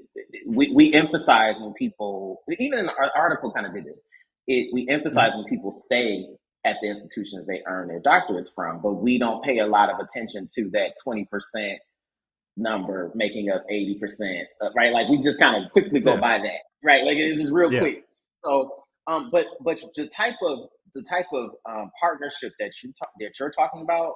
we, 0.46 0.70
we 0.72 0.92
emphasize 0.92 1.58
when 1.60 1.72
people 1.74 2.42
even 2.58 2.88
our 2.88 3.10
article 3.16 3.52
kind 3.52 3.66
of 3.66 3.72
did 3.72 3.84
this. 3.84 4.02
It, 4.48 4.70
we 4.72 4.88
emphasize 4.88 5.30
mm-hmm. 5.30 5.42
when 5.42 5.48
people 5.48 5.72
stay 5.72 6.26
at 6.64 6.76
the 6.82 6.88
institutions 6.88 7.46
they 7.46 7.62
earn 7.66 7.88
their 7.88 8.00
doctorates 8.00 8.48
from, 8.54 8.80
but 8.82 8.94
we 8.94 9.18
don't 9.18 9.44
pay 9.44 9.58
a 9.58 9.66
lot 9.66 9.90
of 9.90 10.00
attention 10.00 10.48
to 10.56 10.70
that 10.70 10.94
20% 11.06 11.26
number 12.56 13.12
making 13.14 13.50
up 13.50 13.64
80%, 13.70 14.00
uh, 14.60 14.68
right? 14.76 14.92
Like 14.92 15.08
we 15.08 15.22
just 15.22 15.38
kind 15.38 15.64
of 15.64 15.70
quickly 15.70 16.00
go 16.00 16.14
yeah. 16.14 16.20
by 16.20 16.38
that, 16.38 16.60
right? 16.84 17.04
Like 17.04 17.16
it 17.16 17.38
is 17.38 17.50
real 17.50 17.72
yeah. 17.72 17.78
quick. 17.78 18.04
So, 18.44 18.84
um, 19.06 19.28
but, 19.30 19.46
but 19.64 19.78
the 19.94 20.08
type 20.08 20.34
of, 20.42 20.68
the 20.94 21.02
type 21.02 21.26
of 21.32 21.50
um, 21.68 21.90
partnership 22.00 22.52
that 22.58 22.72
you 22.82 22.92
talk, 22.98 23.10
that 23.20 23.30
you're 23.38 23.52
talking 23.52 23.82
about 23.82 24.14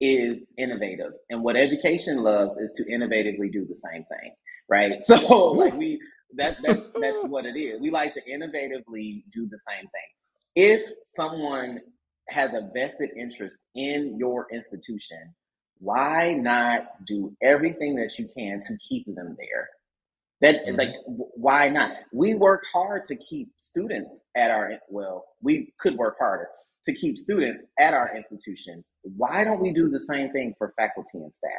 is 0.00 0.46
innovative. 0.58 1.12
And 1.30 1.42
what 1.42 1.56
education 1.56 2.18
loves 2.18 2.56
is 2.56 2.70
to 2.76 2.84
innovatively 2.84 3.50
do 3.50 3.64
the 3.66 3.74
same 3.74 4.04
thing, 4.04 4.34
right? 4.68 4.92
So 5.02 5.52
like 5.52 5.74
we, 5.74 6.00
that, 6.36 6.56
that's, 6.62 6.90
that's 7.00 7.24
what 7.24 7.46
it 7.46 7.58
is. 7.58 7.80
We 7.80 7.90
like 7.90 8.14
to 8.14 8.20
innovatively 8.22 9.24
do 9.32 9.48
the 9.48 9.58
same 9.58 9.86
thing. 9.88 10.10
If 10.54 10.82
someone 11.16 11.78
has 12.28 12.52
a 12.52 12.70
vested 12.74 13.10
interest 13.18 13.56
in 13.74 14.16
your 14.18 14.46
institution, 14.52 15.34
why 15.78 16.34
not 16.34 17.04
do 17.06 17.34
everything 17.42 17.96
that 17.96 18.18
you 18.18 18.28
can 18.36 18.60
to 18.66 18.76
keep 18.88 19.06
them 19.06 19.36
there? 19.38 19.68
That 20.40 20.66
mm-hmm. 20.66 20.76
like 20.76 20.94
why 21.06 21.68
not? 21.68 21.92
We 22.12 22.34
work 22.34 22.64
hard 22.72 23.04
to 23.06 23.16
keep 23.16 23.48
students 23.58 24.22
at 24.36 24.50
our 24.50 24.72
well, 24.88 25.24
we 25.42 25.72
could 25.80 25.96
work 25.96 26.16
harder 26.18 26.48
to 26.84 26.94
keep 26.94 27.18
students 27.18 27.64
at 27.78 27.92
our 27.92 28.16
institutions. 28.16 28.88
Why 29.02 29.44
don't 29.44 29.60
we 29.60 29.72
do 29.72 29.88
the 29.88 30.00
same 30.00 30.30
thing 30.32 30.54
for 30.58 30.72
faculty 30.76 31.18
and 31.18 31.32
staff? 31.34 31.52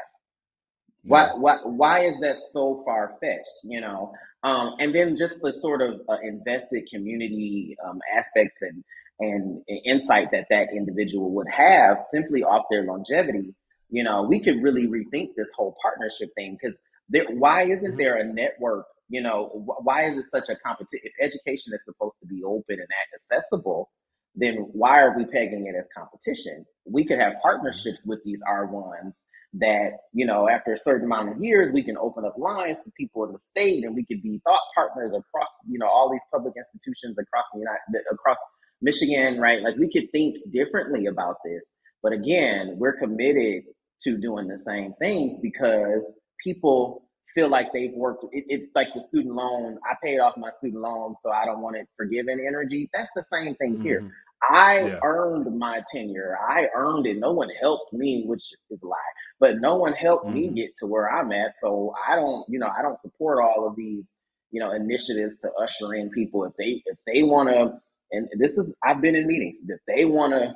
Why 1.04 1.32
why 1.36 1.58
why 1.64 2.06
is 2.06 2.20
that 2.22 2.38
so 2.52 2.84
far 2.86 3.16
fetched? 3.22 3.60
You 3.64 3.82
know, 3.82 4.14
um, 4.44 4.76
and 4.80 4.94
then 4.94 5.18
just 5.18 5.42
the 5.42 5.54
sort 5.54 5.82
of 5.82 6.02
uh, 6.10 6.18
invested 6.24 6.88
community 6.94 7.78
um, 7.88 8.00
aspects 8.18 8.62
and 8.62 8.84
and 9.22 9.62
insight 9.86 10.32
that 10.32 10.46
that 10.50 10.70
individual 10.74 11.32
would 11.36 11.48
have 11.50 11.98
simply 12.12 12.44
off 12.44 12.66
their 12.70 12.84
longevity 12.84 13.54
you 13.90 14.04
know, 14.04 14.24
we 14.24 14.40
could 14.40 14.62
really 14.62 14.88
rethink 14.88 15.30
this 15.36 15.50
whole 15.56 15.76
partnership 15.82 16.30
thing 16.36 16.58
because 16.60 16.78
there, 17.10 17.26
why 17.30 17.64
isn't 17.64 17.92
mm-hmm. 17.92 17.98
there 17.98 18.18
a 18.18 18.24
network? 18.24 18.86
You 19.10 19.22
know, 19.22 19.50
why 19.82 20.06
is 20.06 20.18
it 20.18 20.26
such 20.30 20.50
a 20.50 20.56
competition? 20.56 21.00
If 21.04 21.14
education 21.20 21.74
is 21.74 21.82
supposed 21.84 22.16
to 22.22 22.28
be 22.28 22.44
open 22.44 22.78
and 22.80 22.88
accessible, 23.16 23.90
then 24.36 24.70
why 24.74 25.02
are 25.02 25.18
we 25.18 25.26
pegging 25.26 25.66
it 25.66 25.76
as 25.78 25.88
competition? 25.96 26.66
We 26.86 27.06
could 27.06 27.20
have 27.20 27.34
partnerships 27.42 28.06
with 28.06 28.24
these 28.24 28.40
R1s 28.48 29.24
that, 29.54 29.92
you 30.14 30.26
know, 30.26 30.48
after 30.48 30.74
a 30.74 30.78
certain 30.78 31.06
amount 31.06 31.30
of 31.30 31.44
years, 31.44 31.72
we 31.74 31.84
can 31.84 31.98
open 31.98 32.24
up 32.26 32.36
lines 32.38 32.78
to 32.84 32.92
people 32.98 33.26
in 33.26 33.34
the 33.34 33.40
state 33.40 33.84
and 33.84 33.96
we 33.96 34.06
could 34.06 34.22
be 34.22 34.40
thought 34.46 34.62
partners 34.76 35.14
across, 35.14 35.50
you 35.68 35.80
know, 35.80 35.88
all 35.88 36.12
these 36.12 36.22
public 36.32 36.54
institutions 36.56 37.18
across 37.18 37.46
the 37.54 37.60
United, 37.60 38.06
across 38.12 38.38
Michigan, 38.82 39.40
right? 39.40 39.62
Like 39.62 39.76
we 39.78 39.92
could 39.92 40.12
think 40.12 40.38
differently 40.52 41.08
about 41.08 41.38
this. 41.44 41.72
But 42.04 42.14
again, 42.14 42.76
we're 42.78 42.98
committed 42.98 43.64
to 44.02 44.18
doing 44.18 44.48
the 44.48 44.58
same 44.58 44.94
things 45.00 45.38
because 45.42 46.16
people 46.44 47.04
feel 47.36 47.50
like 47.50 47.68
they've 47.74 47.96
worked. 47.96 48.26
It, 48.32 48.46
it's 48.48 48.70
like 48.76 48.94
the 48.94 49.04
student 49.04 49.36
loan. 49.36 49.78
I 49.90 49.96
paid 50.04 50.20
off 50.20 50.36
my 50.38 50.52
student 50.52 50.82
loan, 50.82 51.16
so 51.20 51.32
I 51.32 51.46
don't 51.46 51.62
want 51.62 51.76
it 51.76 51.88
forgiven 51.98 52.44
energy. 52.46 52.90
That's 52.94 53.10
the 53.16 53.24
same 53.24 53.56
thing 53.56 53.76
mm-hmm. 53.76 53.84
here. 53.84 54.12
I 54.48 54.80
yeah. 54.80 55.00
earned 55.04 55.58
my 55.58 55.84
tenure. 55.92 56.38
I 56.50 56.68
earned 56.76 57.06
it. 57.08 57.18
No 57.18 57.34
one 57.34 57.50
helped 57.62 57.92
me, 57.94 58.24
which 58.26 58.54
is 58.70 58.80
a 58.82 58.86
lie, 58.86 58.98
but 59.40 59.60
no 59.60 59.76
one 59.76 59.94
helped 59.94 60.26
mm-hmm. 60.26 60.36
me 60.36 60.48
get 60.50 60.78
to 60.78 60.88
where 60.88 61.12
I'm 61.12 61.32
at. 61.32 61.54
So 61.62 61.94
I 62.08 62.16
don't, 62.16 62.46
you 62.48 62.60
know, 62.60 62.70
I 62.78 62.82
don't 62.82 63.00
support 63.00 63.44
all 63.44 63.68
of 63.68 63.76
these, 63.76 64.16
you 64.52 64.60
know, 64.60 64.72
initiatives 64.72 65.40
to 65.40 65.52
usher 65.62 65.94
in 65.94 66.10
people 66.10 66.46
if 66.46 66.54
they 66.58 66.82
if 66.86 66.98
they 67.06 67.24
want 67.24 67.50
to. 67.50 67.80
And 68.12 68.30
this 68.40 68.58
is 68.58 68.74
I've 68.84 69.02
been 69.02 69.16
in 69.16 69.28
meetings. 69.28 69.58
If 69.68 69.82
they 69.88 70.06
want 70.06 70.34
to 70.34 70.56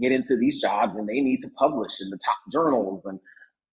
get 0.00 0.12
into 0.12 0.36
these 0.36 0.60
jobs 0.60 0.96
and 0.96 1.08
they 1.08 1.20
need 1.20 1.40
to 1.42 1.50
publish 1.58 2.00
in 2.00 2.10
the 2.10 2.18
top 2.18 2.38
journals 2.52 3.02
and 3.06 3.18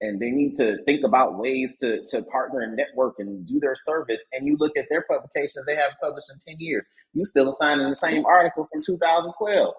and 0.01 0.19
they 0.19 0.29
need 0.29 0.55
to 0.55 0.83
think 0.83 1.05
about 1.05 1.37
ways 1.37 1.77
to, 1.79 2.05
to 2.09 2.23
partner 2.23 2.61
and 2.61 2.75
network 2.75 3.15
and 3.19 3.47
do 3.47 3.59
their 3.59 3.75
service. 3.75 4.21
And 4.31 4.45
you 4.45 4.57
look 4.59 4.75
at 4.77 4.85
their 4.89 5.03
publications, 5.03 5.65
they 5.65 5.75
haven't 5.75 5.97
published 6.01 6.27
in 6.31 6.53
10 6.53 6.59
years. 6.59 6.83
You 7.13 7.25
still 7.25 7.51
assigning 7.51 7.89
the 7.89 7.95
same 7.95 8.25
article 8.25 8.67
from 8.71 8.81
2012. 8.83 9.73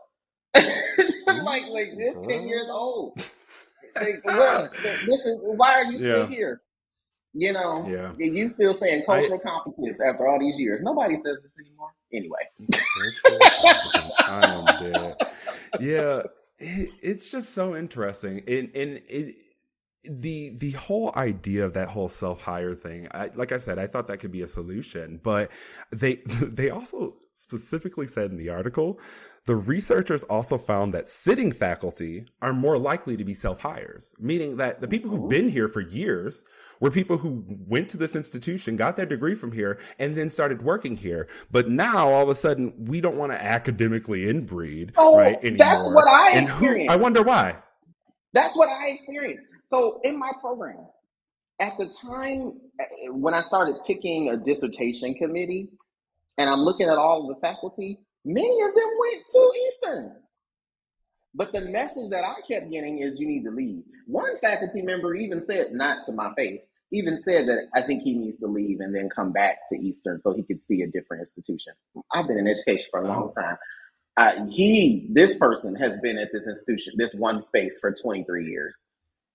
like, 0.55 1.63
like 1.71 1.91
this 1.97 2.15
mm-hmm. 2.15 2.29
10 2.29 2.49
years 2.49 2.69
old. 2.71 3.19
Like, 3.97 4.25
what? 4.25 4.73
This 5.07 5.25
is 5.25 5.39
why 5.41 5.75
are 5.75 5.85
you 5.85 5.99
still 5.99 6.23
Yeah. 6.23 6.27
here? 6.27 6.63
You 7.33 7.53
know, 7.53 7.87
Yeah. 7.89 8.13
you 8.19 8.49
still 8.49 8.75
saying 8.75 9.03
I- 9.03 9.07
cultural 9.07 9.39
competence 9.39 10.01
after 10.01 10.27
all 10.27 10.41
these 10.41 10.57
years. 10.59 10.81
Nobody 10.83 11.15
says 11.15 11.37
this 11.43 11.53
anymore. 11.61 11.91
Anyway, 12.13 12.39
I 14.19 14.47
am 14.53 14.93
dead. 14.93 15.17
Yeah, 15.81 16.23
it, 16.59 16.91
it's 17.03 17.31
just 17.31 17.53
so 17.53 17.77
interesting, 17.77 18.43
and 18.47 18.71
and 18.75 19.01
it, 19.09 19.37
the 20.11 20.51
the 20.59 20.73
whole 20.73 21.13
idea 21.17 21.65
of 21.65 21.73
that 21.75 21.89
whole 21.89 22.09
self 22.09 22.41
hire 22.41 22.75
thing. 22.75 23.09
I, 23.13 23.31
like 23.35 23.53
I 23.53 23.59
said, 23.59 23.79
I 23.79 23.87
thought 23.87 24.07
that 24.09 24.19
could 24.19 24.33
be 24.33 24.43
a 24.43 24.49
solution, 24.49 25.21
but 25.23 25.51
they 25.91 26.15
they 26.43 26.71
also 26.71 27.17
specifically 27.35 28.07
said 28.07 28.31
in 28.31 28.37
the 28.37 28.49
article. 28.51 28.99
The 29.47 29.57
researchers 29.57 30.23
also 30.23 30.57
found 30.57 30.95
that 30.95 31.07
sitting 31.07 31.53
faculty 31.53 32.25
are 32.41 32.55
more 32.55 32.79
likely 32.79 33.15
to 33.19 33.25
be 33.25 33.35
self 33.35 33.61
hires, 33.61 34.15
meaning 34.19 34.57
that 34.57 34.81
the 34.81 34.89
people 34.89 35.11
who've 35.11 35.29
been 35.29 35.49
here 35.51 35.69
for 35.69 35.83
years 35.83 36.45
were 36.81 36.91
people 36.91 37.19
who 37.19 37.45
went 37.69 37.91
to 37.91 37.99
this 37.99 38.17
institution, 38.17 38.77
got 38.77 38.97
their 38.97 39.05
degree 39.05 39.35
from 39.35 39.53
here, 39.53 39.79
and 39.99 40.17
then 40.17 40.31
started 40.31 40.63
working 40.63 40.97
here. 40.97 41.29
But 41.51 41.69
now 41.69 42.09
all 42.11 42.23
of 42.23 42.31
a 42.31 42.35
sudden, 42.35 42.73
we 42.87 43.03
don't 43.03 43.17
want 43.17 43.33
to 43.33 43.43
academically 43.43 44.25
inbreed, 44.25 44.93
Oh, 44.97 45.19
right? 45.19 45.37
Anymore. 45.45 45.59
that's 45.59 45.93
what 45.93 46.09
I 46.09 46.31
and 46.33 46.49
who. 46.49 46.87
I 46.89 46.97
wonder 46.97 47.23
why. 47.23 47.57
That's 48.33 48.57
what 48.57 48.69
I 48.71 48.89
experienced. 48.89 49.47
So 49.69 50.01
in 50.05 50.19
my 50.19 50.33
program, 50.41 50.87
at 51.61 51.77
the 51.79 51.87
time 51.87 52.61
uh, 52.81 53.13
when 53.13 53.35
I 53.35 53.43
started 53.43 53.77
picking 53.87 54.29
a 54.31 54.45
dissertation 54.45 55.15
committee, 55.15 55.71
and 56.37 56.51
I'm 56.51 56.61
looking 56.61 56.89
at 56.89 56.99
all 56.99 57.23
of 57.23 57.35
the 57.35 57.41
faculty, 57.41 58.01
many 58.25 58.61
of 58.63 58.75
them 58.75 58.91
went 59.01 59.23
to 59.33 59.53
Eastern. 59.69 60.17
But 61.35 61.53
the 61.53 61.63
message 61.63 62.11
that 62.11 62.25
I 62.25 62.35
kept 62.47 62.71
getting 62.71 62.99
is 62.99 63.19
you 63.19 63.27
need 63.27 63.45
to 63.45 63.51
leave. 63.51 63.85
One 64.07 64.39
faculty 64.39 64.83
member 64.83 65.15
even 65.15 65.43
said, 65.45 65.73
not 65.73 66.05
to 66.05 66.13
my 66.13 66.33
face, 66.35 66.63
even 66.93 67.17
said 67.17 67.49
that 67.49 67.67
I 67.75 67.83
think 67.83 68.03
he 68.03 68.17
needs 68.17 68.39
to 68.39 68.47
leave 68.47 68.81
and 68.81 68.95
then 68.95 69.09
come 69.09 69.33
back 69.33 69.69
to 69.71 69.79
Eastern 69.79 70.21
so 70.23 70.33
he 70.33 70.45
could 70.45 70.63
see 70.63 70.83
a 70.83 70.87
different 70.87 71.23
institution. 71.23 71.73
I've 72.13 72.29
been 72.29 72.39
in 72.39 72.47
education 72.47 72.87
for 72.91 73.03
a 73.03 73.09
long 73.09 73.33
time. 73.33 73.57
Uh, 74.17 74.47
he, 74.49 75.09
this 75.11 75.35
person 75.35 75.75
has 75.75 75.99
been 76.01 76.19
at 76.19 76.29
this 76.33 76.47
institution, 76.47 76.95
this 76.97 77.15
one 77.15 77.43
space 77.43 77.79
for 77.81 77.93
23 77.93 78.47
years, 78.49 78.77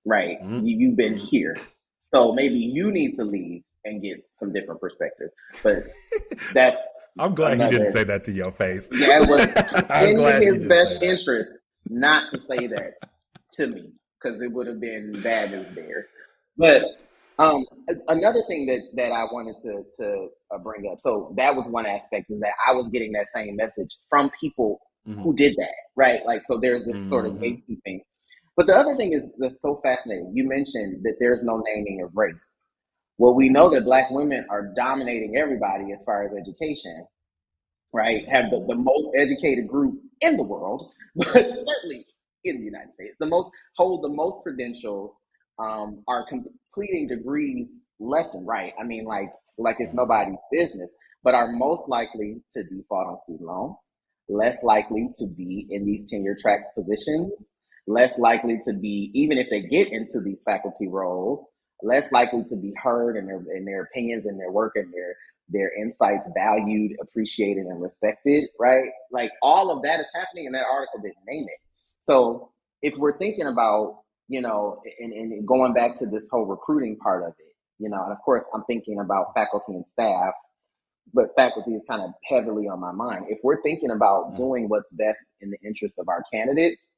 right? 0.06 0.42
Mhm. 0.42 0.66
You, 0.68 0.78
you've 0.78 0.98
been 0.98 1.18
here. 1.18 1.56
So 2.00 2.34
maybe 2.34 2.56
you 2.56 2.92
need 2.92 3.16
to 3.16 3.24
leave 3.24 3.64
and 3.86 4.02
get 4.02 4.18
some 4.34 4.54
different 4.54 4.80
perspective. 4.82 5.30
But 5.64 5.84
that's, 6.54 6.78
I'm 7.18 7.36
glad 7.36 7.60
he 7.60 7.70
didn't 7.70 7.92
say 7.92 8.04
that 8.06 8.24
to 8.26 8.32
your 8.32 8.52
face. 8.52 8.88
Yeah, 8.92 9.22
it 9.24 9.30
was 9.30 10.42
in 10.42 10.42
his 10.42 10.66
best 10.66 11.02
interest 11.02 11.52
not 11.90 12.30
to 12.32 12.38
say 12.40 12.68
that 12.68 12.94
to 13.54 13.68
me 13.68 13.92
because 14.22 14.42
it 14.42 14.52
would 14.52 14.68
have 14.68 14.80
been 14.80 15.20
bad 15.24 15.52
news 15.52 15.68
bears. 15.76 16.08
But 16.58 17.02
um, 17.40 17.66
another 18.10 18.42
thing 18.48 18.66
that 18.68 18.82
that 18.96 19.12
I 19.12 19.24
wanted 19.32 19.56
to 19.62 19.84
to 19.98 20.28
uh, 20.54 20.58
bring 20.60 20.90
up, 20.92 21.00
so 21.00 21.34
that 21.38 21.56
was 21.56 21.68
one 21.70 21.86
aspect 21.86 22.30
is 22.30 22.40
that 22.42 22.52
I 22.68 22.74
was 22.74 22.90
getting 22.90 23.12
that 23.14 23.28
same 23.34 23.56
message 23.56 23.96
from 24.10 24.30
people 24.40 24.80
Mhm. 25.08 25.24
who 25.24 25.34
did 25.34 25.56
that, 25.56 25.74
right? 25.96 26.26
Like, 26.26 26.42
so 26.46 26.60
there's 26.60 26.84
this 26.86 27.08
sort 27.10 27.26
of 27.26 27.34
Mhm. 27.34 27.40
gatekeeping. 27.42 28.02
But 28.60 28.68
the 28.68 28.76
other 28.76 28.98
thing 28.98 29.14
is 29.14 29.32
that's 29.38 29.56
so 29.62 29.80
fascinating. 29.82 30.34
You 30.36 30.46
mentioned 30.46 31.00
that 31.04 31.16
there's 31.22 31.44
no 31.44 31.64
naming 31.66 32.02
of 32.04 32.12
race. 32.14 32.46
Well, 33.18 33.34
we 33.34 33.48
know 33.48 33.70
that 33.70 33.86
black 33.86 34.12
women 34.12 34.46
are 34.50 34.74
dominating 34.76 35.38
everybody 35.38 35.94
as 35.94 36.04
far 36.04 36.26
as 36.26 36.34
education, 36.34 37.08
right? 37.94 38.28
Have 38.30 38.50
the, 38.52 38.66
the 38.68 38.76
most 38.76 39.12
educated 39.18 39.66
group 39.70 40.02
in 40.20 40.36
the 40.36 40.44
world, 40.44 40.92
but 41.16 41.32
certainly 41.32 42.06
in 42.44 42.58
the 42.58 42.66
United 42.66 42.92
States, 42.92 43.16
the 43.22 43.28
most 43.28 43.50
hold 43.78 44.04
the 44.04 44.10
most 44.10 44.44
credentials, 44.44 45.12
um, 45.58 46.04
are 46.10 46.26
completing 46.28 47.08
degrees 47.08 47.86
left 48.02 48.34
and 48.34 48.46
right. 48.46 48.74
I 48.78 48.84
mean, 48.84 49.06
like 49.06 49.32
like 49.58 49.78
it's 49.80 49.94
nobody's 49.94 50.36
business, 50.52 50.92
but 51.24 51.34
are 51.34 51.50
most 51.54 51.88
likely 51.88 52.42
to 52.52 52.64
default 52.64 53.08
on 53.08 53.16
student 53.24 53.48
loans, 53.48 53.78
less 54.28 54.58
likely 54.64 55.12
to 55.16 55.28
be 55.28 55.66
in 55.70 55.86
these 55.86 56.10
tenure 56.12 56.36
track 56.42 56.76
positions, 56.76 57.32
less 57.90 58.20
likely 58.20 58.60
to 58.64 58.74
be 58.74 59.10
even 59.16 59.38
if 59.40 59.50
they 59.50 59.64
get 59.64 59.92
into 59.92 60.22
these 60.22 60.44
faculty 60.46 60.88
roles, 60.88 61.46
less 61.82 62.12
likely 62.12 62.44
to 62.48 62.56
be 62.56 62.72
heard 62.82 63.18
and 63.18 63.28
their 63.28 63.38
and 63.38 63.68
their 63.68 63.84
opinions 63.84 64.28
and 64.28 64.40
their 64.40 64.52
work 64.52 64.74
and 64.76 64.94
their 64.94 65.16
their 65.52 65.72
insights 65.82 66.30
valued, 66.36 66.92
appreciated, 67.02 67.66
and 67.66 67.82
respected, 67.82 68.46
right? 68.60 68.86
Like 69.12 69.32
all 69.42 69.72
of 69.72 69.82
that 69.82 70.00
is 70.00 70.06
happening, 70.14 70.46
and 70.46 70.54
that 70.54 70.66
article 70.72 71.02
didn't 71.02 71.26
name 71.28 71.46
it. 71.48 71.60
So 72.00 72.52
if 72.84 72.94
we're 72.98 73.18
thinking 73.18 73.48
about, 73.48 74.02
you 74.28 74.42
know, 74.42 74.80
and, 75.00 75.12
and 75.12 75.48
going 75.48 75.74
back 75.74 75.98
to 75.98 76.06
this 76.06 76.30
whole 76.30 76.46
recruiting 76.46 76.98
part 76.98 77.24
of 77.24 77.30
it, 77.40 77.56
you 77.80 77.90
know, 77.90 78.04
and 78.04 78.12
of 78.12 78.20
course 78.24 78.46
I'm 78.54 78.64
thinking 78.66 79.00
about 79.00 79.34
faculty 79.34 79.74
and 79.74 79.88
staff, 79.88 80.34
but 81.12 81.30
faculty 81.36 81.72
is 81.72 81.82
kind 81.90 82.04
of 82.04 82.12
heavily 82.26 82.68
on 82.68 82.80
my 82.80 82.92
mind. 82.92 83.26
If 83.30 83.40
we're 83.44 83.64
thinking 83.64 83.90
about 83.90 84.34
mm. 84.34 84.38
doing 84.38 84.70
what's 84.70 84.94
best 84.94 85.20
in 85.42 85.50
the 85.50 85.58
interest 85.66 85.96
of 85.98 86.08
our 86.08 86.24
candidates, 86.32 86.90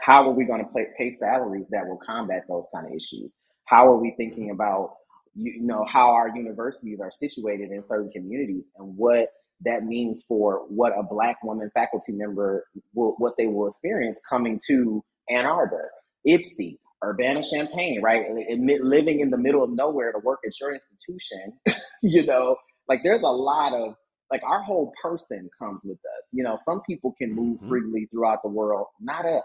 how 0.00 0.28
are 0.28 0.32
we 0.34 0.44
going 0.44 0.64
to 0.64 0.70
pay, 0.74 0.86
pay 0.98 1.12
salaries 1.12 1.66
that 1.70 1.86
will 1.86 1.98
combat 2.04 2.44
those 2.48 2.66
kind 2.74 2.86
of 2.86 2.92
issues? 2.94 3.34
How 3.66 3.86
are 3.88 3.96
we 3.98 4.14
thinking 4.16 4.50
about 4.50 4.94
you 5.36 5.60
know 5.62 5.84
how 5.84 6.10
our 6.12 6.28
universities 6.36 6.98
are 7.02 7.10
situated 7.10 7.70
in 7.72 7.82
certain 7.82 8.10
communities 8.12 8.64
and 8.78 8.96
what 8.96 9.28
that 9.64 9.84
means 9.84 10.24
for 10.28 10.64
what 10.68 10.92
a 10.98 11.02
black 11.02 11.42
woman 11.42 11.70
faculty 11.74 12.12
member 12.12 12.66
will 12.94 13.14
what 13.18 13.34
they 13.38 13.46
will 13.46 13.68
experience 13.68 14.20
coming 14.28 14.60
to 14.68 15.02
Ann 15.30 15.46
Arbor, 15.46 15.90
Ypsi, 16.28 16.78
Urbana 17.04 17.42
Champaign, 17.44 18.02
right? 18.02 18.26
Admit- 18.50 18.84
Living 18.84 19.20
in 19.20 19.30
the 19.30 19.38
middle 19.38 19.64
of 19.64 19.70
nowhere 19.70 20.12
to 20.12 20.18
work 20.20 20.40
at 20.46 20.52
your 20.60 20.74
institution, 20.74 21.54
you 22.02 22.24
know, 22.26 22.56
like 22.88 23.00
there's 23.04 23.22
a 23.22 23.26
lot 23.26 23.72
of 23.74 23.94
like 24.30 24.42
our 24.44 24.62
whole 24.62 24.92
person 25.02 25.48
comes 25.58 25.82
with 25.84 25.98
us. 25.98 26.28
You 26.32 26.44
know, 26.44 26.58
some 26.64 26.82
people 26.88 27.14
can 27.18 27.32
move 27.34 27.58
Mhm. 27.60 27.68
freely 27.68 28.06
throughout 28.12 28.42
the 28.42 28.50
world, 28.50 28.86
not 29.00 29.24
us. 29.26 29.44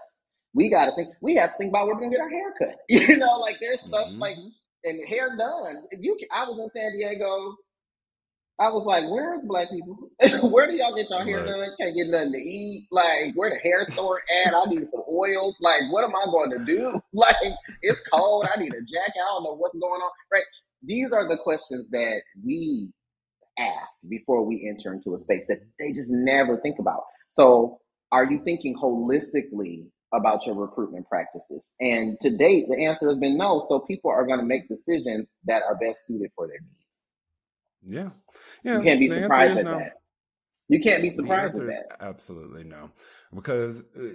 We 0.54 0.70
got 0.70 0.86
to 0.86 0.92
think. 0.96 1.10
We 1.22 1.36
have 1.36 1.52
to 1.52 1.58
think 1.58 1.70
about 1.70 1.86
where 1.88 1.96
we're 1.96 2.02
gonna 2.02 2.12
get 2.12 2.22
our 2.22 2.30
hair 2.30 2.54
cut. 2.58 2.76
You 2.90 3.18
know, 3.18 3.38
like 3.40 3.58
there's 3.60 3.82
stuff 3.82 4.08
Mhm. 4.08 4.20
like 4.20 4.38
and 4.84 5.08
hair 5.08 5.36
done. 5.38 5.76
You, 6.00 6.16
can, 6.18 6.28
I 6.34 6.46
was 6.50 6.58
in 6.60 6.70
San 6.72 6.92
Diego. 6.98 7.56
I 8.60 8.70
was 8.70 8.86
like, 8.86 9.04
"Where 9.10 9.36
are 9.36 9.42
the 9.42 9.48
black 9.48 9.70
people? 9.70 9.98
where 10.52 10.68
do 10.68 10.76
y'all 10.76 10.96
get 10.96 11.10
your 11.10 11.24
hair 11.24 11.40
Right. 11.40 11.48
done? 11.48 11.70
Can't 11.80 11.96
get 11.96 12.08
nothing 12.08 12.34
to 12.34 12.40
eat. 12.40 12.88
Like, 12.92 13.34
where 13.36 13.50
the 13.50 13.58
hair 13.58 13.86
store 13.86 14.22
at? 14.46 14.54
I 14.54 14.66
need 14.66 14.86
some 14.88 15.04
oils. 15.10 15.58
Like, 15.62 15.82
what 15.92 16.04
am 16.04 16.14
I 16.16 16.26
going 16.26 16.52
to 16.52 16.66
do? 16.66 17.00
Like, 17.14 17.36
it's 17.82 18.00
cold. 18.12 18.48
I 18.54 18.60
need 18.60 18.74
a 18.74 18.82
jacket. 18.82 19.16
I 19.16 19.28
don't 19.34 19.44
know 19.46 19.56
what's 19.56 19.76
going 19.76 20.02
on. 20.02 20.12
Right? 20.32 20.44
These 20.84 21.14
are 21.14 21.28
the 21.28 21.38
questions 21.38 21.88
that 21.92 22.22
we 22.46 22.90
ask 23.58 23.92
before 24.10 24.44
we 24.46 24.68
enter 24.70 24.94
into 24.94 25.14
a 25.16 25.20
space 25.20 25.46
that 25.50 25.60
they 25.80 25.92
just 25.92 26.10
never 26.12 26.58
think 26.58 26.80
about. 26.80 27.04
So, 27.30 27.80
are 28.12 28.26
you 28.26 28.42
thinking 28.44 28.76
holistically 28.76 29.86
about 30.14 30.46
your 30.46 30.56
recruitment 30.56 31.08
practices? 31.08 31.70
And 31.80 32.20
to 32.22 32.36
date, 32.36 32.66
the 32.70 32.86
answer 32.86 33.10
has 33.10 33.18
been 33.18 33.38
no. 33.38 33.64
So, 33.68 33.80
people 33.80 34.12
are 34.12 34.26
going 34.26 34.40
to 34.40 34.46
make 34.46 34.68
decisions 34.68 35.28
that 35.46 35.64
are 35.64 35.76
best 35.76 36.06
suited 36.08 36.32
for 36.36 36.48
their 36.48 36.60
needs. 36.60 37.94
Yeah. 37.94 38.10
Yeah. 38.64 38.78
You 38.78 38.84
can't 38.84 39.00
be 39.00 39.10
surprised 39.10 39.60
at 39.60 39.66
no. 39.66 39.80
that. 39.80 39.94
You 40.70 40.80
can't 40.80 41.02
be 41.02 41.10
surprised 41.10 41.58
at 41.58 41.66
that. 41.66 41.98
absolutely 42.00 42.64
no, 42.64 42.92
because 43.34 43.82
uh, 44.00 44.10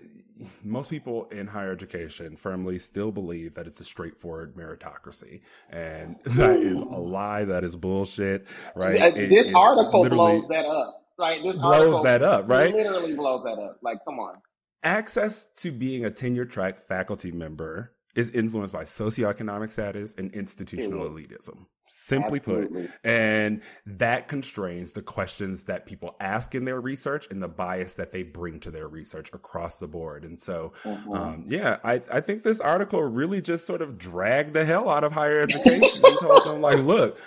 most 0.63 0.89
people 0.89 1.25
in 1.33 1.49
higher 1.49 1.73
education 1.73 2.37
firmly 2.37 2.79
still 2.79 3.11
believe 3.11 3.55
that 3.55 3.67
it's 3.67 3.81
a 3.81 3.85
straightforward 3.85 4.55
meritocracy, 4.55 5.41
and 5.71 6.17
that 6.25 6.57
is 6.57 6.79
a 6.81 6.85
lie. 6.85 7.45
That 7.45 7.65
is 7.65 7.75
bullshit, 7.75 8.47
right? 8.77 9.01
Uh, 9.03 9.07
It 9.17 9.31
this 9.31 9.53
article 9.53 10.09
blows 10.09 10.47
that 10.47 10.65
up. 10.65 10.95
Like 11.19 11.43
this 11.43 11.57
blows 11.57 11.75
article 11.75 12.03
that 12.05 12.23
up, 12.23 12.49
right? 12.49 12.73
literally 12.73 13.17
blows 13.17 13.43
that 13.43 13.59
up. 13.59 13.79
Like, 13.83 13.99
come 14.05 14.21
on. 14.21 14.37
Access 14.85 15.47
to 15.57 15.73
being 15.73 16.05
a 16.05 16.11
tenure 16.11 16.45
track 16.45 16.79
faculty 16.79 17.33
member 17.33 17.93
is 18.15 18.31
influenced 18.31 18.73
by 18.73 18.85
socioeconomic 18.85 19.71
status 19.71 20.15
and 20.17 20.33
institutional 20.35 21.09
elitism. 21.11 21.67
Simply 21.89 22.39
put, 22.39 22.71
And 23.03 23.61
that 23.87 24.29
constrains 24.29 24.93
the 24.93 25.03
questions 25.03 25.65
that 25.65 25.87
people 25.87 26.17
ask 26.21 26.55
in 26.55 26.65
their 26.65 26.81
research 26.81 27.27
and 27.31 27.43
the 27.43 27.49
bias 27.49 27.95
that 27.95 28.13
they 28.13 28.23
bring 28.23 28.61
to 28.61 28.71
their 28.71 28.89
research 28.89 29.31
across 29.33 29.79
the 29.79 29.89
board. 29.89 30.25
And 30.25 30.41
so, 30.41 30.73
Mhm. 30.85 31.17
um, 31.17 31.45
yeah, 31.49 31.79
I, 31.83 32.03
I 32.11 32.21
think 32.21 32.43
this 32.43 32.61
article 32.61 33.03
really 33.03 33.41
just 33.41 33.67
sort 33.67 33.83
of 33.83 33.99
dragged 33.99 34.55
the 34.55 34.65
hell 34.65 34.89
out 34.89 35.05
of 35.05 35.13
higher 35.13 35.41
education 35.41 36.03
and 36.05 36.21
told 36.21 36.45
them, 36.45 36.61
like, 36.61 36.79
look, 36.85 37.19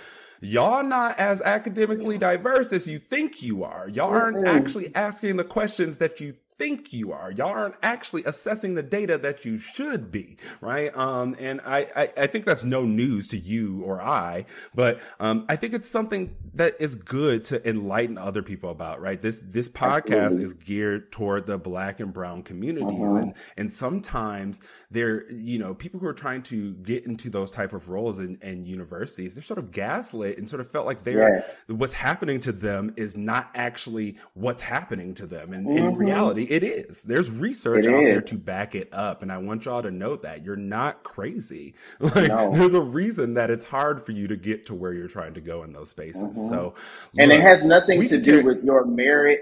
y'all 0.41 0.84
not 0.84 1.20
as 1.20 1.41
academically 1.41 2.18
diverse 2.18 2.72
as 2.72 2.88
you 2.88 2.99
think 2.99 3.41
you 3.43 3.64
are. 3.64 3.89
Y'all 3.89 4.10
aren't 4.12 4.47
actually 4.47 4.95
asking 4.95 5.38
the 5.38 5.43
questions 5.43 5.97
that 5.97 6.20
you 6.20 6.36
think 6.58 6.91
you 6.91 7.12
are. 7.12 7.32
Y'all 7.32 7.49
aren't 7.49 7.76
actually 7.84 8.24
assessing 8.26 8.74
the 8.74 8.84
data 8.84 9.18
that 9.18 9.45
you 9.45 9.58
should 9.58 10.12
be, 10.12 10.38
right? 10.62 10.95
Um, 10.97 11.36
and 11.39 11.62
I, 11.62 11.88
I, 11.95 12.10
I 12.18 12.28
think 12.28 12.45
that's 12.45 12.64
no 12.64 12.84
news 12.84 13.28
to 13.30 13.38
you 13.38 13.84
or 13.84 14.01
I, 14.01 14.45
but 14.74 14.99
um, 15.20 15.45
I 15.49 15.55
think 15.55 15.74
it's 15.74 15.88
something 15.88 16.36
that 16.55 16.76
is 16.80 16.95
good 16.95 17.43
to 17.45 17.68
enlighten 17.68 18.18
other 18.18 18.41
people 18.41 18.72
about, 18.72 18.99
right? 19.01 19.22
This 19.22 19.41
this 19.45 19.70
podcast 19.70 20.26
Absolutely. 20.26 20.43
is 20.43 20.53
geared 20.53 21.12
toward 21.12 21.45
the 21.45 21.58
black 21.58 21.99
and 21.99 22.12
brown 22.12 22.41
communities, 22.43 22.99
uh-huh. 22.99 23.18
and 23.18 23.34
and 23.58 23.72
sometimes 23.72 24.62
there, 24.89 25.32
you 25.32 25.60
know, 25.60 25.76
people 25.76 25.99
who 25.99 26.08
are 26.08 26.14
trying 26.14 26.41
to 26.43 26.74
get 26.76 27.05
into 27.05 27.30
those 27.30 27.51
type 27.51 27.74
of 27.74 27.89
roles 27.89 28.20
in, 28.20 28.38
in 28.41 28.66
universities, 28.66 29.36
they're 29.36 29.43
sort 29.43 29.60
of 29.60 29.72
gaslit 29.72 30.38
and 30.38 30.49
sort 30.49 30.60
of 30.60 30.70
felt 30.70 30.86
like 30.86 31.03
they're 31.03 31.36
yes. 31.36 31.62
what's 31.68 31.93
happening 31.93 32.39
to 32.39 32.51
them 32.51 32.93
is 32.97 33.16
not 33.16 33.51
actually 33.53 34.18
what's 34.34 34.64
happening 34.64 35.14
to 35.14 35.28
them, 35.28 35.53
and 35.53 35.68
mm-hmm. 35.68 35.78
in 35.78 35.95
reality 35.95 36.47
it 36.50 36.64
is. 36.64 37.04
There's 37.04 37.30
research 37.30 37.86
it 37.86 37.93
out 37.93 38.04
is. 38.04 38.10
there 38.10 38.22
to 38.22 38.36
back 38.36 38.76
it 38.76 38.89
up. 38.93 39.22
And 39.22 39.32
I 39.32 39.38
want 39.38 39.66
y'all 39.66 39.82
to 39.82 39.91
know 39.91 40.16
that 40.18 40.43
you're 40.43 40.56
not 40.56 41.04
crazy. 41.04 41.74
Like 42.00 42.30
no. 42.30 42.52
there's 42.54 42.74
a 42.74 42.82
reason 42.82 43.34
that 43.36 43.50
it's 43.50 43.66
hard 43.66 44.04
for 44.04 44.12
you 44.12 44.28
to 44.28 44.38
get 44.38 44.66
to 44.68 44.74
where 44.74 44.93
you're 44.93 45.08
trying 45.08 45.34
to 45.34 45.41
go 45.41 45.64
in 45.64 45.74
those 45.74 45.89
spaces. 45.89 46.24
Mm-hmm. 46.24 46.50
So 46.50 46.74
And 47.18 47.30
look, 47.30 47.39
it 47.39 47.41
has 47.41 47.64
nothing 47.64 48.08
to 48.08 48.18
do 48.18 48.43
with 48.43 48.64
your 48.64 48.86
merit 48.86 49.39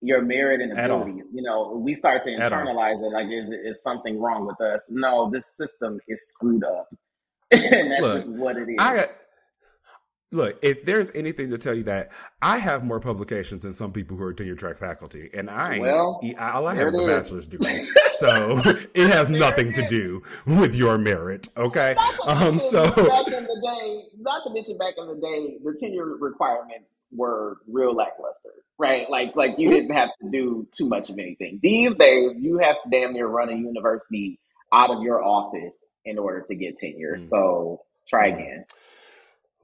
your 0.00 0.22
merit 0.22 0.60
and 0.60 0.72
abilities. 0.72 1.24
You 1.32 1.42
know, 1.42 1.72
we 1.72 1.94
start 1.94 2.22
to 2.24 2.30
internalize 2.30 3.02
it 3.02 3.12
like 3.12 3.26
is, 3.26 3.48
is 3.76 3.82
something 3.82 4.20
wrong 4.20 4.46
with 4.46 4.60
us. 4.60 4.80
No, 4.90 5.30
this 5.30 5.56
system 5.56 5.98
is 6.08 6.28
screwed 6.28 6.64
up. 6.64 6.88
and 7.50 7.90
that's 7.90 8.02
look, 8.02 8.16
just 8.16 8.28
what 8.28 8.56
it 8.56 8.68
is. 8.68 8.76
I, 8.78 9.08
Look, 10.30 10.58
if 10.62 10.84
there's 10.84 11.10
anything 11.14 11.48
to 11.50 11.58
tell 11.58 11.74
you 11.74 11.84
that 11.84 12.10
I 12.42 12.58
have 12.58 12.84
more 12.84 13.00
publications 13.00 13.62
than 13.62 13.72
some 13.72 13.92
people 13.92 14.14
who 14.14 14.24
are 14.24 14.34
tenure 14.34 14.56
track 14.56 14.78
faculty, 14.78 15.30
and 15.32 15.48
I 15.48 15.78
well, 15.78 16.20
all 16.38 16.66
I 16.66 16.74
have 16.74 16.88
is 16.88 16.98
a 16.98 17.06
bachelor's 17.06 17.46
degree, 17.46 17.88
so 18.18 18.60
it 18.94 19.06
has 19.08 19.30
nothing 19.30 19.72
to 19.72 19.88
do 19.88 20.22
with 20.44 20.74
your 20.74 20.98
merit. 20.98 21.48
Okay, 21.56 21.96
um, 22.26 22.60
so 22.60 22.84
back 22.84 23.26
in 23.28 23.44
the 23.44 23.60
day, 23.80 24.02
not 24.18 24.44
to 24.44 24.52
mention 24.52 24.76
back 24.76 24.94
in 24.98 25.06
the 25.06 25.14
day, 25.14 25.58
the 25.64 25.74
tenure 25.80 26.16
requirements 26.18 27.04
were 27.10 27.56
real 27.66 27.94
lackluster, 27.94 28.52
right? 28.78 29.08
Like, 29.08 29.34
like 29.34 29.58
you 29.58 29.70
didn't 29.70 29.94
have 29.96 30.10
to 30.20 30.30
do 30.30 30.68
too 30.76 30.90
much 30.90 31.08
of 31.08 31.18
anything. 31.18 31.58
These 31.62 31.94
days, 31.94 32.32
you 32.38 32.58
have 32.58 32.76
to 32.84 32.90
damn 32.90 33.14
near 33.14 33.28
run 33.28 33.48
a 33.48 33.56
university 33.56 34.38
out 34.74 34.90
of 34.90 35.02
your 35.02 35.24
office 35.24 35.88
in 36.04 36.18
order 36.18 36.44
to 36.48 36.54
get 36.54 36.76
tenure. 36.76 37.16
Mm. 37.16 37.30
So 37.30 37.82
try 38.10 38.26
again. 38.26 38.66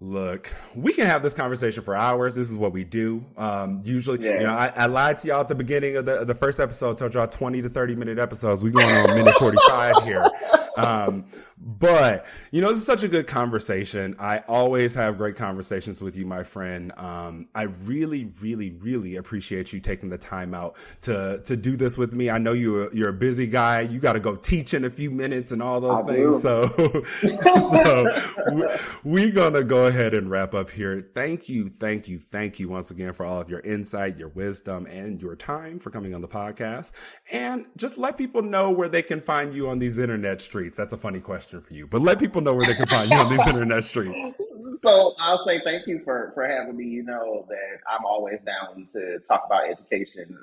Look, 0.04 0.52
we 0.74 0.92
can 0.92 1.06
have 1.06 1.22
this 1.22 1.32
conversation 1.32 1.82
for 1.82 1.96
hours. 1.96 2.34
This 2.34 2.50
is 2.50 2.58
what 2.58 2.72
we 2.72 2.84
do. 2.84 3.24
Um, 3.38 3.80
usually, 3.84 4.22
yeah. 4.22 4.32
you 4.32 4.46
know, 4.46 4.52
I, 4.52 4.70
I, 4.76 4.84
lied 4.84 5.16
to 5.20 5.28
y'all 5.28 5.40
at 5.40 5.48
the 5.48 5.54
beginning 5.54 5.96
of 5.96 6.04
the, 6.04 6.26
the 6.26 6.34
first 6.34 6.60
episode, 6.60 6.98
told 6.98 7.14
y'all 7.14 7.26
20 7.26 7.62
to 7.62 7.70
30 7.70 7.94
minute 7.94 8.18
episodes. 8.18 8.62
We 8.62 8.70
going 8.70 8.94
on 8.94 9.16
minute 9.16 9.34
45 9.36 10.02
here. 10.04 10.30
Um, 10.76 11.24
but 11.58 12.26
you 12.50 12.60
know, 12.60 12.70
this 12.70 12.78
is 12.78 12.86
such 12.86 13.04
a 13.04 13.08
good 13.08 13.26
conversation. 13.26 14.16
I 14.18 14.38
always 14.48 14.94
have 14.94 15.16
great 15.16 15.36
conversations 15.36 16.02
with 16.02 16.16
you, 16.16 16.26
my 16.26 16.42
friend. 16.42 16.92
Um, 16.96 17.48
I 17.54 17.62
really, 17.62 18.32
really, 18.40 18.70
really 18.72 19.16
appreciate 19.16 19.72
you 19.72 19.80
taking 19.80 20.08
the 20.08 20.18
time 20.18 20.52
out 20.52 20.76
to 21.02 21.40
to 21.44 21.56
do 21.56 21.76
this 21.76 21.96
with 21.96 22.12
me. 22.12 22.28
I 22.28 22.38
know 22.38 22.52
you're 22.52 22.92
you're 22.92 23.10
a 23.10 23.14
busy 23.14 23.46
guy. 23.46 23.82
You 23.82 24.00
got 24.00 24.14
to 24.14 24.20
go 24.20 24.34
teach 24.34 24.74
in 24.74 24.84
a 24.84 24.90
few 24.90 25.10
minutes 25.10 25.52
and 25.52 25.62
all 25.62 25.80
those 25.80 25.98
I 25.98 26.06
things. 26.06 26.42
So, 26.42 26.68
so 27.42 28.78
we're 29.04 29.30
gonna 29.30 29.64
go 29.64 29.86
ahead 29.86 30.14
and 30.14 30.30
wrap 30.30 30.54
up 30.54 30.70
here. 30.70 31.08
Thank 31.14 31.48
you, 31.48 31.70
thank 31.78 32.08
you, 32.08 32.20
thank 32.32 32.58
you 32.58 32.68
once 32.68 32.90
again 32.90 33.12
for 33.12 33.24
all 33.24 33.40
of 33.40 33.48
your 33.48 33.60
insight, 33.60 34.18
your 34.18 34.28
wisdom, 34.28 34.86
and 34.86 35.22
your 35.22 35.36
time 35.36 35.78
for 35.78 35.90
coming 35.90 36.14
on 36.14 36.20
the 36.20 36.28
podcast. 36.28 36.92
And 37.30 37.66
just 37.76 37.96
let 37.96 38.16
people 38.16 38.42
know 38.42 38.70
where 38.70 38.88
they 38.88 39.02
can 39.02 39.20
find 39.20 39.54
you 39.54 39.68
on 39.68 39.78
these 39.78 39.98
internet 39.98 40.40
streets. 40.40 40.76
That's 40.76 40.92
a 40.92 40.98
funny 40.98 41.20
question 41.20 41.43
for 41.50 41.62
you, 41.70 41.86
but 41.86 42.02
let 42.02 42.18
people 42.18 42.40
know 42.40 42.54
where 42.54 42.66
they 42.66 42.74
can 42.74 42.86
find 42.86 43.10
you 43.10 43.16
on 43.16 43.30
these 43.30 43.46
internet 43.46 43.84
streets. 43.84 44.34
So 44.84 45.14
I'll 45.18 45.42
say 45.46 45.62
thank 45.64 45.86
you 45.86 46.02
for 46.04 46.32
for 46.34 46.46
having 46.46 46.76
me. 46.76 46.84
You 46.84 47.04
know 47.04 47.46
that 47.48 47.78
I'm 47.90 48.04
always 48.04 48.38
down 48.44 48.86
to 48.92 49.18
talk 49.20 49.44
about 49.46 49.70
education 49.70 50.38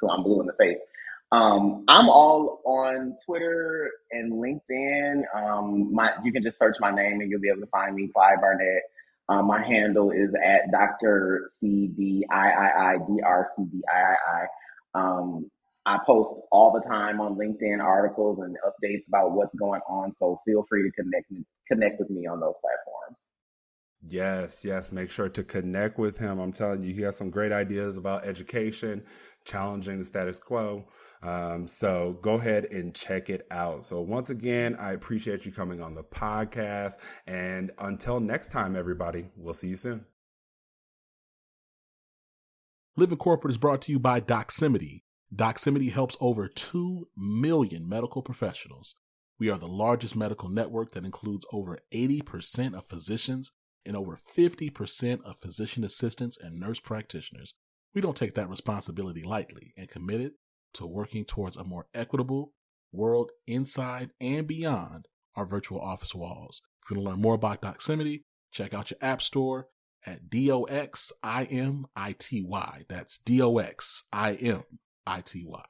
till 0.00 0.10
I'm 0.10 0.24
blue 0.24 0.40
in 0.40 0.46
the 0.46 0.54
face. 0.54 0.78
Um, 1.32 1.84
I'm 1.88 2.08
all 2.08 2.62
on 2.64 3.16
Twitter 3.24 3.90
and 4.10 4.32
LinkedIn. 4.32 5.22
Um, 5.34 5.94
my 5.94 6.12
you 6.24 6.32
can 6.32 6.42
just 6.42 6.58
search 6.58 6.76
my 6.80 6.90
name 6.90 7.20
and 7.20 7.30
you'll 7.30 7.40
be 7.40 7.48
able 7.48 7.60
to 7.60 7.68
find 7.68 7.94
me, 7.94 8.08
Clyde 8.08 8.40
Barnett. 8.40 8.82
Um, 9.28 9.46
my 9.46 9.64
handle 9.64 10.10
is 10.10 10.30
at 10.44 10.70
Dr. 10.72 11.50
C 11.60 11.88
B 11.96 12.24
I 12.30 12.50
I 12.50 12.92
I 12.92 12.96
D 12.98 13.20
R 13.24 13.48
C 13.56 13.64
B 13.70 13.82
I 13.92 13.98
I 13.98 14.16
I. 14.42 14.46
Um, 15.00 15.50
I 15.86 15.98
post 16.04 16.40
all 16.50 16.72
the 16.72 16.86
time 16.86 17.20
on 17.20 17.36
LinkedIn 17.36 17.82
articles 17.82 18.40
and 18.40 18.56
updates 18.66 19.06
about 19.06 19.32
what's 19.32 19.54
going 19.54 19.80
on. 19.88 20.12
So 20.18 20.40
feel 20.44 20.66
free 20.68 20.82
to 20.82 20.90
connect 20.90 21.32
connect 21.68 22.00
with 22.00 22.10
me 22.10 22.26
on 22.26 22.40
those 22.40 22.54
platforms. 22.60 23.16
Yes, 24.08 24.64
yes. 24.64 24.92
Make 24.92 25.10
sure 25.10 25.28
to 25.28 25.42
connect 25.42 25.98
with 25.98 26.18
him. 26.18 26.38
I'm 26.38 26.52
telling 26.52 26.82
you, 26.82 26.92
he 26.92 27.02
has 27.02 27.16
some 27.16 27.30
great 27.30 27.52
ideas 27.52 27.96
about 27.96 28.24
education, 28.24 29.02
challenging 29.44 29.98
the 29.98 30.04
status 30.04 30.38
quo. 30.38 30.84
Um, 31.22 31.66
so 31.66 32.18
go 32.20 32.34
ahead 32.34 32.66
and 32.66 32.94
check 32.94 33.30
it 33.30 33.46
out. 33.50 33.84
So 33.84 34.00
once 34.00 34.30
again, 34.30 34.76
I 34.76 34.92
appreciate 34.92 35.46
you 35.46 35.52
coming 35.52 35.80
on 35.80 35.94
the 35.94 36.04
podcast. 36.04 36.94
And 37.26 37.70
until 37.78 38.20
next 38.20 38.50
time, 38.50 38.76
everybody, 38.76 39.28
we'll 39.36 39.54
see 39.54 39.68
you 39.68 39.76
soon. 39.76 40.04
Living 42.96 43.18
Corporate 43.18 43.52
is 43.52 43.58
brought 43.58 43.82
to 43.82 43.92
you 43.92 43.98
by 43.98 44.20
Doximity. 44.20 45.02
Doximity 45.34 45.90
helps 45.90 46.16
over 46.20 46.48
2 46.48 47.08
million 47.16 47.88
medical 47.88 48.22
professionals. 48.22 48.94
We 49.38 49.50
are 49.50 49.58
the 49.58 49.66
largest 49.66 50.16
medical 50.16 50.48
network 50.48 50.92
that 50.92 51.04
includes 51.04 51.44
over 51.52 51.80
80% 51.92 52.74
of 52.74 52.86
physicians 52.86 53.52
and 53.84 53.96
over 53.96 54.16
50% 54.16 55.22
of 55.22 55.36
physician 55.36 55.84
assistants 55.84 56.38
and 56.40 56.58
nurse 56.58 56.80
practitioners. 56.80 57.54
We 57.94 58.00
don't 58.00 58.16
take 58.16 58.34
that 58.34 58.48
responsibility 58.48 59.22
lightly 59.22 59.72
and 59.76 59.88
committed 59.88 60.32
to 60.74 60.86
working 60.86 61.24
towards 61.24 61.56
a 61.56 61.64
more 61.64 61.86
equitable 61.94 62.52
world 62.92 63.32
inside 63.46 64.10
and 64.20 64.46
beyond 64.46 65.08
our 65.34 65.44
virtual 65.44 65.80
office 65.80 66.14
walls. 66.14 66.62
If 66.84 66.90
you 66.90 66.96
want 66.96 67.06
to 67.06 67.10
learn 67.10 67.20
more 67.22 67.34
about 67.34 67.62
Doximity, 67.62 68.22
check 68.52 68.72
out 68.72 68.90
your 68.90 68.98
app 69.02 69.22
store 69.22 69.68
at 70.06 70.30
D 70.30 70.50
O 70.50 70.64
X 70.64 71.12
I 71.22 71.44
M 71.44 71.86
I 71.96 72.14
T 72.18 72.42
Y. 72.42 72.84
That's 72.88 73.18
D 73.18 73.42
O 73.42 73.58
X 73.58 74.04
I 74.12 74.34
M 74.34 74.62
I 75.06 75.20
T 75.20 75.44
Y. 75.46 75.62